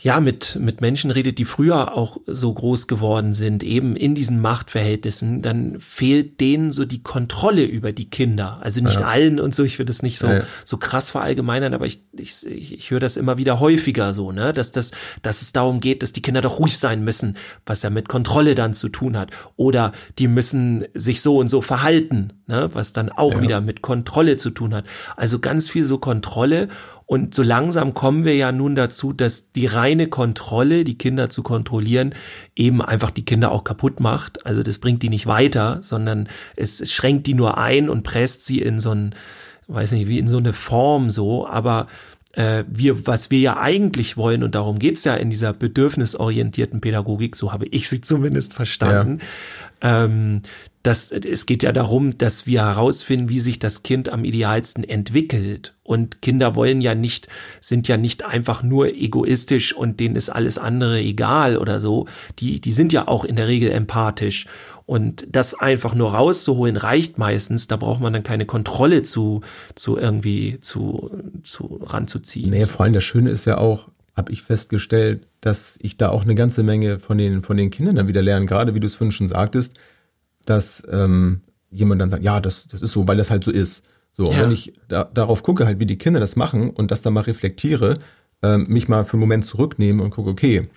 ja, 0.04 0.20
mit, 0.20 0.58
mit 0.60 0.82
Menschen 0.82 1.12
redet, 1.12 1.38
die 1.38 1.46
früher 1.46 1.96
auch 1.96 2.18
so 2.26 2.52
groß 2.52 2.88
geworden 2.88 3.34
sind, 3.34 3.64
eben 3.64 3.96
in 3.96 4.16
diesen 4.16 4.42
Machtverhältnissen, 4.42 5.44
dann 5.44 5.80
fehlt 5.80 6.40
denen 6.40 6.72
so 6.72 6.86
die 6.86 7.04
Kontrolle 7.04 7.64
über 7.64 7.92
die 7.92 8.10
Kinder. 8.10 8.60
Also 8.62 8.82
nicht 8.82 9.00
ja. 9.00 9.06
allen 9.06 9.40
und 9.40 9.54
so, 9.54 9.64
ich 9.64 9.78
will 9.78 9.86
das 9.86 10.02
nicht 10.02 10.18
so, 10.18 10.28
ja. 10.28 10.42
so 10.66 10.78
krass 10.78 11.12
verallgemeinern, 11.12 11.76
aber 11.76 11.86
ich, 11.86 12.04
ich, 12.14 12.46
ich 12.48 12.90
höre 12.90 13.00
das 13.00 13.16
immer 13.16 13.38
wieder 13.38 13.60
häufiger 13.60 14.14
so, 14.16 14.32
ne, 14.32 14.54
dass 14.54 14.72
das, 14.72 14.92
dass 15.22 15.44
es 15.44 15.54
darum 15.54 15.80
geht, 15.80 16.02
dass 16.02 16.14
die 16.14 16.24
Kinder 16.24 16.42
doch 16.42 16.58
ruhig 16.58 16.80
sein 16.80 17.04
müssen, 17.04 17.38
was 17.68 17.84
ja 17.84 17.92
mit 17.92 18.10
Kontrolle 18.10 18.56
dann 18.56 18.74
zu 18.74 18.90
tun 18.90 19.16
hat. 19.16 19.30
Oder 19.56 19.92
die 20.18 20.28
müssen 20.28 20.86
sich 20.96 21.22
so 21.22 21.38
und 21.38 21.48
so 21.48 21.62
verhalten, 21.62 22.34
ne, 22.48 22.72
was 22.74 22.92
dann 22.92 23.10
auch 23.10 23.34
ja. 23.34 23.42
wieder 23.42 23.62
mit 23.62 23.84
Kontrolle 23.84 24.38
zu 24.38 24.50
tun 24.50 24.74
hat. 24.74 24.86
Also 25.16 25.38
ganz 25.38 25.70
viel 25.70 25.84
so 25.84 26.00
Kontrolle 26.00 26.70
und 27.12 27.36
so 27.36 27.44
langsam 27.44 27.94
kommen 27.94 28.24
wir 28.24 28.38
ja 28.38 28.54
nun 28.54 28.74
dazu, 28.74 29.12
dass 29.12 29.52
die 29.52 29.66
reine 29.66 30.08
Kontrolle, 30.08 30.86
die 30.86 30.98
Kinder 30.98 31.30
zu 31.30 31.44
kontrollieren, 31.44 32.16
eben 32.56 32.82
einfach 32.82 33.10
die 33.10 33.26
Kinder 33.26 33.52
auch 33.52 33.66
kaputt 33.66 34.00
macht. 34.00 34.46
Also 34.46 34.64
das 34.64 34.78
bringt 34.78 35.04
die 35.04 35.10
nicht 35.10 35.28
weiter, 35.28 35.80
sondern 35.82 36.30
es, 36.56 36.90
schränkt 36.90 37.28
die 37.28 37.34
nur 37.34 37.58
ein 37.58 37.90
und 37.90 38.04
presst 38.04 38.46
sie 38.46 38.62
in 38.62 38.80
so 38.80 38.92
ein, 38.92 39.14
weiß 39.68 39.92
nicht, 39.92 40.08
wie 40.08 40.20
in 40.20 40.30
so 40.30 40.38
eine 40.38 40.54
Form 40.54 41.10
so. 41.10 41.46
Aber 41.46 41.88
äh, 42.32 42.64
wir, 42.70 43.06
was 43.06 43.30
wir 43.30 43.40
ja 43.40 43.58
eigentlich 43.58 44.16
wollen, 44.16 44.42
und 44.42 44.56
darum 44.56 44.80
geht's 44.80 45.04
ja 45.04 45.16
in 45.16 45.30
dieser 45.30 45.52
bedürfnisorientierten 45.52 46.80
Pädagogik, 46.80 47.36
so 47.36 47.52
habe 47.52 47.66
ich 47.66 47.90
sie 47.90 48.00
zumindest 48.00 48.54
verstanden. 48.54 49.20
Ähm, 49.82 50.42
das, 50.84 51.12
es 51.12 51.46
geht 51.46 51.62
ja 51.62 51.72
darum, 51.72 52.18
dass 52.18 52.48
wir 52.48 52.66
herausfinden, 52.66 53.30
wie 53.30 53.40
sich 53.40 53.60
das 53.60 53.84
Kind 53.84 54.10
am 54.10 54.24
idealsten 54.24 54.84
entwickelt. 54.84 55.76
Und 55.84 56.22
Kinder 56.24 56.56
wollen 56.56 56.82
ja 56.82 56.96
nicht, 56.96 57.28
sind 57.60 57.88
ja 57.88 57.98
nicht 57.98 58.26
einfach 58.26 58.64
nur 58.64 58.88
egoistisch 58.88 59.76
und 59.76 60.00
denen 60.00 60.16
ist 60.16 60.30
alles 60.30 60.58
andere 60.58 61.00
egal 61.00 61.58
oder 61.58 61.80
so. 61.80 62.08
Die, 62.40 62.60
die 62.60 62.72
sind 62.72 62.94
ja 62.94 63.08
auch 63.08 63.26
in 63.26 63.36
der 63.36 63.48
Regel 63.48 63.72
empathisch. 63.72 64.48
Und 64.88 65.28
das 65.30 65.54
einfach 65.54 65.94
nur 65.94 66.16
rauszuholen 66.16 66.78
reicht 66.78 67.18
meistens. 67.18 67.68
Da 67.68 67.78
braucht 67.78 68.02
man 68.02 68.14
dann 68.14 68.24
keine 68.24 68.46
Kontrolle 68.46 69.04
zu, 69.04 69.42
zu 69.76 69.98
irgendwie 69.98 70.60
zu, 70.62 71.12
zu 71.44 71.80
ranzuziehen. 71.84 72.50
Nee, 72.50 72.66
vor 72.66 72.86
allem 72.86 72.94
das 72.94 73.04
Schöne 73.04 73.30
ist 73.30 73.46
ja 73.46 73.58
auch, 73.60 73.88
habe 74.16 74.32
ich 74.32 74.42
festgestellt, 74.42 75.28
dass 75.40 75.78
ich 75.82 75.98
da 75.98 76.10
auch 76.10 76.24
eine 76.24 76.36
ganze 76.36 76.64
Menge 76.64 77.00
von 77.00 77.18
den, 77.18 77.42
von 77.42 77.58
den 77.58 77.70
Kindern 77.70 77.96
dann 77.96 78.08
wieder 78.08 78.22
lernen. 78.22 78.48
Gerade 78.48 78.76
wie 78.76 78.80
du 78.80 78.88
es 78.88 78.96
vorhin 78.96 79.12
schon 79.12 79.28
sagtest, 79.28 79.78
dass 80.46 80.84
ähm, 80.92 81.42
jemand 81.70 82.02
dann 82.02 82.10
sagt, 82.10 82.24
ja, 82.24 82.40
das, 82.40 82.68
das 82.68 82.82
ist 82.82 82.92
so, 82.92 83.08
weil 83.08 83.18
das 83.18 83.32
halt 83.32 83.44
so 83.44 83.52
ist. 83.52 83.84
So, 84.12 84.30
ja. 84.32 84.42
wenn 84.42 84.52
ich 84.52 84.74
da, 84.90 85.06
darauf 85.06 85.42
gucke, 85.44 85.66
halt, 85.66 85.80
wie 85.80 85.86
die 85.86 85.98
Kinder 85.98 86.20
das 86.20 86.36
machen 86.36 86.70
und 86.70 86.92
das 86.92 87.02
dann 87.02 87.14
mal 87.14 87.22
reflektiere, 87.22 87.98
ähm, 88.44 88.66
mich 88.68 88.90
mal 88.90 89.06
für 89.06 89.14
einen 89.14 89.22
Moment 89.22 89.46
zurücknehme 89.46 90.04
und 90.04 90.10
gucke, 90.10 90.30
okay, 90.30 90.68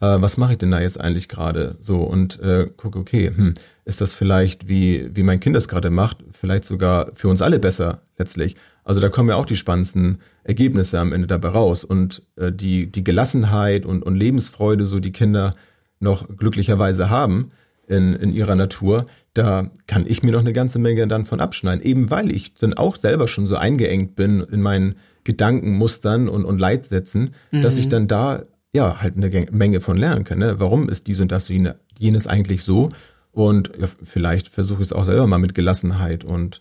äh, 0.00 0.20
was 0.20 0.36
mache 0.36 0.52
ich 0.52 0.58
denn 0.58 0.70
da 0.70 0.80
jetzt 0.80 1.00
eigentlich 1.00 1.28
gerade? 1.28 1.76
So 1.80 1.98
und 1.98 2.40
äh, 2.40 2.68
gucke, 2.76 2.98
okay, 2.98 3.32
hm, 3.34 3.54
ist 3.84 4.00
das 4.00 4.12
vielleicht, 4.12 4.68
wie, 4.68 5.14
wie 5.14 5.22
mein 5.22 5.40
Kind 5.40 5.54
das 5.54 5.68
gerade 5.68 5.90
macht, 5.90 6.24
vielleicht 6.32 6.64
sogar 6.64 7.10
für 7.14 7.28
uns 7.28 7.42
alle 7.42 7.58
besser 7.58 8.02
letztlich. 8.18 8.56
Also 8.90 9.00
da 9.00 9.08
kommen 9.08 9.28
ja 9.28 9.36
auch 9.36 9.46
die 9.46 9.54
spannendsten 9.54 10.18
Ergebnisse 10.42 10.98
am 10.98 11.12
Ende 11.12 11.28
dabei 11.28 11.50
raus. 11.50 11.84
Und 11.84 12.22
äh, 12.34 12.50
die, 12.50 12.90
die 12.90 13.04
Gelassenheit 13.04 13.86
und, 13.86 14.02
und 14.02 14.16
Lebensfreude, 14.16 14.84
so 14.84 14.98
die 14.98 15.12
Kinder 15.12 15.54
noch 16.00 16.26
glücklicherweise 16.36 17.08
haben 17.08 17.50
in, 17.86 18.14
in 18.14 18.32
ihrer 18.32 18.56
Natur, 18.56 19.06
da 19.32 19.70
kann 19.86 20.06
ich 20.08 20.24
mir 20.24 20.32
noch 20.32 20.40
eine 20.40 20.52
ganze 20.52 20.80
Menge 20.80 21.06
dann 21.06 21.24
von 21.24 21.40
abschneiden. 21.40 21.84
Eben 21.84 22.10
weil 22.10 22.32
ich 22.32 22.54
dann 22.54 22.74
auch 22.74 22.96
selber 22.96 23.28
schon 23.28 23.46
so 23.46 23.54
eingeengt 23.54 24.16
bin 24.16 24.40
in 24.40 24.60
meinen 24.60 24.96
Gedankenmustern 25.22 26.28
und, 26.28 26.44
und 26.44 26.58
Leitsätzen, 26.58 27.30
mhm. 27.52 27.62
dass 27.62 27.78
ich 27.78 27.86
dann 27.86 28.08
da 28.08 28.42
ja 28.72 29.00
halt 29.00 29.16
eine 29.16 29.46
Menge 29.52 29.80
von 29.80 29.98
lernen 29.98 30.24
kann. 30.24 30.40
Ne? 30.40 30.58
Warum 30.58 30.88
ist 30.88 31.06
dies 31.06 31.20
und 31.20 31.30
das 31.30 31.48
jenes 31.96 32.26
eigentlich 32.26 32.64
so? 32.64 32.88
Und 33.30 33.70
ja, 33.80 33.86
vielleicht 34.02 34.48
versuche 34.48 34.82
ich 34.82 34.88
es 34.88 34.92
auch 34.92 35.04
selber 35.04 35.28
mal 35.28 35.38
mit 35.38 35.54
Gelassenheit. 35.54 36.24
Und 36.24 36.60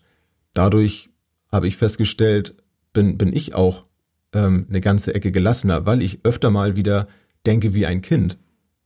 dadurch 0.54 1.09
habe 1.52 1.68
ich 1.68 1.78
festgestellt, 1.78 2.56
bin, 2.94 3.18
bin 3.18 3.34
ich 3.34 3.56
auch 3.56 3.86
ähm, 4.34 4.68
eine 4.70 4.82
ganze 4.82 5.14
Ecke 5.14 5.32
gelassener, 5.32 5.86
weil 5.86 6.02
ich 6.02 6.20
öfter 6.24 6.50
mal 6.50 6.76
wieder 6.76 7.08
denke 7.46 7.74
wie 7.74 7.86
ein 7.86 8.02
Kind. 8.02 8.38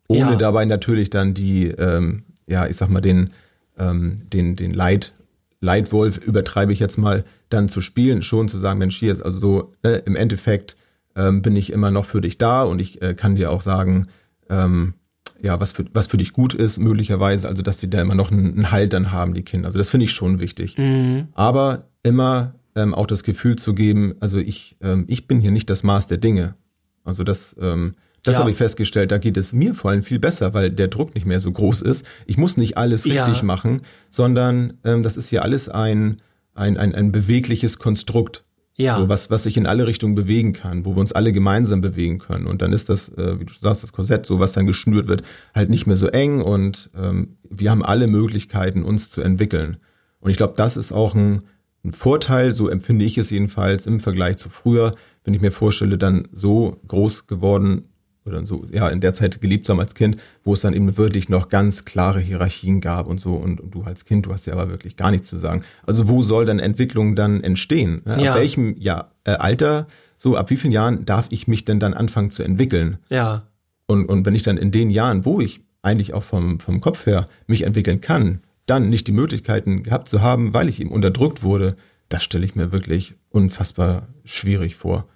Ohne 0.07 0.31
ja. 0.31 0.35
dabei 0.35 0.65
natürlich 0.65 1.09
dann 1.09 1.33
die, 1.33 1.67
ähm, 1.67 2.23
ja, 2.47 2.67
ich 2.67 2.75
sag 2.75 2.89
mal, 2.89 3.01
den, 3.01 3.31
ähm, 3.77 4.21
den, 4.31 4.55
den 4.55 4.73
Leit, 4.73 5.13
Leitwolf 5.59 6.17
übertreibe 6.17 6.73
ich 6.73 6.79
jetzt 6.79 6.97
mal, 6.97 7.23
dann 7.49 7.69
zu 7.69 7.81
spielen, 7.81 8.21
schon 8.21 8.49
zu 8.49 8.59
sagen, 8.59 8.79
Mensch, 8.79 8.97
hier 8.97 9.13
ist 9.13 9.21
also 9.21 9.39
so, 9.39 9.73
ne, 9.81 9.95
im 10.05 10.15
Endeffekt 10.15 10.75
ähm, 11.15 11.41
bin 11.41 11.55
ich 11.55 11.71
immer 11.71 11.89
noch 11.89 12.05
für 12.05 12.21
dich 12.21 12.37
da 12.37 12.63
und 12.63 12.79
ich 12.79 13.01
äh, 13.01 13.13
kann 13.13 13.35
dir 13.35 13.51
auch 13.51 13.61
sagen, 13.61 14.07
ähm, 14.49 14.93
ja, 15.43 15.59
was 15.59 15.73
für, 15.73 15.85
was 15.93 16.07
für 16.07 16.17
dich 16.17 16.31
gut 16.31 16.53
ist, 16.53 16.79
möglicherweise, 16.79 17.49
also 17.49 17.61
dass 17.61 17.77
die 17.77 17.89
da 17.89 18.01
immer 18.01 18.15
noch 18.15 18.31
einen, 18.31 18.53
einen 18.53 18.71
Halt 18.71 18.93
dann 18.93 19.11
haben, 19.11 19.33
die 19.33 19.43
Kinder. 19.43 19.67
Also 19.67 19.77
das 19.77 19.89
finde 19.89 20.05
ich 20.05 20.11
schon 20.11 20.39
wichtig. 20.39 20.77
Mhm. 20.77 21.27
Aber 21.33 21.89
immer 22.01 22.55
ähm, 22.75 22.93
auch 22.95 23.07
das 23.07 23.23
Gefühl 23.23 23.57
zu 23.57 23.75
geben, 23.75 24.15
also 24.21 24.39
ich, 24.39 24.77
ähm, 24.81 25.03
ich 25.07 25.27
bin 25.27 25.41
hier 25.41 25.51
nicht 25.51 25.69
das 25.69 25.83
Maß 25.83 26.07
der 26.07 26.17
Dinge. 26.17 26.55
Also 27.03 27.25
das, 27.25 27.57
ähm, 27.59 27.95
das 28.23 28.35
ja. 28.35 28.39
habe 28.39 28.51
ich 28.51 28.57
festgestellt, 28.57 29.11
da 29.11 29.17
geht 29.17 29.35
es 29.35 29.51
mir 29.51 29.75
vor 29.75 29.91
allem 29.91 30.01
viel 30.01 30.17
besser, 30.17 30.53
weil 30.53 30.71
der 30.71 30.87
Druck 30.87 31.13
nicht 31.13 31.25
mehr 31.25 31.41
so 31.41 31.51
groß 31.51 31.81
ist. 31.81 32.05
Ich 32.25 32.37
muss 32.37 32.55
nicht 32.55 32.77
alles 32.77 33.03
richtig 33.05 33.39
ja. 33.39 33.43
machen, 33.43 33.81
sondern 34.09 34.77
ähm, 34.85 35.03
das 35.03 35.17
ist 35.17 35.29
ja 35.29 35.41
alles 35.41 35.67
ein, 35.67 36.21
ein, 36.55 36.77
ein, 36.77 36.95
ein 36.95 37.11
bewegliches 37.11 37.79
Konstrukt. 37.79 38.45
Ja. 38.75 38.97
So 38.97 39.07
was, 39.07 39.29
was 39.29 39.43
sich 39.43 39.55
in 39.57 39.67
alle 39.67 39.85
Richtungen 39.85 40.15
bewegen 40.15 40.51
kann, 40.51 40.83
wo 40.83 40.95
wir 40.95 40.99
uns 40.99 41.11
alle 41.11 41.31
gemeinsam 41.31 41.81
bewegen 41.81 42.17
können. 42.17 42.47
Und 42.47 42.63
dann 42.63 42.73
ist 42.73 42.89
das, 42.89 43.09
äh, 43.09 43.39
wie 43.39 43.45
du 43.45 43.53
sagst, 43.53 43.83
das 43.83 43.93
Korsett, 43.93 44.25
so 44.25 44.39
was 44.39 44.53
dann 44.53 44.65
geschnürt 44.65 45.07
wird, 45.07 45.21
halt 45.53 45.69
nicht 45.69 45.85
mehr 45.85 45.95
so 45.95 46.07
eng 46.07 46.41
und 46.41 46.89
ähm, 46.95 47.37
wir 47.47 47.69
haben 47.69 47.85
alle 47.85 48.07
Möglichkeiten, 48.07 48.83
uns 48.83 49.11
zu 49.11 49.21
entwickeln. 49.21 49.77
Und 50.19 50.31
ich 50.31 50.37
glaube, 50.37 50.53
das 50.57 50.75
ist 50.75 50.91
auch 50.91 51.13
ein, 51.13 51.43
ein 51.83 51.93
Vorteil, 51.93 52.53
so 52.53 52.67
empfinde 52.67 53.05
ich 53.05 53.17
es 53.17 53.29
jedenfalls 53.29 53.85
im 53.85 53.99
Vergleich 53.99 54.37
zu 54.37 54.49
früher, 54.49 54.95
wenn 55.23 55.33
ich 55.33 55.41
mir 55.41 55.51
vorstelle, 55.51 55.97
dann 55.97 56.27
so 56.31 56.81
groß 56.87 57.27
geworden 57.27 57.92
oder 58.25 58.43
so, 58.45 58.65
ja, 58.71 58.87
in 58.87 59.01
der 59.01 59.13
Zeit 59.13 59.41
geliebt 59.41 59.65
zu 59.65 59.73
haben 59.73 59.79
als 59.79 59.95
Kind, 59.95 60.17
wo 60.43 60.53
es 60.53 60.61
dann 60.61 60.73
eben 60.73 60.97
wirklich 60.97 61.29
noch 61.29 61.49
ganz 61.49 61.85
klare 61.85 62.19
Hierarchien 62.19 62.79
gab 62.79 63.07
und 63.07 63.19
so. 63.19 63.33
Und, 63.33 63.59
und 63.59 63.75
du 63.75 63.83
als 63.83 64.05
Kind, 64.05 64.25
du 64.25 64.31
hast 64.31 64.45
ja 64.45 64.53
aber 64.53 64.69
wirklich 64.69 64.95
gar 64.95 65.11
nichts 65.11 65.27
zu 65.27 65.37
sagen. 65.37 65.63
Also 65.85 66.07
wo 66.07 66.21
soll 66.21 66.45
dann 66.45 66.59
Entwicklung 66.59 67.15
dann 67.15 67.41
entstehen? 67.41 68.01
Ja, 68.05 68.17
ja. 68.17 68.31
Ab 68.31 68.39
welchem 68.39 68.75
ja, 68.77 69.11
äh, 69.25 69.31
Alter, 69.31 69.87
so 70.15 70.37
ab 70.37 70.49
wie 70.49 70.57
vielen 70.57 70.73
Jahren 70.73 71.05
darf 71.05 71.27
ich 71.31 71.47
mich 71.47 71.65
denn 71.65 71.79
dann 71.79 71.93
anfangen 71.93 72.29
zu 72.29 72.43
entwickeln? 72.43 72.97
Ja. 73.09 73.47
Und, 73.87 74.05
und 74.05 74.25
wenn 74.25 74.35
ich 74.35 74.43
dann 74.43 74.57
in 74.57 74.71
den 74.71 74.89
Jahren, 74.89 75.25
wo 75.25 75.41
ich 75.41 75.61
eigentlich 75.81 76.13
auch 76.13 76.23
vom, 76.23 76.59
vom 76.59 76.79
Kopf 76.79 77.05
her 77.05 77.25
mich 77.47 77.63
entwickeln 77.63 77.99
kann, 77.99 78.39
dann 78.65 78.89
nicht 78.89 79.07
die 79.07 79.11
Möglichkeiten 79.11 79.83
gehabt 79.83 80.07
zu 80.07 80.21
haben, 80.21 80.53
weil 80.53 80.69
ich 80.69 80.79
eben 80.79 80.91
unterdrückt 80.91 81.43
wurde, 81.43 81.75
das 82.07 82.23
stelle 82.23 82.45
ich 82.45 82.55
mir 82.55 82.71
wirklich 82.71 83.15
unfassbar 83.29 84.07
schwierig 84.23 84.75
vor. 84.75 85.07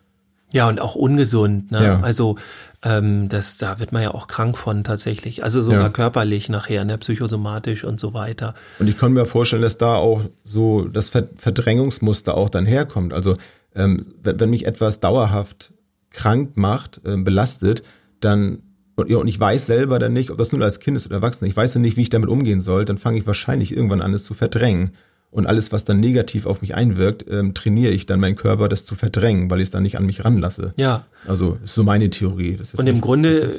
Ja, 0.54 0.70
und 0.70 0.80
auch 0.80 0.96
ungesund. 0.96 1.72
Ne? 1.72 1.84
Ja. 1.84 2.00
Also 2.02 2.38
ähm, 2.84 3.28
das, 3.28 3.58
da 3.58 3.80
wird 3.80 3.92
man 3.92 4.02
ja 4.02 4.14
auch 4.14 4.28
krank 4.28 4.58
von 4.58 4.84
tatsächlich. 4.84 5.44
Also 5.44 5.62
sogar 5.62 5.82
ja. 5.82 5.90
körperlich 5.90 6.48
nachher, 6.48 6.86
ne? 6.86 6.98
psychosomatisch 6.98 7.84
und 7.84 8.00
so 8.00 8.14
weiter. 8.14 8.56
Und 8.80 8.88
ich 8.88 8.98
kann 8.98 9.14
mir 9.14 9.26
vorstellen, 9.26 9.62
dass 9.62 9.78
da 9.78 9.96
auch 9.96 10.22
so 10.46 10.86
das 10.86 11.10
Verdrängungsmuster 11.10 12.36
auch 12.36 12.50
dann 12.50 12.66
herkommt. 12.66 13.14
Also 13.14 13.36
ähm, 13.76 14.06
wenn, 14.24 14.40
wenn 14.40 14.50
mich 14.50 14.66
etwas 14.66 15.00
dauerhaft 15.00 15.74
krank 16.12 16.56
macht, 16.56 17.02
äh, 17.04 17.18
belastet, 17.18 17.84
dann 18.22 18.60
und, 18.96 19.12
ja, 19.12 19.18
und 19.18 19.28
ich 19.28 19.40
weiß 19.40 19.68
selber 19.68 20.00
dann 20.00 20.14
nicht, 20.14 20.32
ob 20.32 20.40
das 20.40 20.52
nun 20.52 20.64
als 20.64 20.80
Kind 20.80 20.98
ist 20.98 21.06
oder 21.06 21.18
Erwachsener, 21.18 21.48
ich 21.48 21.56
weiß 21.56 21.76
ja 21.76 21.80
nicht, 21.80 21.98
wie 21.98 22.02
ich 22.02 22.10
damit 22.10 22.30
umgehen 22.30 22.62
soll, 22.62 22.84
dann 22.84 22.98
fange 22.98 23.20
ich 23.20 23.28
wahrscheinlich 23.28 23.72
irgendwann 23.72 24.02
an, 24.02 24.12
es 24.14 24.24
zu 24.24 24.34
verdrängen. 24.34 24.92
Und 25.30 25.46
alles, 25.46 25.72
was 25.72 25.84
dann 25.84 26.00
negativ 26.00 26.46
auf 26.46 26.62
mich 26.62 26.74
einwirkt, 26.74 27.26
ähm, 27.30 27.54
trainiere 27.54 27.92
ich 27.92 28.06
dann 28.06 28.20
meinen 28.20 28.36
Körper, 28.36 28.70
das 28.70 28.86
zu 28.86 28.96
verdrängen, 28.96 29.52
weil 29.52 29.60
ich 29.60 29.66
es 29.66 29.72
dann 29.72 29.84
nicht 29.84 29.98
an 29.98 30.06
mich 30.06 30.24
ranlasse. 30.24 30.74
Ja. 30.78 31.06
Also 31.28 31.58
ist 31.64 31.74
so 31.74 31.84
meine 31.84 32.10
Theorie. 32.10 32.58
und 32.78 32.88
im 32.88 33.02
Grunde 33.02 33.52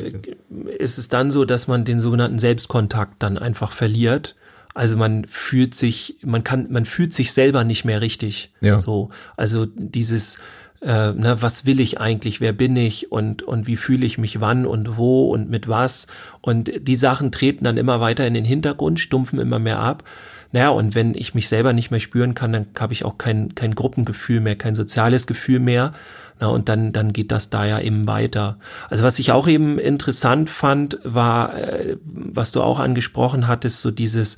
ist 0.78 0.98
es 0.98 1.08
dann 1.08 1.30
so, 1.30 1.44
dass 1.44 1.68
man 1.68 1.84
den 1.84 1.98
sogenannten 1.98 2.38
Selbstkontakt 2.38 3.22
dann 3.22 3.36
einfach 3.36 3.70
verliert. 3.70 4.34
Also 4.74 4.96
man 4.96 5.24
fühlt 5.26 5.74
sich, 5.74 6.16
man 6.24 6.42
kann, 6.42 6.68
man 6.70 6.84
fühlt 6.84 7.12
sich 7.12 7.32
selber 7.32 7.64
nicht 7.64 7.84
mehr 7.84 8.00
richtig. 8.00 8.52
Ja. 8.60 8.78
So, 8.78 9.10
also 9.36 9.66
dieses 9.66 10.38
äh, 10.80 11.12
ne, 11.12 11.36
was 11.40 11.66
will 11.66 11.80
ich 11.80 12.00
eigentlich, 12.00 12.40
wer 12.40 12.52
bin 12.52 12.76
ich 12.76 13.10
und, 13.10 13.42
und 13.42 13.66
wie 13.66 13.76
fühle 13.76 14.06
ich 14.06 14.18
mich 14.18 14.40
wann 14.40 14.66
und 14.66 14.96
wo 14.96 15.30
und 15.30 15.50
mit 15.50 15.68
was. 15.68 16.06
Und 16.40 16.70
die 16.80 16.94
Sachen 16.94 17.32
treten 17.32 17.64
dann 17.64 17.76
immer 17.76 18.00
weiter 18.00 18.26
in 18.26 18.34
den 18.34 18.44
Hintergrund, 18.44 19.00
stumpfen 19.00 19.38
immer 19.38 19.58
mehr 19.58 19.80
ab. 19.80 20.04
Naja, 20.52 20.70
und 20.70 20.94
wenn 20.94 21.14
ich 21.14 21.34
mich 21.34 21.48
selber 21.48 21.72
nicht 21.72 21.90
mehr 21.90 22.00
spüren 22.00 22.34
kann, 22.34 22.52
dann 22.52 22.66
habe 22.78 22.92
ich 22.92 23.04
auch 23.04 23.18
kein, 23.18 23.54
kein 23.54 23.74
Gruppengefühl 23.74 24.40
mehr, 24.40 24.56
kein 24.56 24.74
soziales 24.74 25.26
Gefühl 25.26 25.60
mehr. 25.60 25.92
Na, 26.40 26.46
und 26.48 26.68
dann, 26.68 26.92
dann 26.92 27.12
geht 27.12 27.32
das 27.32 27.50
da 27.50 27.64
ja 27.66 27.80
eben 27.80 28.06
weiter. 28.06 28.58
Also 28.88 29.04
was 29.04 29.18
ich 29.18 29.32
auch 29.32 29.48
eben 29.48 29.78
interessant 29.78 30.48
fand, 30.48 30.98
war, 31.02 31.58
äh, 31.58 31.96
was 32.04 32.52
du 32.52 32.62
auch 32.62 32.78
angesprochen 32.78 33.48
hattest, 33.48 33.82
so 33.82 33.90
dieses, 33.90 34.36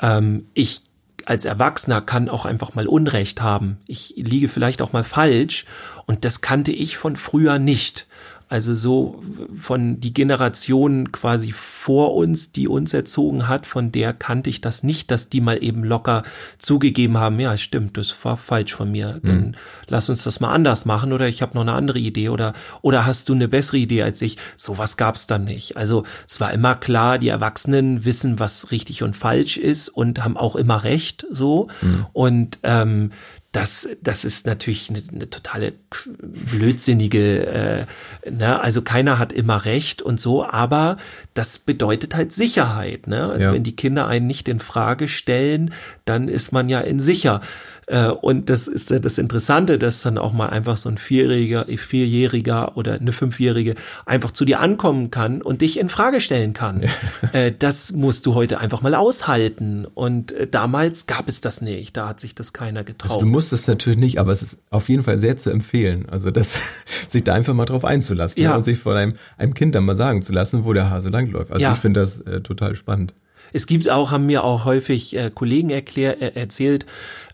ähm, 0.00 0.46
ich 0.54 0.82
als 1.26 1.44
Erwachsener 1.44 2.00
kann 2.00 2.28
auch 2.28 2.46
einfach 2.46 2.74
mal 2.74 2.86
Unrecht 2.86 3.42
haben. 3.42 3.78
Ich 3.88 4.14
liege 4.16 4.48
vielleicht 4.48 4.80
auch 4.80 4.92
mal 4.92 5.02
falsch 5.02 5.64
und 6.06 6.24
das 6.24 6.40
kannte 6.40 6.72
ich 6.72 6.96
von 6.96 7.16
früher 7.16 7.58
nicht. 7.58 8.06
Also 8.48 8.74
so 8.74 9.20
von 9.52 9.98
die 9.98 10.14
Generation 10.14 11.10
quasi 11.10 11.50
vor 11.50 12.14
uns, 12.14 12.52
die 12.52 12.68
uns 12.68 12.94
erzogen 12.94 13.48
hat, 13.48 13.66
von 13.66 13.90
der 13.90 14.12
kannte 14.12 14.50
ich 14.50 14.60
das 14.60 14.84
nicht, 14.84 15.10
dass 15.10 15.28
die 15.28 15.40
mal 15.40 15.60
eben 15.64 15.82
locker 15.82 16.22
zugegeben 16.56 17.18
haben, 17.18 17.40
ja, 17.40 17.56
stimmt, 17.56 17.96
das 17.96 18.24
war 18.24 18.36
falsch 18.36 18.72
von 18.72 18.92
mir. 18.92 19.20
Dann 19.24 19.48
mhm. 19.48 19.52
lass 19.88 20.08
uns 20.08 20.22
das 20.22 20.38
mal 20.38 20.52
anders 20.52 20.84
machen 20.84 21.12
oder 21.12 21.26
ich 21.26 21.42
habe 21.42 21.54
noch 21.54 21.62
eine 21.62 21.72
andere 21.72 21.98
Idee 21.98 22.28
oder 22.28 22.52
oder 22.82 23.04
hast 23.04 23.28
du 23.28 23.34
eine 23.34 23.48
bessere 23.48 23.78
Idee 23.78 24.04
als 24.04 24.22
ich? 24.22 24.36
Sowas 24.54 24.96
gab's 24.96 25.26
dann 25.26 25.42
nicht. 25.42 25.76
Also 25.76 26.04
es 26.28 26.40
war 26.40 26.52
immer 26.52 26.76
klar, 26.76 27.18
die 27.18 27.28
Erwachsenen 27.28 28.04
wissen, 28.04 28.38
was 28.38 28.70
richtig 28.70 29.02
und 29.02 29.16
falsch 29.16 29.56
ist 29.56 29.88
und 29.88 30.22
haben 30.22 30.36
auch 30.36 30.54
immer 30.54 30.84
recht 30.84 31.26
so. 31.32 31.66
Mhm. 31.82 32.06
Und 32.12 32.58
ähm, 32.62 33.10
das, 33.56 33.88
das 34.02 34.24
ist 34.24 34.46
natürlich 34.46 34.90
eine, 34.90 35.02
eine 35.12 35.30
totale 35.30 35.72
blödsinnige, 36.20 37.46
äh, 37.46 38.30
ne? 38.30 38.60
also 38.60 38.82
keiner 38.82 39.18
hat 39.18 39.32
immer 39.32 39.64
recht 39.64 40.02
und 40.02 40.20
so, 40.20 40.44
aber 40.44 40.98
das 41.32 41.58
bedeutet 41.58 42.14
halt 42.14 42.32
Sicherheit. 42.32 43.06
Ne? 43.06 43.24
Also 43.24 43.48
ja. 43.48 43.54
wenn 43.54 43.62
die 43.62 43.74
Kinder 43.74 44.06
einen 44.06 44.26
nicht 44.26 44.48
in 44.48 44.60
Frage 44.60 45.08
stellen, 45.08 45.72
dann 46.04 46.28
ist 46.28 46.52
man 46.52 46.68
ja 46.68 46.80
in 46.80 47.00
sicher. 47.00 47.40
Äh, 47.86 48.08
und 48.08 48.50
das 48.50 48.66
ist 48.66 48.90
ja 48.90 48.98
das 48.98 49.18
Interessante, 49.18 49.78
dass 49.78 50.02
dann 50.02 50.18
auch 50.18 50.32
mal 50.32 50.48
einfach 50.48 50.76
so 50.76 50.88
ein 50.88 50.98
Vierjähriger, 50.98 51.66
Vierjähriger 51.76 52.76
oder 52.76 52.94
eine 52.94 53.12
Fünfjährige 53.12 53.76
einfach 54.04 54.32
zu 54.32 54.44
dir 54.44 54.60
ankommen 54.60 55.10
kann 55.10 55.40
und 55.40 55.60
dich 55.60 55.78
in 55.78 55.88
Frage 55.88 56.20
stellen 56.20 56.52
kann. 56.52 56.82
Ja. 56.82 56.88
Äh, 57.32 57.54
das 57.56 57.92
musst 57.92 58.26
du 58.26 58.34
heute 58.34 58.58
einfach 58.60 58.82
mal 58.82 58.94
aushalten. 58.94 59.86
Und 59.94 60.32
äh, 60.32 60.46
damals 60.46 61.06
gab 61.06 61.28
es 61.28 61.40
das 61.40 61.60
nicht. 61.60 61.96
Da 61.96 62.08
hat 62.08 62.20
sich 62.20 62.34
das 62.34 62.52
keiner 62.52 62.84
getraut. 62.84 63.12
Also 63.12 63.24
du 63.24 63.30
musst 63.30 63.52
es 63.52 63.66
natürlich 63.66 63.98
nicht, 63.98 64.18
aber 64.18 64.32
es 64.32 64.42
ist 64.42 64.58
auf 64.70 64.88
jeden 64.88 65.02
Fall 65.02 65.18
sehr 65.18 65.36
zu 65.36 65.50
empfehlen. 65.50 66.06
Also 66.10 66.30
das, 66.30 66.58
sich 67.08 67.24
da 67.24 67.34
einfach 67.34 67.54
mal 67.54 67.66
drauf 67.66 67.84
einzulassen 67.84 68.42
ja. 68.42 68.56
und 68.56 68.62
sich 68.62 68.78
von 68.78 68.96
einem, 68.96 69.14
einem 69.38 69.54
Kind 69.54 69.74
dann 69.74 69.84
mal 69.84 69.94
sagen 69.94 70.22
zu 70.22 70.32
lassen, 70.32 70.64
wo 70.64 70.72
der 70.72 70.90
Hase 70.90 71.08
langläuft. 71.08 71.50
Also 71.52 71.62
ja. 71.62 71.72
ich 71.72 71.78
finde 71.78 72.00
das 72.00 72.20
äh, 72.20 72.40
total 72.40 72.74
spannend. 72.74 73.14
Es 73.52 73.66
gibt 73.66 73.88
auch, 73.90 74.10
haben 74.10 74.26
mir 74.26 74.44
auch 74.44 74.64
häufig 74.64 75.16
äh, 75.16 75.30
Kollegen 75.32 75.70
erklär, 75.70 76.20
äh, 76.20 76.38
erzählt, 76.38 76.86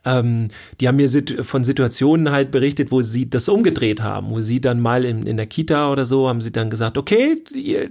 ähm, 0.05 0.49
die 0.81 0.89
haben 0.89 0.97
mir 0.97 1.09
von 1.45 1.65
Situationen 1.65 2.33
halt 2.33 2.51
berichtet, 2.51 2.91
wo 2.91 3.03
sie 3.03 3.31
das 3.31 3.49
umgedreht 3.49 4.03
haben, 4.03 4.31
wo 4.31 4.41
sie 4.41 4.61
dann 4.61 4.81
mal 4.81 5.05
in, 5.05 5.27
in 5.27 5.37
der 5.37 5.47
Kita 5.47 5.91
oder 5.93 6.05
so 6.05 6.29
haben 6.29 6.41
sie 6.41 6.53
dann 6.53 6.71
gesagt, 6.71 6.99
okay, 6.99 7.43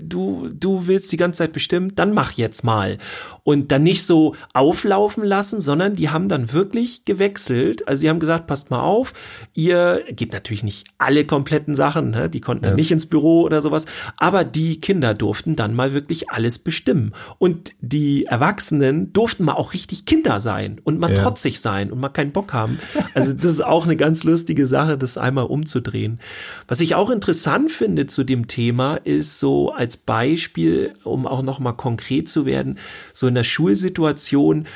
du, 0.02 0.50
du 0.50 0.88
willst 0.88 1.12
die 1.12 1.18
ganze 1.18 1.40
Zeit 1.40 1.54
bestimmen, 1.54 1.96
dann 1.96 2.14
mach 2.14 2.34
jetzt 2.34 2.64
mal. 2.64 2.98
Und 3.44 3.72
dann 3.72 3.84
nicht 3.84 4.06
so 4.06 4.36
auflaufen 4.54 5.24
lassen, 5.24 5.62
sondern 5.62 5.96
die 5.96 6.10
haben 6.10 6.28
dann 6.28 6.52
wirklich 6.52 7.06
gewechselt. 7.06 7.88
Also 7.88 8.02
die 8.02 8.10
haben 8.10 8.20
gesagt, 8.20 8.48
passt 8.48 8.72
mal 8.72 8.82
auf, 8.82 9.14
ihr 9.54 10.04
geht 10.12 10.34
natürlich 10.34 10.64
nicht 10.64 10.88
alle 10.98 11.26
kompletten 11.26 11.76
Sachen, 11.76 12.12
ne? 12.12 12.30
die 12.30 12.42
konnten 12.42 12.66
ja. 12.66 12.74
nicht 12.74 12.92
ins 12.92 13.06
Büro 13.06 13.44
oder 13.44 13.62
sowas, 13.62 13.86
aber 14.18 14.44
die 14.44 14.82
Kinder 14.82 15.14
durften 15.14 15.56
dann 15.56 15.74
mal 15.74 15.94
wirklich 15.94 16.30
alles 16.30 16.60
bestimmen. 16.60 17.14
Und 17.38 17.72
die 17.80 18.26
Erwachsenen 18.26 19.14
durften 19.14 19.46
mal 19.46 19.54
auch 19.54 19.74
richtig 19.74 20.06
Kinder 20.06 20.40
sein 20.40 20.82
und 20.84 21.00
mal 21.00 21.14
ja. 21.14 21.22
trotzig 21.22 21.62
sein 21.62 21.92
und 21.92 22.01
mal 22.02 22.10
keinen 22.10 22.32
Bock 22.32 22.54
haben. 22.54 22.80
Also 23.14 23.34
das 23.34 23.46
ist 23.46 23.64
auch 23.64 23.86
eine 23.86 23.96
ganz 23.96 24.24
lustige 24.24 24.68
Sache, 24.68 24.98
das 24.98 25.18
einmal 25.18 25.46
umzudrehen. 25.46 26.20
Was 26.68 26.82
ich 26.82 26.96
auch 26.96 27.10
interessant 27.10 27.72
finde 27.72 28.08
zu 28.08 28.24
dem 28.24 28.48
Thema 28.48 28.96
ist 28.96 29.40
so 29.40 29.72
als 29.72 29.98
Beispiel, 29.98 30.94
um 31.04 31.28
auch 31.28 31.42
noch 31.42 31.60
mal 31.60 31.74
konkret 31.74 32.30
zu 32.30 32.46
werden, 32.46 32.78
so 33.14 33.28
in 33.28 33.36
der 33.36 33.44
Schulsituation, 33.44 34.68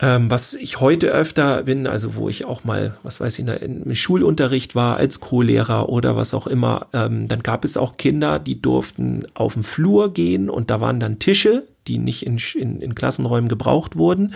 ähm, 0.00 0.30
was 0.30 0.54
ich 0.54 0.80
heute 0.80 1.08
öfter 1.08 1.64
bin, 1.64 1.86
also 1.86 2.14
wo 2.14 2.28
ich 2.28 2.44
auch 2.44 2.62
mal, 2.62 2.96
was 3.02 3.20
weiß 3.20 3.38
ich, 3.40 3.46
im 3.46 3.94
Schulunterricht 3.94 4.74
war 4.76 4.96
als 4.96 5.18
Co-Lehrer 5.18 5.88
oder 5.88 6.16
was 6.16 6.34
auch 6.34 6.46
immer, 6.46 6.86
ähm, 6.92 7.26
dann 7.26 7.42
gab 7.42 7.64
es 7.64 7.76
auch 7.76 7.96
Kinder, 7.96 8.38
die 8.38 8.62
durften 8.62 9.26
auf 9.34 9.54
den 9.54 9.64
Flur 9.64 10.14
gehen 10.14 10.48
und 10.50 10.70
da 10.70 10.80
waren 10.80 11.00
dann 11.00 11.18
Tische, 11.18 11.64
die 11.88 11.98
nicht 11.98 12.24
in, 12.24 12.38
in, 12.54 12.80
in 12.80 12.94
Klassenräumen 12.94 13.48
gebraucht 13.48 13.96
wurden. 13.96 14.34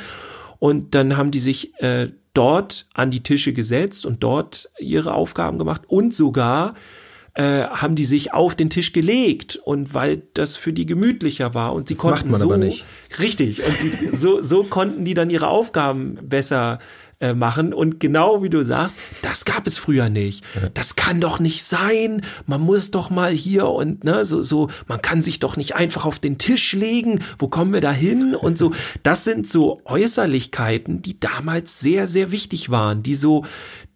Und 0.63 0.95
dann 0.95 1.17
haben 1.17 1.33
die 1.33 1.41
sich 1.41 1.75
äh, 1.83 2.13
dort 2.35 2.87
an 2.95 3.11
die 3.11 3.25
Tische 3.25 3.53
gesetzt 3.53 4.07
und 4.07 4.23
dort 4.23 4.71
ihre 4.79 5.13
Aufgaben 5.13 5.59
gemacht. 5.59 5.83
Und 5.89 6.15
sogar 6.15 6.75
äh, 7.35 7.65
haben 7.65 7.97
die 7.97 8.05
sich 8.05 8.33
auf 8.33 8.55
den 8.55 8.71
Tisch 8.71 8.93
gelegt. 8.93 9.57
Und 9.57 9.93
weil 9.93 10.23
das 10.35 10.57
für 10.57 10.73
die 10.73 10.87
gemütlicher 10.87 11.55
war 11.55 11.75
und 11.75 11.89
sie 11.89 11.95
das 11.95 12.01
konnten 12.01 12.33
so 12.33 12.55
richtig. 13.19 13.67
Und 13.67 13.75
sie, 13.75 14.15
so 14.15 14.41
so 14.41 14.63
konnten 14.63 15.05
die 15.05 15.15
dann 15.15 15.31
ihre 15.31 15.49
Aufgaben 15.49 16.17
besser 16.23 16.79
äh, 17.23 17.35
machen. 17.35 17.73
Und 17.73 18.01
genau 18.01 18.43
wie 18.43 18.51
du 18.51 18.65
sagst, 18.65 18.99
das 19.23 19.45
gab 19.45 19.67
es 19.69 19.79
früher 19.79 20.11
nicht. 20.11 20.45
Das 20.75 20.97
kann 20.97 21.21
doch 21.21 21.39
nicht 21.39 21.63
sein. 21.63 22.23
Man 22.47 22.61
muss 22.61 22.91
doch 22.91 23.11
mal 23.11 23.31
hier 23.31 23.69
und 23.69 24.03
ne, 24.03 24.25
so, 24.25 24.43
so, 24.43 24.69
man 24.89 25.01
kann 25.01 25.21
sich 25.21 25.39
doch 25.39 25.57
nicht 25.57 25.77
einfach 25.77 26.05
auf 26.05 26.19
den 26.19 26.37
Tisch 26.37 26.73
legen. 26.73 27.21
Wo 27.39 27.47
kommen 27.47 27.73
wir 27.73 27.81
da 27.81 27.93
hin? 27.93 28.35
Und 28.35 28.59
so, 28.59 28.73
das 29.05 29.23
sind 29.23 29.49
so 29.49 29.81
Äußerlichkeiten, 29.85 31.01
die 31.01 31.21
damals 31.21 31.79
sehr, 31.79 32.09
sehr 32.09 32.33
wichtig 32.33 32.71
waren, 32.71 33.05
die 33.05 33.15
so, 33.15 33.47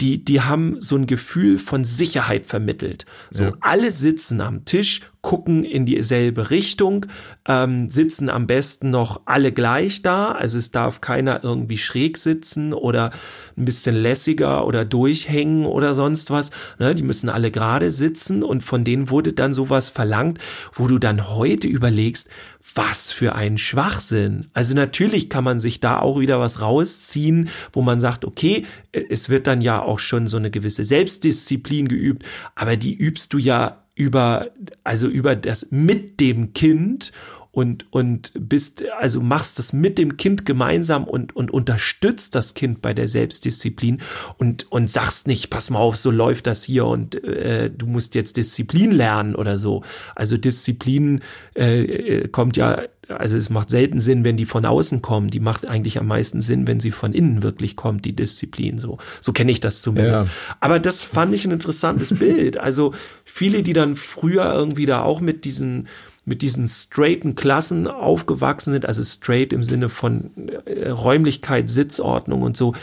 die, 0.00 0.24
die 0.24 0.42
haben 0.42 0.80
so 0.80 0.94
ein 0.94 1.08
Gefühl 1.08 1.58
von 1.58 1.82
Sicherheit 1.82 2.46
vermittelt. 2.46 3.06
So, 3.30 3.44
ja. 3.44 3.52
alle 3.60 3.90
sitzen 3.90 4.40
am 4.40 4.64
Tisch, 4.64 5.00
gucken 5.26 5.64
in 5.64 5.84
dieselbe 5.86 6.50
Richtung, 6.50 7.06
ähm, 7.48 7.90
sitzen 7.90 8.30
am 8.30 8.46
besten 8.46 8.90
noch 8.90 9.22
alle 9.24 9.50
gleich 9.50 10.00
da. 10.00 10.30
Also 10.30 10.56
es 10.56 10.70
darf 10.70 11.00
keiner 11.00 11.42
irgendwie 11.42 11.78
schräg 11.78 12.16
sitzen 12.16 12.72
oder 12.72 13.10
ein 13.56 13.64
bisschen 13.64 13.96
lässiger 13.96 14.64
oder 14.64 14.84
durchhängen 14.84 15.66
oder 15.66 15.94
sonst 15.94 16.30
was. 16.30 16.52
Ne, 16.78 16.94
die 16.94 17.02
müssen 17.02 17.28
alle 17.28 17.50
gerade 17.50 17.90
sitzen 17.90 18.44
und 18.44 18.62
von 18.62 18.84
denen 18.84 19.10
wurde 19.10 19.32
dann 19.32 19.52
sowas 19.52 19.90
verlangt, 19.90 20.38
wo 20.72 20.86
du 20.86 20.96
dann 21.00 21.28
heute 21.28 21.66
überlegst, 21.66 22.30
was 22.76 23.10
für 23.10 23.34
ein 23.34 23.58
Schwachsinn. 23.58 24.46
Also 24.52 24.76
natürlich 24.76 25.28
kann 25.28 25.42
man 25.42 25.58
sich 25.58 25.80
da 25.80 25.98
auch 25.98 26.20
wieder 26.20 26.38
was 26.38 26.60
rausziehen, 26.60 27.48
wo 27.72 27.82
man 27.82 27.98
sagt, 27.98 28.24
okay, 28.24 28.64
es 28.92 29.28
wird 29.28 29.48
dann 29.48 29.60
ja 29.60 29.82
auch 29.82 29.98
schon 29.98 30.28
so 30.28 30.36
eine 30.36 30.52
gewisse 30.52 30.84
Selbstdisziplin 30.84 31.88
geübt, 31.88 32.24
aber 32.54 32.76
die 32.76 32.94
übst 32.94 33.32
du 33.32 33.38
ja 33.38 33.82
über, 33.96 34.50
also 34.84 35.08
über 35.08 35.34
das 35.34 35.72
mit 35.72 36.20
dem 36.20 36.52
Kind 36.52 37.12
und, 37.56 37.86
und 37.90 38.32
bist, 38.34 38.84
also 39.00 39.22
machst 39.22 39.58
das 39.58 39.72
mit 39.72 39.96
dem 39.96 40.18
Kind 40.18 40.44
gemeinsam 40.44 41.04
und, 41.04 41.34
und 41.34 41.50
unterstützt 41.50 42.34
das 42.34 42.52
Kind 42.52 42.82
bei 42.82 42.92
der 42.92 43.08
Selbstdisziplin 43.08 44.02
und, 44.36 44.70
und 44.70 44.90
sagst 44.90 45.26
nicht, 45.26 45.48
pass 45.48 45.70
mal 45.70 45.78
auf, 45.78 45.96
so 45.96 46.10
läuft 46.10 46.46
das 46.46 46.64
hier 46.64 46.84
und 46.84 47.24
äh, 47.24 47.70
du 47.70 47.86
musst 47.86 48.14
jetzt 48.14 48.36
Disziplin 48.36 48.90
lernen 48.90 49.34
oder 49.34 49.56
so. 49.56 49.82
Also 50.14 50.36
Disziplin 50.36 51.22
äh, 51.54 51.84
äh 51.84 52.28
kommt 52.28 52.58
ja 52.58 52.82
also 53.08 53.36
es 53.36 53.50
macht 53.50 53.70
selten 53.70 54.00
Sinn, 54.00 54.24
wenn 54.24 54.36
die 54.36 54.46
von 54.46 54.64
außen 54.64 55.00
kommen. 55.00 55.28
Die 55.28 55.38
macht 55.38 55.64
eigentlich 55.64 55.98
am 56.00 56.08
meisten 56.08 56.40
Sinn, 56.40 56.66
wenn 56.66 56.80
sie 56.80 56.90
von 56.90 57.12
innen 57.12 57.42
wirklich 57.44 57.76
kommt, 57.76 58.04
die 58.04 58.16
Disziplin. 58.16 58.78
So, 58.78 58.98
so 59.20 59.32
kenne 59.32 59.52
ich 59.52 59.60
das 59.60 59.80
zumindest. 59.80 60.24
Ja. 60.24 60.30
Aber 60.58 60.80
das 60.80 61.02
fand 61.02 61.32
ich 61.32 61.44
ein 61.44 61.52
interessantes 61.52 62.18
Bild. 62.18 62.56
Also 62.56 62.94
viele, 63.24 63.62
die 63.62 63.74
dann 63.74 63.94
früher 63.94 64.52
irgendwie 64.52 64.86
da 64.86 65.02
auch 65.02 65.20
mit 65.20 65.44
diesen 65.44 65.86
mit 66.26 66.42
diesen 66.42 66.68
straighten 66.68 67.36
Klassen 67.36 67.86
aufgewachsen 67.86 68.72
sind, 68.72 68.84
also 68.84 69.02
straight 69.02 69.52
im 69.52 69.62
Sinne 69.62 69.88
von 69.88 70.30
äh, 70.66 70.90
Räumlichkeit, 70.90 71.70
Sitzordnung 71.70 72.42
und 72.42 72.56
so, 72.56 72.74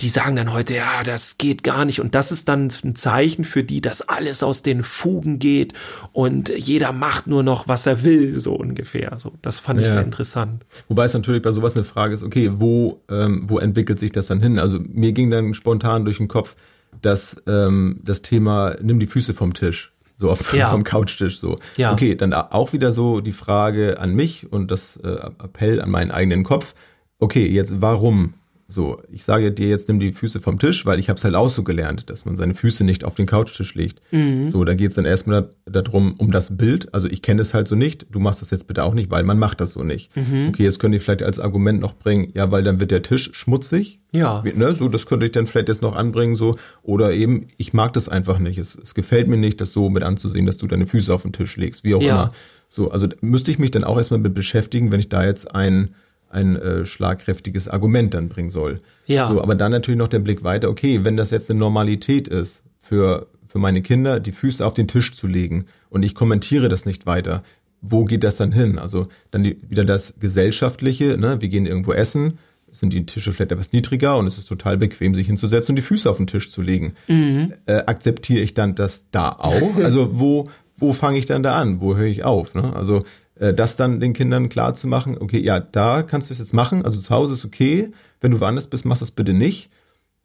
die 0.00 0.08
sagen 0.08 0.36
dann 0.36 0.52
heute, 0.52 0.74
ja, 0.74 1.02
das 1.04 1.38
geht 1.38 1.62
gar 1.62 1.84
nicht. 1.84 2.00
Und 2.00 2.14
das 2.14 2.32
ist 2.32 2.48
dann 2.48 2.68
ein 2.84 2.96
Zeichen 2.96 3.44
für 3.44 3.62
die, 3.62 3.80
dass 3.80 4.02
alles 4.02 4.42
aus 4.42 4.62
den 4.62 4.82
Fugen 4.82 5.38
geht 5.38 5.74
und 6.12 6.48
jeder 6.48 6.92
macht 6.92 7.26
nur 7.26 7.42
noch, 7.42 7.68
was 7.68 7.86
er 7.86 8.02
will, 8.02 8.38
so 8.40 8.54
ungefähr. 8.54 9.18
So, 9.18 9.32
das 9.42 9.60
fand 9.60 9.80
ich 9.80 9.86
sehr 9.86 10.02
interessant. 10.02 10.64
Wobei 10.88 11.04
es 11.04 11.14
natürlich 11.14 11.42
bei 11.42 11.50
sowas 11.50 11.76
eine 11.76 11.84
Frage 11.84 12.14
ist, 12.14 12.22
okay, 12.22 12.50
wo, 12.54 13.02
ähm, 13.08 13.44
wo 13.46 13.58
entwickelt 13.58 13.98
sich 13.98 14.10
das 14.10 14.26
dann 14.26 14.40
hin? 14.40 14.58
Also 14.58 14.80
mir 14.80 15.12
ging 15.12 15.30
dann 15.30 15.54
spontan 15.54 16.04
durch 16.04 16.16
den 16.16 16.28
Kopf, 16.28 16.56
dass 17.02 17.36
ähm, 17.46 18.00
das 18.02 18.22
Thema, 18.22 18.76
nimm 18.82 18.98
die 18.98 19.06
Füße 19.06 19.34
vom 19.34 19.54
Tisch. 19.54 19.92
So 20.20 20.30
auf, 20.30 20.52
ja. 20.52 20.68
vom 20.68 20.84
Couchtisch 20.84 21.40
so. 21.40 21.56
Ja. 21.78 21.94
Okay, 21.94 22.14
dann 22.14 22.34
auch 22.34 22.74
wieder 22.74 22.92
so 22.92 23.22
die 23.22 23.32
Frage 23.32 23.98
an 23.98 24.14
mich 24.14 24.52
und 24.52 24.70
das 24.70 24.96
äh, 24.98 25.08
Appell 25.08 25.80
an 25.80 25.90
meinen 25.90 26.10
eigenen 26.10 26.44
Kopf. 26.44 26.74
Okay, 27.18 27.46
jetzt 27.46 27.80
warum 27.80 28.34
so, 28.72 29.02
ich 29.10 29.24
sage 29.24 29.50
dir 29.50 29.68
jetzt, 29.68 29.88
nimm 29.88 29.98
die 29.98 30.12
Füße 30.12 30.40
vom 30.40 30.58
Tisch, 30.58 30.86
weil 30.86 30.98
ich 30.98 31.08
habe 31.08 31.18
es 31.18 31.24
halt 31.24 31.34
auch 31.34 31.48
so 31.48 31.64
gelernt, 31.64 32.08
dass 32.08 32.24
man 32.24 32.36
seine 32.36 32.54
Füße 32.54 32.84
nicht 32.84 33.04
auf 33.04 33.16
den 33.16 33.26
Couchtisch 33.26 33.74
legt. 33.74 34.00
Mhm. 34.12 34.46
So, 34.46 34.64
da 34.64 34.74
geht 34.74 34.90
es 34.90 34.94
dann 34.94 35.04
erstmal 35.04 35.50
darum, 35.64 36.14
um 36.18 36.30
das 36.30 36.56
Bild. 36.56 36.94
Also 36.94 37.08
ich 37.08 37.20
kenne 37.20 37.42
es 37.42 37.52
halt 37.52 37.66
so 37.66 37.74
nicht, 37.74 38.06
du 38.10 38.20
machst 38.20 38.42
das 38.42 38.50
jetzt 38.50 38.68
bitte 38.68 38.84
auch 38.84 38.94
nicht, 38.94 39.10
weil 39.10 39.24
man 39.24 39.38
macht 39.38 39.60
das 39.60 39.72
so 39.72 39.82
nicht. 39.82 40.16
Mhm. 40.16 40.48
Okay, 40.48 40.62
jetzt 40.62 40.78
könnt 40.78 40.94
ihr 40.94 41.00
vielleicht 41.00 41.22
als 41.22 41.40
Argument 41.40 41.80
noch 41.80 41.94
bringen, 41.94 42.30
ja, 42.34 42.52
weil 42.52 42.62
dann 42.62 42.78
wird 42.78 42.92
der 42.92 43.02
Tisch 43.02 43.30
schmutzig. 43.32 44.00
Ja. 44.12 44.42
Ne, 44.54 44.74
so, 44.74 44.88
das 44.88 45.06
könnte 45.06 45.26
ich 45.26 45.32
dann 45.32 45.46
vielleicht 45.46 45.68
jetzt 45.68 45.82
noch 45.82 45.96
anbringen, 45.96 46.36
so. 46.36 46.56
Oder 46.82 47.12
eben, 47.12 47.48
ich 47.56 47.72
mag 47.72 47.92
das 47.92 48.08
einfach 48.08 48.38
nicht. 48.38 48.58
Es, 48.58 48.76
es 48.76 48.94
gefällt 48.94 49.28
mir 49.28 49.36
nicht, 49.36 49.60
das 49.60 49.72
so 49.72 49.88
mit 49.88 50.02
anzusehen, 50.02 50.46
dass 50.46 50.58
du 50.58 50.66
deine 50.66 50.86
Füße 50.86 51.12
auf 51.12 51.22
den 51.22 51.32
Tisch 51.32 51.56
legst, 51.56 51.82
wie 51.84 51.94
auch 51.94 52.02
ja. 52.02 52.12
immer. 52.12 52.32
So, 52.68 52.92
also 52.92 53.08
müsste 53.20 53.50
ich 53.50 53.58
mich 53.58 53.72
dann 53.72 53.82
auch 53.82 53.96
erstmal 53.96 54.20
mit 54.20 54.32
beschäftigen, 54.32 54.92
wenn 54.92 55.00
ich 55.00 55.08
da 55.08 55.24
jetzt 55.24 55.54
ein 55.54 55.94
ein 56.30 56.56
äh, 56.56 56.86
schlagkräftiges 56.86 57.68
Argument 57.68 58.14
dann 58.14 58.28
bringen 58.28 58.50
soll. 58.50 58.78
Ja. 59.06 59.28
So, 59.28 59.42
aber 59.42 59.54
dann 59.54 59.72
natürlich 59.72 59.98
noch 59.98 60.08
der 60.08 60.20
Blick 60.20 60.42
weiter, 60.44 60.70
okay, 60.70 61.04
wenn 61.04 61.16
das 61.16 61.30
jetzt 61.30 61.50
eine 61.50 61.58
Normalität 61.58 62.28
ist 62.28 62.62
für, 62.80 63.26
für 63.46 63.58
meine 63.58 63.82
Kinder, 63.82 64.20
die 64.20 64.32
Füße 64.32 64.64
auf 64.64 64.74
den 64.74 64.88
Tisch 64.88 65.12
zu 65.12 65.26
legen 65.26 65.66
und 65.90 66.02
ich 66.04 66.14
kommentiere 66.14 66.68
das 66.68 66.86
nicht 66.86 67.04
weiter, 67.04 67.42
wo 67.82 68.04
geht 68.04 68.24
das 68.24 68.36
dann 68.36 68.52
hin? 68.52 68.78
Also 68.78 69.08
dann 69.30 69.42
die, 69.42 69.58
wieder 69.68 69.84
das 69.84 70.14
Gesellschaftliche, 70.20 71.18
ne? 71.18 71.40
wir 71.40 71.48
gehen 71.48 71.66
irgendwo 71.66 71.92
essen, 71.92 72.38
sind 72.70 72.92
die 72.92 73.04
Tische 73.04 73.32
vielleicht 73.32 73.50
etwas 73.50 73.72
niedriger 73.72 74.16
und 74.16 74.26
es 74.26 74.38
ist 74.38 74.48
total 74.48 74.78
bequem, 74.78 75.14
sich 75.14 75.26
hinzusetzen 75.26 75.72
und 75.72 75.76
die 75.76 75.82
Füße 75.82 76.08
auf 76.08 76.18
den 76.18 76.28
Tisch 76.28 76.50
zu 76.50 76.62
legen. 76.62 76.94
Mhm. 77.08 77.54
Äh, 77.66 77.82
akzeptiere 77.86 78.40
ich 78.40 78.54
dann 78.54 78.76
das 78.76 79.06
da 79.10 79.30
auch? 79.30 79.76
Also 79.76 80.20
wo, 80.20 80.48
wo 80.76 80.92
fange 80.92 81.18
ich 81.18 81.26
dann 81.26 81.42
da 81.42 81.60
an? 81.60 81.80
Wo 81.80 81.96
höre 81.96 82.06
ich 82.06 82.22
auf? 82.22 82.54
Ne? 82.54 82.72
Also 82.76 83.02
das 83.40 83.76
dann 83.76 84.00
den 84.00 84.12
Kindern 84.12 84.48
klar 84.48 84.74
zu 84.74 84.86
machen, 84.86 85.16
okay, 85.18 85.40
ja, 85.40 85.60
da 85.60 86.02
kannst 86.02 86.28
du 86.28 86.32
es 86.34 86.38
jetzt 86.38 86.52
machen, 86.54 86.84
also 86.84 87.00
zu 87.00 87.10
Hause 87.10 87.34
ist 87.34 87.44
okay, 87.44 87.90
wenn 88.20 88.30
du 88.30 88.40
woanders 88.40 88.66
bist, 88.66 88.84
machst 88.84 89.02
das 89.02 89.10
bitte 89.10 89.32
nicht. 89.32 89.70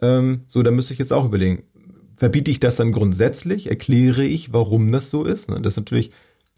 Ähm, 0.01 0.41
so, 0.47 0.61
da 0.63 0.71
müsste 0.71 0.93
ich 0.93 0.99
jetzt 0.99 1.13
auch 1.13 1.25
überlegen, 1.25 1.63
verbiete 2.17 2.51
ich 2.51 2.59
das 2.59 2.75
dann 2.75 2.91
grundsätzlich, 2.91 3.67
erkläre 3.69 4.25
ich, 4.25 4.53
warum 4.53 4.91
das 4.91 5.09
so 5.09 5.23
ist. 5.23 5.49
Ne? 5.49 5.61
Das 5.61 5.73
ist 5.73 5.77
natürlich 5.77 6.11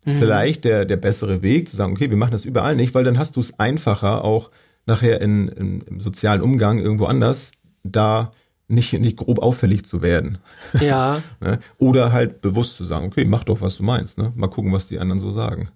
mhm. 0.05 0.17
vielleicht 0.17 0.65
der, 0.65 0.85
der 0.85 0.97
bessere 0.97 1.41
Weg, 1.41 1.67
zu 1.67 1.75
sagen, 1.75 1.93
okay, 1.93 2.09
wir 2.09 2.17
machen 2.17 2.31
das 2.31 2.45
überall 2.45 2.75
nicht, 2.75 2.95
weil 2.95 3.03
dann 3.03 3.19
hast 3.19 3.35
du 3.35 3.39
es 3.39 3.59
einfacher, 3.59 4.23
auch 4.23 4.51
nachher 4.85 5.21
in, 5.21 5.49
in, 5.49 5.81
im 5.81 5.99
sozialen 5.99 6.41
Umgang 6.41 6.79
irgendwo 6.79 7.05
anders, 7.05 7.51
da 7.83 8.31
nicht, 8.67 8.93
nicht 8.93 9.17
grob 9.17 9.39
auffällig 9.39 9.85
zu 9.85 10.01
werden. 10.01 10.39
Ja. 10.79 11.21
Ne? 11.39 11.59
Oder 11.77 12.11
halt 12.11 12.41
bewusst 12.41 12.75
zu 12.77 12.83
sagen, 12.83 13.05
okay, 13.05 13.23
mach 13.25 13.43
doch, 13.43 13.61
was 13.61 13.77
du 13.77 13.83
meinst. 13.83 14.17
Ne? 14.17 14.33
Mal 14.35 14.47
gucken, 14.47 14.71
was 14.71 14.87
die 14.87 14.97
anderen 14.97 15.19
so 15.19 15.31
sagen. 15.31 15.69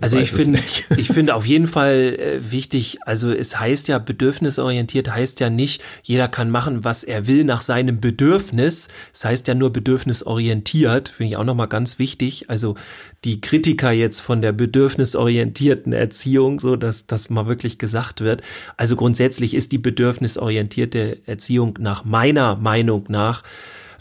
Also 0.00 0.18
ich 0.18 0.30
finde, 0.30 0.60
ich 0.96 1.08
finde 1.08 1.34
auf 1.34 1.46
jeden 1.46 1.66
Fall 1.66 2.16
äh, 2.18 2.50
wichtig, 2.50 2.98
also 3.04 3.32
es 3.32 3.58
heißt 3.58 3.88
ja, 3.88 3.98
bedürfnisorientiert 3.98 5.10
heißt 5.10 5.40
ja 5.40 5.50
nicht, 5.50 5.82
jeder 6.02 6.28
kann 6.28 6.50
machen, 6.50 6.84
was 6.84 7.04
er 7.04 7.26
will 7.26 7.44
nach 7.44 7.62
seinem 7.62 8.00
Bedürfnis. 8.00 8.88
Es 9.12 9.24
heißt 9.24 9.48
ja 9.48 9.54
nur 9.54 9.72
bedürfnisorientiert, 9.72 11.08
finde 11.08 11.30
ich 11.30 11.36
auch 11.36 11.44
nochmal 11.44 11.68
ganz 11.68 11.98
wichtig. 11.98 12.50
Also 12.50 12.76
die 13.24 13.40
Kritiker 13.40 13.90
jetzt 13.90 14.20
von 14.20 14.42
der 14.42 14.52
bedürfnisorientierten 14.52 15.92
Erziehung, 15.92 16.60
so 16.60 16.76
dass 16.76 17.06
das 17.06 17.30
mal 17.30 17.46
wirklich 17.46 17.78
gesagt 17.78 18.20
wird. 18.20 18.42
Also 18.76 18.96
grundsätzlich 18.96 19.54
ist 19.54 19.72
die 19.72 19.78
bedürfnisorientierte 19.78 21.18
Erziehung 21.26 21.78
nach 21.80 22.04
meiner 22.04 22.56
Meinung 22.56 23.06
nach 23.08 23.42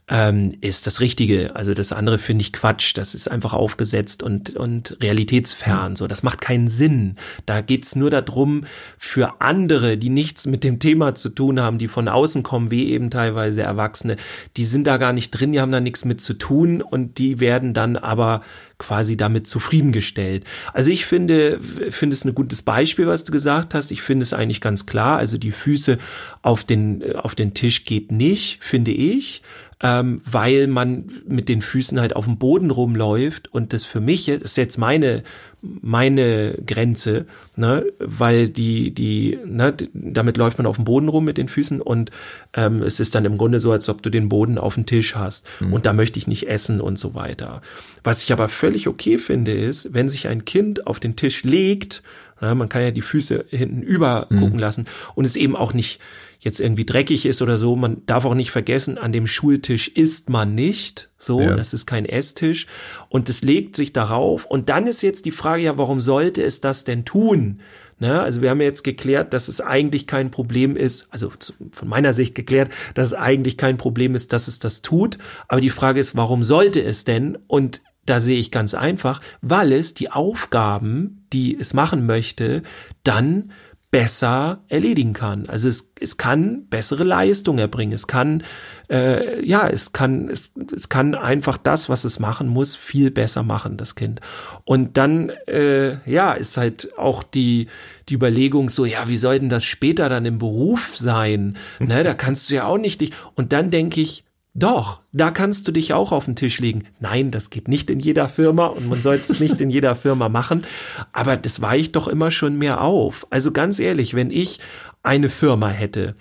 ähm, 0.10 0.54
ist 0.62 0.88
das 0.88 1.02
Richtige. 1.02 1.56
Also 1.56 1.74
das 1.74 1.92
andere 1.92 2.18
finde 2.18 2.42
ich 2.42 2.54
Quatsch. 2.54 2.96
Das 2.96 3.14
ist 3.14 3.30
einfach 3.30 3.54
aufgesetzt 3.54 4.24
und, 4.24 4.56
und 4.56 4.98
realitätsfern. 5.02 5.98
So, 5.98 6.08
das 6.08 6.24
macht 6.24 6.40
keinen 6.40 6.70
Sinn. 6.70 7.18
Da 7.46 7.60
geht's 7.60 7.96
nur 7.96 8.10
darum, 8.10 8.64
für 8.98 9.42
andere, 9.42 9.98
die 9.98 10.10
nichts 10.10 10.46
mit 10.46 10.64
dem 10.64 10.80
Thema 10.80 11.14
zu 11.14 11.30
tun 11.30 11.60
haben, 11.60 11.78
die 11.78 11.90
von 11.90 12.08
außen 12.08 12.42
kommen, 12.42 12.72
wie 12.72 12.92
eben 12.92 13.10
teilweise 13.10 13.64
Erwachsene, 13.64 14.16
die 14.56 14.64
sind 14.64 14.88
da 14.88 14.96
gar 14.96 15.12
nicht 15.12 15.32
drin, 15.32 15.52
die 15.52 15.60
haben 15.60 15.74
da 15.74 15.82
nichts 15.82 16.06
mit 16.06 16.22
zu 16.22 16.34
tun 16.36 16.82
und 16.82 17.18
die 17.18 17.42
werden 17.42 17.74
dann 17.74 17.98
aber 17.98 18.42
quasi 18.78 19.18
damit 19.18 19.48
zufriedengestellt. 19.48 20.46
Also 20.72 20.92
ich 20.92 21.06
finde, 21.06 21.60
finde 21.60 22.14
es 22.14 22.24
ein 22.24 22.36
gutes 22.36 22.62
Beispiel, 22.62 23.08
was 23.08 23.24
du 23.24 23.32
gesagt 23.32 23.74
hast. 23.74 23.92
Ich 23.92 24.04
finde 24.04 24.24
es 24.24 24.34
eigentlich 24.34 24.62
ganz 24.62 24.86
klar. 24.86 25.18
Also 25.18 25.38
die 25.38 25.52
Füße 25.52 25.98
auf 26.44 26.64
den, 26.64 27.16
auf 27.16 27.36
den 27.36 27.54
Tisch 27.54 27.86
geht 27.86 28.12
nicht, 28.12 28.64
finde 28.64 28.92
ich 28.92 29.42
ähm, 29.82 30.22
weil 30.26 30.68
man 30.68 31.06
mit 31.28 31.50
den 31.50 31.62
Füßen 31.62 32.00
halt 32.00 32.16
auf 32.16 32.26
dem 32.26 32.38
Boden 32.38 32.72
rumläuft 32.72 33.54
und 33.54 33.74
das 33.74 33.84
für 33.84 34.02
mich 34.02 34.26
das 34.26 34.42
ist 34.42 34.58
jetzt 34.58 34.78
meine 34.78 35.24
meine 35.62 36.58
Grenze, 36.66 37.26
ne, 37.56 37.86
weil 38.00 38.50
die 38.50 38.92
die 38.92 39.38
ne, 39.46 39.76
damit 39.94 40.38
läuft 40.38 40.58
man 40.58 40.68
auf 40.68 40.78
dem 40.78 40.86
Boden 40.86 41.10
rum 41.10 41.26
mit 41.26 41.38
den 41.38 41.48
Füßen 41.48 41.82
und 41.82 42.12
ähm, 42.54 42.82
es 42.82 43.00
ist 43.00 43.16
dann 43.16 43.26
im 43.26 43.38
Grunde 43.38 43.60
so, 43.60 43.72
als 43.72 43.90
ob 43.90 44.02
du 44.02 44.10
den 44.10 44.30
Boden 44.30 44.58
auf 44.58 44.76
dem 44.76 44.86
Tisch 44.86 45.16
hast 45.16 45.48
mhm. 45.60 45.74
und 45.74 45.86
da 45.86 45.94
möchte 45.94 46.20
ich 46.20 46.28
nicht 46.28 46.48
essen 46.48 46.80
und 46.82 46.98
so 46.98 47.14
weiter. 47.14 47.62
Was 48.04 48.24
ich 48.24 48.32
aber 48.32 48.48
völlig 48.48 48.88
okay 48.88 49.18
finde, 49.18 49.52
ist, 49.52 49.94
wenn 49.94 50.10
sich 50.10 50.28
ein 50.28 50.46
Kind 50.46 50.88
auf 50.88 51.00
den 51.00 51.16
Tisch 51.16 51.44
legt, 51.44 52.04
na, 52.40 52.54
man 52.54 52.70
kann 52.70 52.84
ja 52.84 52.92
die 52.92 53.02
Füße 53.02 53.46
hinten 53.50 53.82
über 53.82 54.28
mhm. 54.30 54.40
gucken 54.40 54.60
lassen 54.60 54.86
und 55.16 55.26
es 55.26 55.36
eben 55.36 55.56
auch 55.56 55.74
nicht 55.74 56.00
jetzt 56.48 56.62
irgendwie 56.62 56.86
dreckig 56.86 57.26
ist 57.26 57.42
oder 57.42 57.58
so. 57.58 57.76
Man 57.76 58.06
darf 58.06 58.26
auch 58.26 58.34
nicht 58.34 58.52
vergessen, 58.52 58.98
an 58.98 59.12
dem 59.12 59.28
Schultisch 59.28 59.90
isst 59.90 60.30
man 60.30 60.56
nicht. 60.56 61.10
So, 61.18 61.42
ja. 61.42 61.56
das 61.56 61.74
ist 61.74 61.86
kein 61.86 62.06
Esstisch. 62.06 62.68
Und 63.10 63.28
es 63.30 63.42
legt 63.42 63.76
sich 63.76 63.92
darauf. 63.92 64.46
Und 64.46 64.70
dann 64.70 64.88
ist 64.88 65.02
jetzt 65.02 65.26
die 65.26 65.32
Frage, 65.32 65.64
ja, 65.64 65.78
warum 65.78 66.00
sollte 66.00 66.42
es 66.42 66.62
das 66.62 66.86
denn 66.86 67.06
tun? 67.06 67.60
Ne? 68.00 68.22
Also 68.22 68.42
wir 68.42 68.50
haben 68.50 68.62
jetzt 68.62 68.84
geklärt, 68.84 69.34
dass 69.34 69.48
es 69.48 69.60
eigentlich 69.60 70.08
kein 70.08 70.32
Problem 70.32 70.76
ist, 70.76 71.08
also 71.12 71.32
von 71.72 71.88
meiner 71.88 72.14
Sicht 72.14 72.34
geklärt, 72.34 72.72
dass 72.94 73.10
es 73.10 73.14
eigentlich 73.14 73.58
kein 73.58 73.78
Problem 73.78 74.16
ist, 74.16 74.32
dass 74.34 74.48
es 74.48 74.60
das 74.60 74.82
tut. 74.82 75.18
Aber 75.48 75.62
die 75.62 75.70
Frage 75.70 76.00
ist, 76.00 76.16
warum 76.16 76.44
sollte 76.44 76.82
es 76.82 77.04
denn? 77.04 77.38
Und 77.48 77.82
da 78.06 78.22
sehe 78.22 78.40
ich 78.40 78.52
ganz 78.52 78.74
einfach, 78.74 79.22
weil 79.42 79.74
es 79.74 79.94
die 79.94 80.12
Aufgaben, 80.12 81.26
die 81.34 81.60
es 81.60 81.74
machen 81.74 82.06
möchte, 82.06 82.64
dann 83.04 83.52
besser 83.90 84.64
erledigen 84.68 85.14
kann. 85.14 85.48
Also 85.48 85.70
es, 85.70 85.94
es 86.02 86.18
kann 86.18 86.68
bessere 86.68 87.06
Leistung 87.06 87.58
erbringen. 87.58 87.94
Es 87.94 88.06
kann, 88.06 88.44
äh, 88.90 89.46
ja, 89.46 89.68
es 89.70 89.94
kann, 89.94 90.28
es, 90.30 90.54
es 90.76 90.90
kann 90.90 91.16
einfach 91.16 91.58
das, 91.58 91.88
was 91.88 92.04
es 92.04 92.20
machen 92.20 92.50
muss, 92.50 92.76
viel 92.76 93.12
besser 93.12 93.44
machen, 93.44 93.78
das 93.78 93.96
Kind. 93.96 94.20
Und 94.66 94.98
dann, 94.98 95.30
äh, 95.48 96.00
ja, 96.10 96.34
ist 96.34 96.58
halt 96.58 96.98
auch 96.98 97.24
die, 97.24 97.68
die 98.10 98.16
Überlegung 98.16 98.70
so, 98.70 98.84
ja, 98.84 99.08
wie 99.08 99.18
soll 99.18 99.40
denn 99.40 99.50
das 99.50 99.64
später 99.64 100.10
dann 100.10 100.26
im 100.26 100.38
Beruf 100.38 100.98
sein? 100.98 101.58
Ne, 101.80 102.04
da 102.04 102.14
kannst 102.14 102.50
du 102.50 102.56
ja 102.56 102.66
auch 102.66 102.78
nicht 102.78 103.00
dich. 103.00 103.12
Und 103.36 103.54
dann 103.54 103.72
denke 103.72 104.02
ich, 104.02 104.26
doch, 104.58 105.02
da 105.12 105.30
kannst 105.30 105.68
du 105.68 105.72
dich 105.72 105.94
auch 105.94 106.12
auf 106.12 106.26
den 106.26 106.36
Tisch 106.36 106.60
legen. 106.60 106.86
Nein, 107.00 107.30
das 107.30 107.52
geht 107.52 107.68
nicht 107.68 107.92
in 107.92 108.00
jeder 108.00 108.28
Firma 108.28 108.66
und 108.66 108.90
man 108.90 109.00
sollte 109.04 109.32
es 109.32 109.40
nicht 109.40 109.62
in 109.62 109.70
jeder 109.70 109.94
Firma 109.96 110.30
machen, 110.30 110.66
aber 111.14 111.38
das 111.38 111.62
weicht 111.62 111.96
doch 111.96 112.08
immer 112.08 112.32
schon 112.32 112.58
mehr 112.58 112.82
auf. 112.82 113.28
Also 113.30 113.52
ganz 113.52 113.80
ehrlich, 113.80 114.16
wenn 114.16 114.32
ich 114.32 114.60
eine 115.04 115.30
Firma 115.30 115.70
hätte 115.70 116.16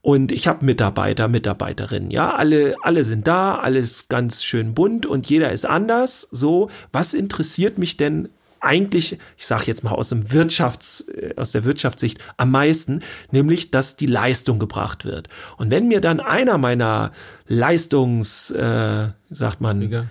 und 0.00 0.32
ich 0.32 0.48
habe 0.48 0.64
Mitarbeiter, 0.64 1.28
Mitarbeiterinnen, 1.28 2.10
ja, 2.10 2.34
alle, 2.34 2.76
alle 2.82 3.04
sind 3.04 3.26
da, 3.26 3.56
alles 3.56 4.08
ganz 4.08 4.42
schön 4.42 4.72
bunt 4.72 5.04
und 5.04 5.28
jeder 5.28 5.52
ist 5.52 5.66
anders. 5.66 6.26
So, 6.30 6.70
was 6.92 7.12
interessiert 7.12 7.76
mich 7.76 7.98
denn 7.98 8.30
eigentlich, 8.62 9.18
ich 9.36 9.46
sage 9.46 9.64
jetzt 9.66 9.82
mal 9.84 9.90
aus 9.90 10.10
dem 10.10 10.32
Wirtschafts, 10.32 11.08
äh, 11.08 11.34
aus 11.36 11.52
der 11.52 11.64
Wirtschaftssicht 11.64 12.18
am 12.36 12.50
meisten, 12.50 13.00
nämlich, 13.30 13.70
dass 13.70 13.96
die 13.96 14.06
Leistung 14.06 14.58
gebracht 14.58 15.04
wird. 15.04 15.28
Und 15.56 15.70
wenn 15.70 15.88
mir 15.88 16.00
dann 16.00 16.20
einer 16.20 16.58
meiner 16.58 17.12
Leistungs, 17.46 18.50
äh, 18.52 19.08
sagt 19.30 19.60
man, 19.60 19.82
äh, 19.82 20.04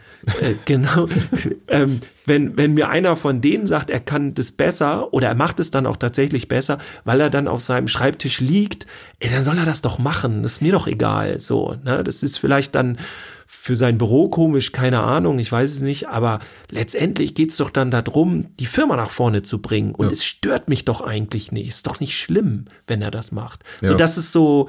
genau, 0.65 1.07
ähm, 1.67 2.01
wenn, 2.25 2.57
wenn 2.57 2.73
mir 2.73 2.89
einer 2.89 3.15
von 3.15 3.41
denen 3.41 3.67
sagt, 3.67 3.89
er 3.89 3.99
kann 3.99 4.33
das 4.33 4.51
besser 4.51 5.13
oder 5.13 5.29
er 5.29 5.35
macht 5.35 5.59
es 5.59 5.71
dann 5.71 5.85
auch 5.85 5.97
tatsächlich 5.97 6.47
besser, 6.47 6.77
weil 7.03 7.21
er 7.21 7.29
dann 7.29 7.47
auf 7.47 7.61
seinem 7.61 7.87
Schreibtisch 7.87 8.41
liegt, 8.41 8.85
ey, 9.19 9.31
dann 9.31 9.41
soll 9.41 9.57
er 9.57 9.65
das 9.65 9.81
doch 9.81 9.97
machen, 9.97 10.43
das 10.43 10.53
ist 10.53 10.61
mir 10.61 10.73
doch 10.73 10.87
egal, 10.87 11.39
so, 11.39 11.77
ne, 11.83 12.03
das 12.03 12.21
ist 12.21 12.37
vielleicht 12.37 12.75
dann 12.75 12.97
für 13.63 13.75
sein 13.75 13.99
Büro 13.99 14.27
komisch, 14.27 14.71
keine 14.71 15.01
Ahnung, 15.01 15.37
ich 15.37 15.51
weiß 15.51 15.69
es 15.69 15.81
nicht, 15.81 16.09
aber 16.09 16.39
letztendlich 16.71 17.35
geht's 17.35 17.57
doch 17.57 17.69
dann 17.69 17.91
darum, 17.91 18.47
die 18.59 18.65
Firma 18.65 18.95
nach 18.95 19.11
vorne 19.11 19.43
zu 19.43 19.61
bringen. 19.61 19.93
Und 19.93 20.07
ja. 20.07 20.13
es 20.13 20.25
stört 20.25 20.67
mich 20.67 20.83
doch 20.83 21.01
eigentlich 21.01 21.51
nicht. 21.51 21.67
Ist 21.67 21.85
doch 21.85 21.99
nicht 21.99 22.17
schlimm, 22.17 22.65
wenn 22.87 23.03
er 23.03 23.11
das 23.11 23.31
macht. 23.31 23.63
Ja. 23.81 23.89
So, 23.89 23.93
das 23.93 24.17
ist 24.17 24.31
so 24.31 24.67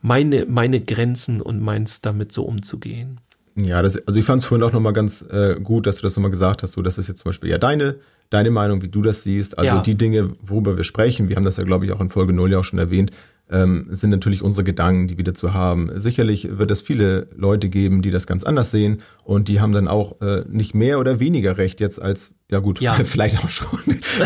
meine, 0.00 0.44
meine 0.46 0.80
Grenzen 0.80 1.40
und 1.40 1.60
meins 1.60 2.00
damit 2.00 2.32
so 2.32 2.42
umzugehen. 2.42 3.20
Ja, 3.54 3.80
das, 3.80 3.96
also 4.08 4.18
ich 4.18 4.26
fand 4.26 4.40
es 4.40 4.44
vorhin 4.44 4.66
auch 4.66 4.72
nochmal 4.72 4.92
ganz 4.92 5.22
äh, 5.22 5.54
gut, 5.62 5.86
dass 5.86 5.98
du 5.98 6.02
das 6.02 6.16
nochmal 6.16 6.32
gesagt 6.32 6.64
hast. 6.64 6.72
So, 6.72 6.82
das 6.82 6.98
ist 6.98 7.06
jetzt 7.06 7.20
zum 7.20 7.28
Beispiel 7.28 7.48
ja 7.48 7.58
deine, 7.58 7.94
deine 8.28 8.50
Meinung, 8.50 8.82
wie 8.82 8.88
du 8.88 9.02
das 9.02 9.22
siehst. 9.22 9.56
Also 9.56 9.76
ja. 9.76 9.82
die 9.82 9.94
Dinge, 9.94 10.34
worüber 10.42 10.76
wir 10.76 10.82
sprechen, 10.82 11.28
wir 11.28 11.36
haben 11.36 11.44
das 11.44 11.58
ja, 11.58 11.62
glaube 11.64 11.86
ich, 11.86 11.92
auch 11.92 12.00
in 12.00 12.10
Folge 12.10 12.32
0 12.32 12.50
ja 12.50 12.58
auch 12.58 12.64
schon 12.64 12.80
erwähnt, 12.80 13.12
ähm, 13.52 13.86
sind 13.90 14.10
natürlich 14.10 14.42
unsere 14.42 14.64
Gedanken, 14.64 15.06
die 15.06 15.18
wieder 15.18 15.34
zu 15.34 15.52
haben. 15.52 15.90
Sicherlich 15.96 16.58
wird 16.58 16.70
es 16.70 16.80
viele 16.80 17.28
Leute 17.36 17.68
geben, 17.68 18.00
die 18.00 18.10
das 18.10 18.26
ganz 18.26 18.44
anders 18.44 18.70
sehen 18.70 19.02
und 19.24 19.48
die 19.48 19.60
haben 19.60 19.72
dann 19.72 19.88
auch 19.88 20.20
äh, 20.22 20.44
nicht 20.48 20.74
mehr 20.74 20.98
oder 20.98 21.20
weniger 21.20 21.58
Recht 21.58 21.78
jetzt 21.80 22.00
als, 22.00 22.32
ja 22.50 22.60
gut, 22.60 22.80
ja. 22.80 22.94
vielleicht 23.04 23.44
auch 23.44 23.48
schon. 23.48 23.78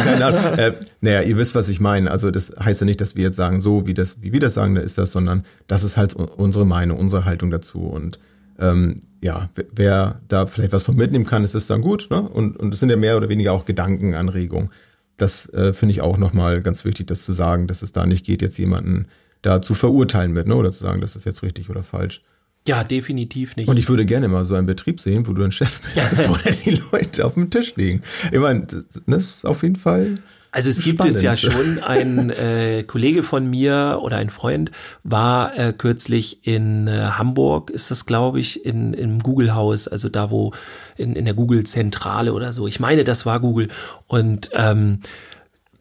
äh, 0.56 0.72
naja, 1.00 1.22
ihr 1.22 1.36
wisst, 1.36 1.56
was 1.56 1.68
ich 1.68 1.80
meine. 1.80 2.10
Also 2.10 2.30
das 2.30 2.54
heißt 2.58 2.80
ja 2.80 2.84
nicht, 2.84 3.00
dass 3.00 3.16
wir 3.16 3.24
jetzt 3.24 3.36
sagen, 3.36 3.60
so 3.60 3.86
wie 3.86 3.94
das, 3.94 4.22
wie 4.22 4.32
wir 4.32 4.40
das 4.40 4.54
sagen, 4.54 4.76
da 4.76 4.80
ist 4.80 4.96
das, 4.96 5.10
sondern 5.10 5.42
das 5.66 5.82
ist 5.82 5.96
halt 5.96 6.14
unsere 6.14 6.64
Meinung, 6.64 6.98
unsere 6.98 7.24
Haltung 7.24 7.50
dazu 7.50 7.80
und 7.80 8.18
ähm, 8.58 9.00
ja, 9.20 9.50
wer 9.72 10.20
da 10.28 10.46
vielleicht 10.46 10.72
was 10.72 10.82
von 10.82 10.96
mitnehmen 10.96 11.26
kann, 11.26 11.44
ist 11.44 11.54
es 11.54 11.66
dann 11.66 11.82
gut. 11.82 12.08
Ne? 12.10 12.22
Und, 12.22 12.56
und 12.56 12.72
es 12.72 12.80
sind 12.80 12.88
ja 12.88 12.96
mehr 12.96 13.16
oder 13.16 13.28
weniger 13.28 13.52
auch 13.52 13.66
Gedankenanregungen 13.66 14.70
das 15.16 15.48
äh, 15.52 15.72
finde 15.72 15.92
ich 15.92 16.00
auch 16.00 16.18
nochmal 16.18 16.62
ganz 16.62 16.84
wichtig, 16.84 17.06
das 17.06 17.22
zu 17.22 17.32
sagen, 17.32 17.66
dass 17.66 17.82
es 17.82 17.92
da 17.92 18.06
nicht 18.06 18.24
geht, 18.26 18.42
jetzt 18.42 18.58
jemanden 18.58 19.06
da 19.42 19.62
zu 19.62 19.74
verurteilen 19.74 20.32
mit, 20.32 20.46
ne? 20.46 20.56
oder 20.56 20.70
zu 20.70 20.84
sagen, 20.84 21.00
das 21.00 21.16
ist 21.16 21.24
jetzt 21.24 21.42
richtig 21.42 21.70
oder 21.70 21.82
falsch. 21.82 22.22
Ja, 22.66 22.84
definitiv 22.84 23.56
nicht. 23.56 23.68
Und 23.68 23.76
ich 23.76 23.88
würde 23.88 24.04
gerne 24.04 24.28
mal 24.28 24.44
so 24.44 24.54
einen 24.54 24.66
Betrieb 24.66 25.00
sehen, 25.00 25.26
wo 25.26 25.32
du 25.32 25.42
ein 25.42 25.52
Chef 25.52 25.80
bist, 25.94 26.18
wo 26.28 26.36
die 26.64 26.82
Leute 26.92 27.24
auf 27.24 27.34
dem 27.34 27.50
Tisch 27.50 27.74
liegen. 27.76 28.02
Ich 28.32 28.38
meine, 28.38 28.66
das 29.06 29.24
ist 29.24 29.46
auf 29.46 29.62
jeden 29.62 29.76
Fall 29.76 30.16
also 30.56 30.70
es 30.70 30.82
gibt 30.82 31.04
es 31.04 31.20
ja 31.20 31.36
schon, 31.36 31.80
ein 31.86 32.30
äh, 32.30 32.82
Kollege 32.82 33.22
von 33.22 33.46
mir 33.46 33.98
oder 34.00 34.16
ein 34.16 34.30
Freund 34.30 34.70
war 35.04 35.54
äh, 35.58 35.74
kürzlich 35.76 36.46
in 36.46 36.88
äh, 36.88 37.10
Hamburg, 37.10 37.68
ist 37.68 37.90
das 37.90 38.06
glaube 38.06 38.40
ich, 38.40 38.64
in, 38.64 38.94
im 38.94 39.18
Google-Haus, 39.18 39.86
also 39.86 40.08
da 40.08 40.30
wo 40.30 40.52
in, 40.96 41.14
in 41.14 41.26
der 41.26 41.34
Google-Zentrale 41.34 42.32
oder 42.32 42.54
so. 42.54 42.66
Ich 42.66 42.80
meine, 42.80 43.04
das 43.04 43.26
war 43.26 43.38
Google. 43.38 43.68
Und 44.06 44.48
ähm, 44.54 45.00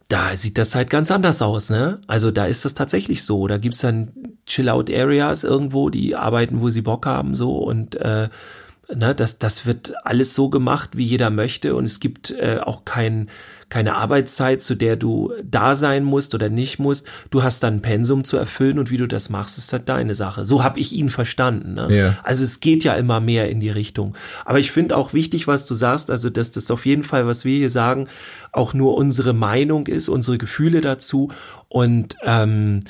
da 0.07 0.37
sieht 0.37 0.57
das 0.57 0.75
halt 0.75 0.89
ganz 0.89 1.09
anders 1.09 1.41
aus, 1.41 1.69
ne? 1.69 1.99
Also 2.07 2.31
da 2.31 2.45
ist 2.45 2.63
das 2.65 2.73
tatsächlich 2.75 3.23
so. 3.23 3.47
Da 3.47 3.57
gibt's 3.57 3.79
dann 3.79 4.11
Chill-Out-Areas 4.45 5.43
irgendwo, 5.43 5.89
die 5.89 6.15
arbeiten, 6.15 6.61
wo 6.61 6.69
sie 6.69 6.81
Bock 6.81 7.05
haben, 7.05 7.33
so 7.33 7.57
und 7.57 7.95
äh, 7.95 8.29
ne, 8.93 9.15
das, 9.15 9.39
das 9.39 9.65
wird 9.65 9.93
alles 10.03 10.35
so 10.35 10.49
gemacht, 10.49 10.91
wie 10.95 11.05
jeder 11.05 11.29
möchte. 11.29 11.75
Und 11.75 11.85
es 11.85 11.99
gibt 11.99 12.31
äh, 12.31 12.59
auch 12.61 12.85
kein 12.85 13.29
keine 13.69 13.95
Arbeitszeit, 13.95 14.61
zu 14.61 14.75
der 14.75 14.95
du 14.95 15.33
da 15.43 15.75
sein 15.75 16.03
musst 16.03 16.35
oder 16.35 16.49
nicht 16.49 16.79
musst. 16.79 17.09
Du 17.31 17.43
hast 17.43 17.63
dann 17.63 17.75
ein 17.75 17.81
Pensum 17.81 18.23
zu 18.23 18.37
erfüllen 18.37 18.77
und 18.77 18.91
wie 18.91 18.97
du 18.97 19.07
das 19.07 19.29
machst, 19.29 19.57
ist 19.57 19.73
halt 19.73 19.89
deine 19.89 20.15
Sache. 20.15 20.45
So 20.45 20.63
habe 20.63 20.79
ich 20.79 20.93
ihn 20.93 21.09
verstanden. 21.09 21.73
Ne? 21.73 21.87
Ja. 21.89 22.19
Also 22.23 22.43
es 22.43 22.59
geht 22.59 22.83
ja 22.83 22.93
immer 22.93 23.19
mehr 23.19 23.49
in 23.49 23.59
die 23.59 23.69
Richtung. 23.69 24.15
Aber 24.45 24.59
ich 24.59 24.71
finde 24.71 24.95
auch 24.95 25.13
wichtig, 25.13 25.47
was 25.47 25.65
du 25.65 25.73
sagst, 25.73 26.11
also 26.11 26.29
dass 26.29 26.51
das 26.51 26.69
auf 26.69 26.85
jeden 26.85 27.03
Fall, 27.03 27.25
was 27.27 27.43
wir 27.43 27.57
hier 27.57 27.69
sagen, 27.69 28.07
auch 28.51 28.73
nur 28.73 28.95
unsere 28.95 29.33
Meinung 29.33 29.87
ist, 29.87 30.09
unsere 30.09 30.37
Gefühle 30.37 30.81
dazu 30.81 31.31
und 31.67 32.15
ähm, 32.23 32.81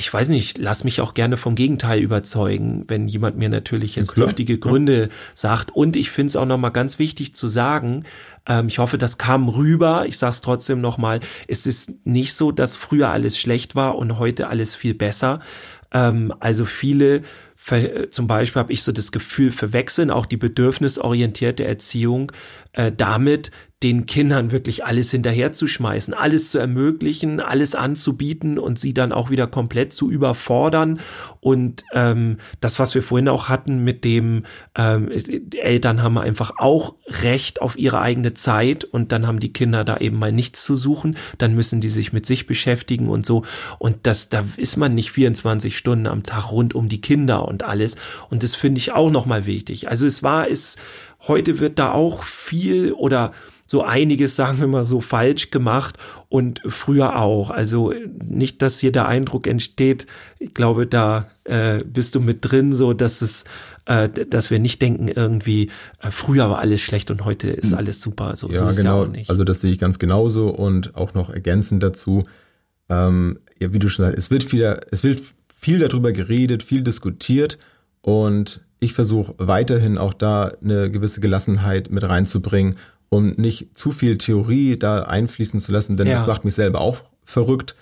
ich 0.00 0.12
weiß 0.12 0.30
nicht, 0.30 0.56
lass 0.56 0.82
mich 0.82 1.02
auch 1.02 1.12
gerne 1.12 1.36
vom 1.36 1.54
Gegenteil 1.54 2.00
überzeugen, 2.00 2.84
wenn 2.88 3.06
jemand 3.06 3.36
mir 3.36 3.50
natürlich 3.50 3.96
jetzt 3.96 4.16
dürftige 4.16 4.58
Gründe 4.58 5.02
ja. 5.02 5.08
sagt. 5.34 5.72
Und 5.72 5.94
ich 5.94 6.10
finde 6.10 6.28
es 6.28 6.36
auch 6.36 6.46
nochmal 6.46 6.72
ganz 6.72 6.98
wichtig 6.98 7.34
zu 7.34 7.48
sagen, 7.48 8.04
ähm, 8.46 8.68
ich 8.68 8.78
hoffe, 8.78 8.96
das 8.96 9.18
kam 9.18 9.50
rüber. 9.50 10.06
Ich 10.06 10.16
sage 10.16 10.32
es 10.32 10.40
trotzdem 10.40 10.80
nochmal, 10.80 11.20
es 11.48 11.66
ist 11.66 12.06
nicht 12.06 12.32
so, 12.32 12.50
dass 12.50 12.76
früher 12.76 13.10
alles 13.10 13.38
schlecht 13.38 13.76
war 13.76 13.98
und 13.98 14.18
heute 14.18 14.48
alles 14.48 14.74
viel 14.74 14.94
besser. 14.94 15.40
Ähm, 15.92 16.32
also 16.40 16.64
viele 16.64 17.22
zum 18.10 18.26
Beispiel 18.26 18.58
habe 18.58 18.72
ich 18.72 18.82
so 18.82 18.90
das 18.90 19.12
Gefühl, 19.12 19.52
verwechseln 19.52 20.10
auch 20.10 20.24
die 20.24 20.38
bedürfnisorientierte 20.38 21.62
Erziehung 21.66 22.32
äh, 22.72 22.90
damit, 22.90 23.50
den 23.82 24.04
Kindern 24.04 24.52
wirklich 24.52 24.84
alles 24.84 25.10
hinterherzuschmeißen, 25.10 26.12
alles 26.12 26.50
zu 26.50 26.58
ermöglichen, 26.58 27.40
alles 27.40 27.74
anzubieten 27.74 28.58
und 28.58 28.78
sie 28.78 28.92
dann 28.92 29.10
auch 29.10 29.30
wieder 29.30 29.46
komplett 29.46 29.94
zu 29.94 30.10
überfordern. 30.10 31.00
Und 31.40 31.84
ähm, 31.94 32.36
das, 32.60 32.78
was 32.78 32.94
wir 32.94 33.02
vorhin 33.02 33.28
auch 33.28 33.48
hatten 33.48 33.82
mit 33.82 34.04
dem, 34.04 34.44
ähm, 34.74 35.08
Eltern 35.52 36.02
haben 36.02 36.18
einfach 36.18 36.52
auch 36.58 36.94
Recht 37.06 37.62
auf 37.62 37.78
ihre 37.78 38.00
eigene 38.00 38.34
Zeit 38.34 38.84
und 38.84 39.12
dann 39.12 39.26
haben 39.26 39.40
die 39.40 39.52
Kinder 39.52 39.82
da 39.82 39.96
eben 39.96 40.18
mal 40.18 40.32
nichts 40.32 40.62
zu 40.62 40.74
suchen, 40.74 41.16
dann 41.38 41.54
müssen 41.54 41.80
die 41.80 41.88
sich 41.88 42.12
mit 42.12 42.26
sich 42.26 42.46
beschäftigen 42.46 43.08
und 43.08 43.24
so. 43.24 43.44
Und 43.78 43.96
das, 44.02 44.28
da 44.28 44.44
ist 44.58 44.76
man 44.76 44.94
nicht 44.94 45.10
24 45.10 45.74
Stunden 45.74 46.06
am 46.06 46.22
Tag 46.22 46.52
rund 46.52 46.74
um 46.74 46.90
die 46.90 47.00
Kinder 47.00 47.48
und 47.48 47.62
alles. 47.62 47.96
Und 48.28 48.42
das 48.42 48.54
finde 48.54 48.78
ich 48.78 48.92
auch 48.92 49.10
nochmal 49.10 49.46
wichtig. 49.46 49.88
Also 49.88 50.04
es 50.04 50.22
war, 50.22 50.50
es, 50.50 50.76
heute 51.26 51.60
wird 51.60 51.78
da 51.78 51.92
auch 51.92 52.24
viel 52.24 52.92
oder 52.92 53.32
so 53.70 53.84
einiges, 53.84 54.34
sagen 54.34 54.58
wir 54.58 54.66
mal 54.66 54.82
so, 54.82 55.00
falsch 55.00 55.52
gemacht 55.52 55.96
und 56.28 56.60
früher 56.66 57.20
auch. 57.20 57.50
Also 57.50 57.94
nicht, 58.28 58.62
dass 58.62 58.80
hier 58.80 58.90
der 58.90 59.06
Eindruck 59.06 59.46
entsteht, 59.46 60.08
ich 60.40 60.54
glaube, 60.54 60.88
da 60.88 61.30
äh, 61.44 61.78
bist 61.84 62.16
du 62.16 62.20
mit 62.20 62.38
drin, 62.40 62.72
so 62.72 62.94
dass 62.94 63.22
es, 63.22 63.44
äh, 63.84 64.08
dass 64.08 64.50
wir 64.50 64.58
nicht 64.58 64.82
denken, 64.82 65.06
irgendwie, 65.06 65.70
äh, 66.02 66.10
früher 66.10 66.50
war 66.50 66.58
alles 66.58 66.80
schlecht 66.80 67.12
und 67.12 67.24
heute 67.24 67.48
ist 67.48 67.70
hm. 67.70 67.78
alles 67.78 68.02
super. 68.02 68.34
So, 68.34 68.50
ja, 68.50 68.58
so 68.58 68.66
ist 68.66 68.78
genau. 68.78 69.02
ja 69.04 69.08
auch 69.08 69.12
nicht. 69.12 69.30
Also 69.30 69.44
das 69.44 69.60
sehe 69.60 69.70
ich 69.70 69.78
ganz 69.78 70.00
genauso 70.00 70.48
und 70.48 70.96
auch 70.96 71.14
noch 71.14 71.30
ergänzend 71.30 71.80
dazu, 71.80 72.24
ähm, 72.88 73.38
ja, 73.60 73.72
wie 73.72 73.78
du 73.78 73.88
schon 73.88 74.04
sagst, 74.04 74.18
es 74.18 74.32
wird 74.32 74.42
viel, 74.42 74.80
es 74.90 75.04
wird 75.04 75.20
viel 75.46 75.78
darüber 75.78 76.10
geredet, 76.10 76.64
viel 76.64 76.82
diskutiert 76.82 77.56
und 78.02 78.62
ich 78.80 78.94
versuche 78.94 79.34
weiterhin 79.38 79.96
auch 79.96 80.14
da 80.14 80.54
eine 80.60 80.90
gewisse 80.90 81.20
Gelassenheit 81.20 81.92
mit 81.92 82.02
reinzubringen 82.02 82.76
um 83.10 83.32
nicht 83.32 83.76
zu 83.76 83.92
viel 83.92 84.16
Theorie 84.16 84.76
da 84.76 85.02
einfließen 85.02 85.60
zu 85.60 85.72
lassen, 85.72 85.98
denn 85.98 86.06
ja. 86.06 86.14
das 86.14 86.26
macht 86.26 86.44
mich 86.44 86.54
selber 86.54 86.80
auch 86.80 87.04
verrückt, 87.24 87.74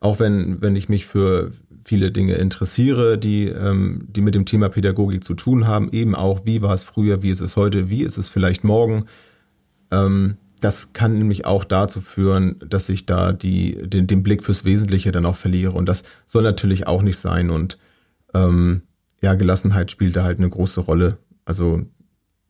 auch 0.00 0.20
wenn, 0.20 0.62
wenn 0.62 0.76
ich 0.76 0.88
mich 0.88 1.06
für 1.06 1.50
viele 1.84 2.10
Dinge 2.10 2.34
interessiere, 2.34 3.18
die, 3.18 3.48
ähm, 3.48 4.06
die 4.08 4.20
mit 4.20 4.34
dem 4.34 4.46
Thema 4.46 4.68
Pädagogik 4.68 5.22
zu 5.22 5.34
tun 5.34 5.66
haben, 5.66 5.90
eben 5.92 6.14
auch, 6.14 6.46
wie 6.46 6.62
war 6.62 6.72
es 6.72 6.84
früher, 6.84 7.22
wie 7.22 7.30
ist 7.30 7.40
es 7.40 7.56
heute, 7.56 7.90
wie 7.90 8.02
ist 8.02 8.16
es 8.16 8.28
vielleicht 8.28 8.64
morgen. 8.64 9.06
Ähm, 9.90 10.36
das 10.60 10.92
kann 10.92 11.18
nämlich 11.18 11.44
auch 11.44 11.64
dazu 11.64 12.00
führen, 12.00 12.56
dass 12.66 12.88
ich 12.88 13.06
da 13.06 13.32
die, 13.32 13.76
den, 13.88 14.06
den 14.06 14.22
Blick 14.22 14.42
fürs 14.42 14.64
Wesentliche 14.64 15.12
dann 15.12 15.26
auch 15.26 15.36
verliere. 15.36 15.72
Und 15.72 15.86
das 15.86 16.02
soll 16.24 16.42
natürlich 16.42 16.86
auch 16.86 17.02
nicht 17.02 17.18
sein. 17.18 17.50
Und 17.50 17.78
ähm, 18.34 18.82
ja, 19.22 19.34
Gelassenheit 19.34 19.90
spielt 19.90 20.16
da 20.16 20.24
halt 20.24 20.38
eine 20.38 20.48
große 20.48 20.80
Rolle. 20.80 21.18
Also 21.44 21.82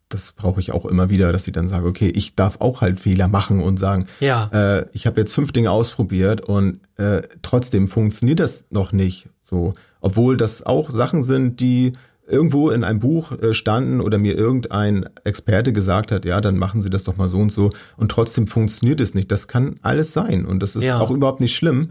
das 0.09 0.33
brauche 0.33 0.61
ich 0.61 0.73
auch 0.73 0.87
immer 0.87 1.09
wieder, 1.09 1.33
dass 1.33 1.47
ich 1.47 1.53
dann 1.53 1.67
sage, 1.67 1.87
okay, 1.87 2.09
ich 2.09 2.37
darf 2.37 2.61
auch 2.61 2.81
halt 2.81 3.01
Fehler 3.01 3.29
machen 3.29 3.61
und 3.61 3.79
sagen, 3.79 4.07
ja. 4.21 4.49
äh, 4.53 4.87
ich 4.93 5.07
habe 5.07 5.21
jetzt 5.21 5.35
fünf 5.35 5.53
Dinge 5.53 5.71
ausprobiert 5.71 6.43
und 6.43 6.81
äh, 6.97 7.23
trotzdem 7.43 7.89
funktioniert 7.89 8.39
das 8.39 8.67
noch 8.71 8.93
nicht 8.93 9.29
so, 9.43 9.75
obwohl 10.01 10.37
das 10.37 10.65
auch 10.65 10.91
Sachen 10.91 11.25
sind, 11.25 11.61
die 11.61 11.93
irgendwo 12.29 12.71
in 12.71 12.85
einem 12.85 13.01
Buch 13.01 13.33
äh, 13.33 13.55
standen 13.55 14.01
oder 14.01 14.19
mir 14.19 14.37
irgendein 14.37 15.09
Experte 15.25 15.73
gesagt 15.73 16.13
hat, 16.13 16.25
ja, 16.25 16.41
dann 16.41 16.57
machen 16.57 16.83
Sie 16.83 16.91
das 16.91 17.05
doch 17.05 17.17
mal 17.17 17.29
so 17.29 17.39
und 17.39 17.53
so 17.53 17.71
und 17.97 18.11
trotzdem 18.11 18.47
funktioniert 18.47 19.01
es 19.01 19.15
nicht. 19.15 19.31
Das 19.31 19.49
kann 19.49 19.77
alles 19.83 20.13
sein 20.13 20.45
und 20.47 20.63
das 20.63 20.77
ist 20.77 20.85
ja. 20.85 20.99
auch 21.01 21.11
überhaupt 21.11 21.41
nicht 21.41 21.55
schlimm. 21.55 21.91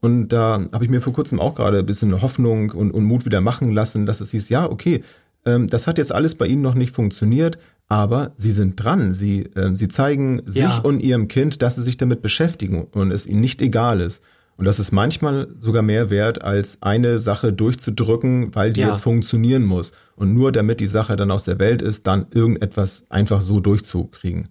Und 0.00 0.30
da 0.30 0.60
habe 0.72 0.84
ich 0.84 0.90
mir 0.90 1.00
vor 1.00 1.12
kurzem 1.12 1.38
auch 1.38 1.54
gerade 1.54 1.78
ein 1.78 1.86
bisschen 1.86 2.20
Hoffnung 2.22 2.70
und, 2.72 2.90
und 2.90 3.04
Mut 3.04 3.24
wieder 3.24 3.40
machen 3.40 3.70
lassen, 3.70 4.04
dass 4.04 4.20
es 4.20 4.32
hieß, 4.32 4.48
ja, 4.48 4.68
okay, 4.68 5.04
ähm, 5.44 5.68
das 5.68 5.86
hat 5.86 5.98
jetzt 5.98 6.12
alles 6.12 6.34
bei 6.34 6.46
Ihnen 6.46 6.62
noch 6.62 6.74
nicht 6.74 6.94
funktioniert, 6.94 7.58
aber 7.88 8.32
Sie 8.36 8.52
sind 8.52 8.76
dran. 8.76 9.12
Sie, 9.12 9.42
äh, 9.54 9.74
Sie 9.74 9.88
zeigen 9.88 10.42
sich 10.46 10.62
ja. 10.62 10.78
und 10.78 11.00
Ihrem 11.00 11.28
Kind, 11.28 11.62
dass 11.62 11.76
Sie 11.76 11.82
sich 11.82 11.96
damit 11.96 12.22
beschäftigen 12.22 12.84
und 12.92 13.10
es 13.10 13.26
Ihnen 13.26 13.40
nicht 13.40 13.60
egal 13.60 14.00
ist. 14.00 14.22
Und 14.56 14.66
das 14.66 14.78
ist 14.78 14.92
manchmal 14.92 15.48
sogar 15.58 15.82
mehr 15.82 16.10
wert, 16.10 16.42
als 16.42 16.78
eine 16.82 17.18
Sache 17.18 17.52
durchzudrücken, 17.52 18.54
weil 18.54 18.72
die 18.72 18.82
ja. 18.82 18.88
jetzt 18.88 19.02
funktionieren 19.02 19.64
muss. 19.64 19.92
Und 20.14 20.34
nur 20.34 20.52
damit 20.52 20.78
die 20.78 20.86
Sache 20.86 21.16
dann 21.16 21.30
aus 21.30 21.44
der 21.44 21.58
Welt 21.58 21.82
ist, 21.82 22.06
dann 22.06 22.26
irgendetwas 22.30 23.04
einfach 23.08 23.40
so 23.40 23.60
durchzukriegen. 23.60 24.48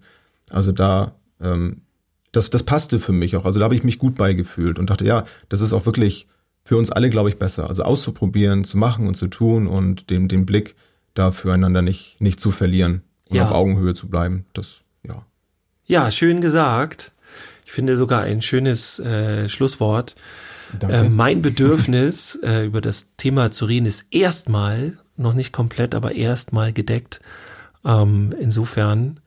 Also 0.50 0.72
da, 0.72 1.16
ähm, 1.40 1.82
das, 2.32 2.50
das 2.50 2.62
passte 2.64 2.98
für 2.98 3.12
mich 3.12 3.36
auch. 3.36 3.44
Also 3.44 3.60
da 3.60 3.64
habe 3.64 3.74
ich 3.74 3.84
mich 3.84 3.98
gut 3.98 4.16
beigefühlt 4.16 4.78
und 4.78 4.90
dachte, 4.90 5.06
ja, 5.06 5.24
das 5.48 5.60
ist 5.60 5.72
auch 5.72 5.86
wirklich 5.86 6.26
für 6.64 6.76
uns 6.76 6.90
alle, 6.90 7.10
glaube 7.10 7.28
ich, 7.28 7.38
besser. 7.38 7.68
Also 7.68 7.82
auszuprobieren, 7.82 8.64
zu 8.64 8.78
machen 8.78 9.06
und 9.06 9.16
zu 9.16 9.28
tun 9.28 9.66
und 9.66 10.10
den, 10.10 10.28
den 10.28 10.46
Blick 10.46 10.74
da 11.14 11.30
füreinander 11.30 11.82
nicht, 11.82 12.20
nicht 12.20 12.40
zu 12.40 12.50
verlieren 12.50 13.02
und 13.28 13.36
ja. 13.36 13.44
auf 13.44 13.52
Augenhöhe 13.52 13.94
zu 13.94 14.08
bleiben. 14.08 14.46
Das, 14.52 14.82
ja. 15.06 15.26
Ja, 15.84 16.10
schön 16.10 16.40
gesagt. 16.40 17.12
Ich 17.64 17.72
finde 17.72 17.96
sogar 17.96 18.22
ein 18.22 18.42
schönes 18.42 18.98
äh, 18.98 19.48
Schlusswort. 19.48 20.14
Äh, 20.88 21.08
mein 21.08 21.42
Bedürfnis, 21.42 22.36
äh, 22.42 22.64
über 22.64 22.80
das 22.80 23.14
Thema 23.16 23.50
zu 23.50 23.66
reden, 23.66 23.86
ist 23.86 24.12
erstmal, 24.12 24.98
noch 25.16 25.34
nicht 25.34 25.52
komplett, 25.52 25.94
aber 25.94 26.14
erstmal 26.14 26.72
gedeckt. 26.72 27.20
Ähm, 27.84 28.34
insofern, 28.40 29.20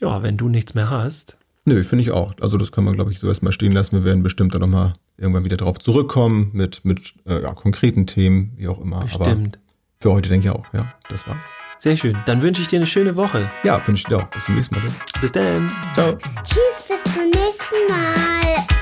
ja, 0.00 0.22
wenn 0.22 0.36
du 0.36 0.48
nichts 0.48 0.74
mehr 0.74 0.90
hast. 0.90 1.36
Nö, 1.64 1.82
finde 1.82 2.02
ich 2.02 2.10
auch. 2.12 2.32
Also 2.40 2.56
das 2.56 2.72
kann 2.72 2.84
man, 2.84 2.94
glaube 2.94 3.12
ich, 3.12 3.18
so 3.18 3.28
erstmal 3.28 3.52
stehen 3.52 3.72
lassen. 3.72 3.96
Wir 3.96 4.04
werden 4.04 4.22
bestimmt 4.22 4.54
dann 4.54 4.62
nochmal 4.62 4.94
irgendwann 5.18 5.44
wieder 5.44 5.56
darauf 5.56 5.78
zurückkommen 5.78 6.50
mit, 6.52 6.84
mit 6.84 7.14
äh, 7.26 7.42
ja, 7.42 7.52
konkreten 7.52 8.06
Themen, 8.06 8.52
wie 8.56 8.68
auch 8.68 8.80
immer. 8.80 9.00
Bestimmt. 9.00 9.58
Aber 9.58 10.00
für 10.00 10.12
heute 10.12 10.28
denke 10.28 10.48
ich 10.48 10.54
auch, 10.54 10.64
ja, 10.72 10.92
das 11.08 11.26
war's. 11.26 11.44
Sehr 11.78 11.96
schön. 11.96 12.16
Dann 12.26 12.42
wünsche 12.42 12.62
ich 12.62 12.68
dir 12.68 12.76
eine 12.76 12.86
schöne 12.86 13.14
Woche. 13.14 13.50
Ja, 13.62 13.86
wünsche 13.86 14.02
ich 14.02 14.08
dir 14.08 14.18
auch. 14.18 14.30
Bis 14.30 14.44
zum 14.44 14.56
nächsten 14.56 14.74
Mal. 14.74 14.84
Bis 15.20 15.32
dann. 15.32 15.72
Ciao. 15.94 16.16
Tschüss, 16.42 16.88
bis 16.88 17.14
zum 17.14 17.30
nächsten 17.30 17.86
Mal. 17.88 18.77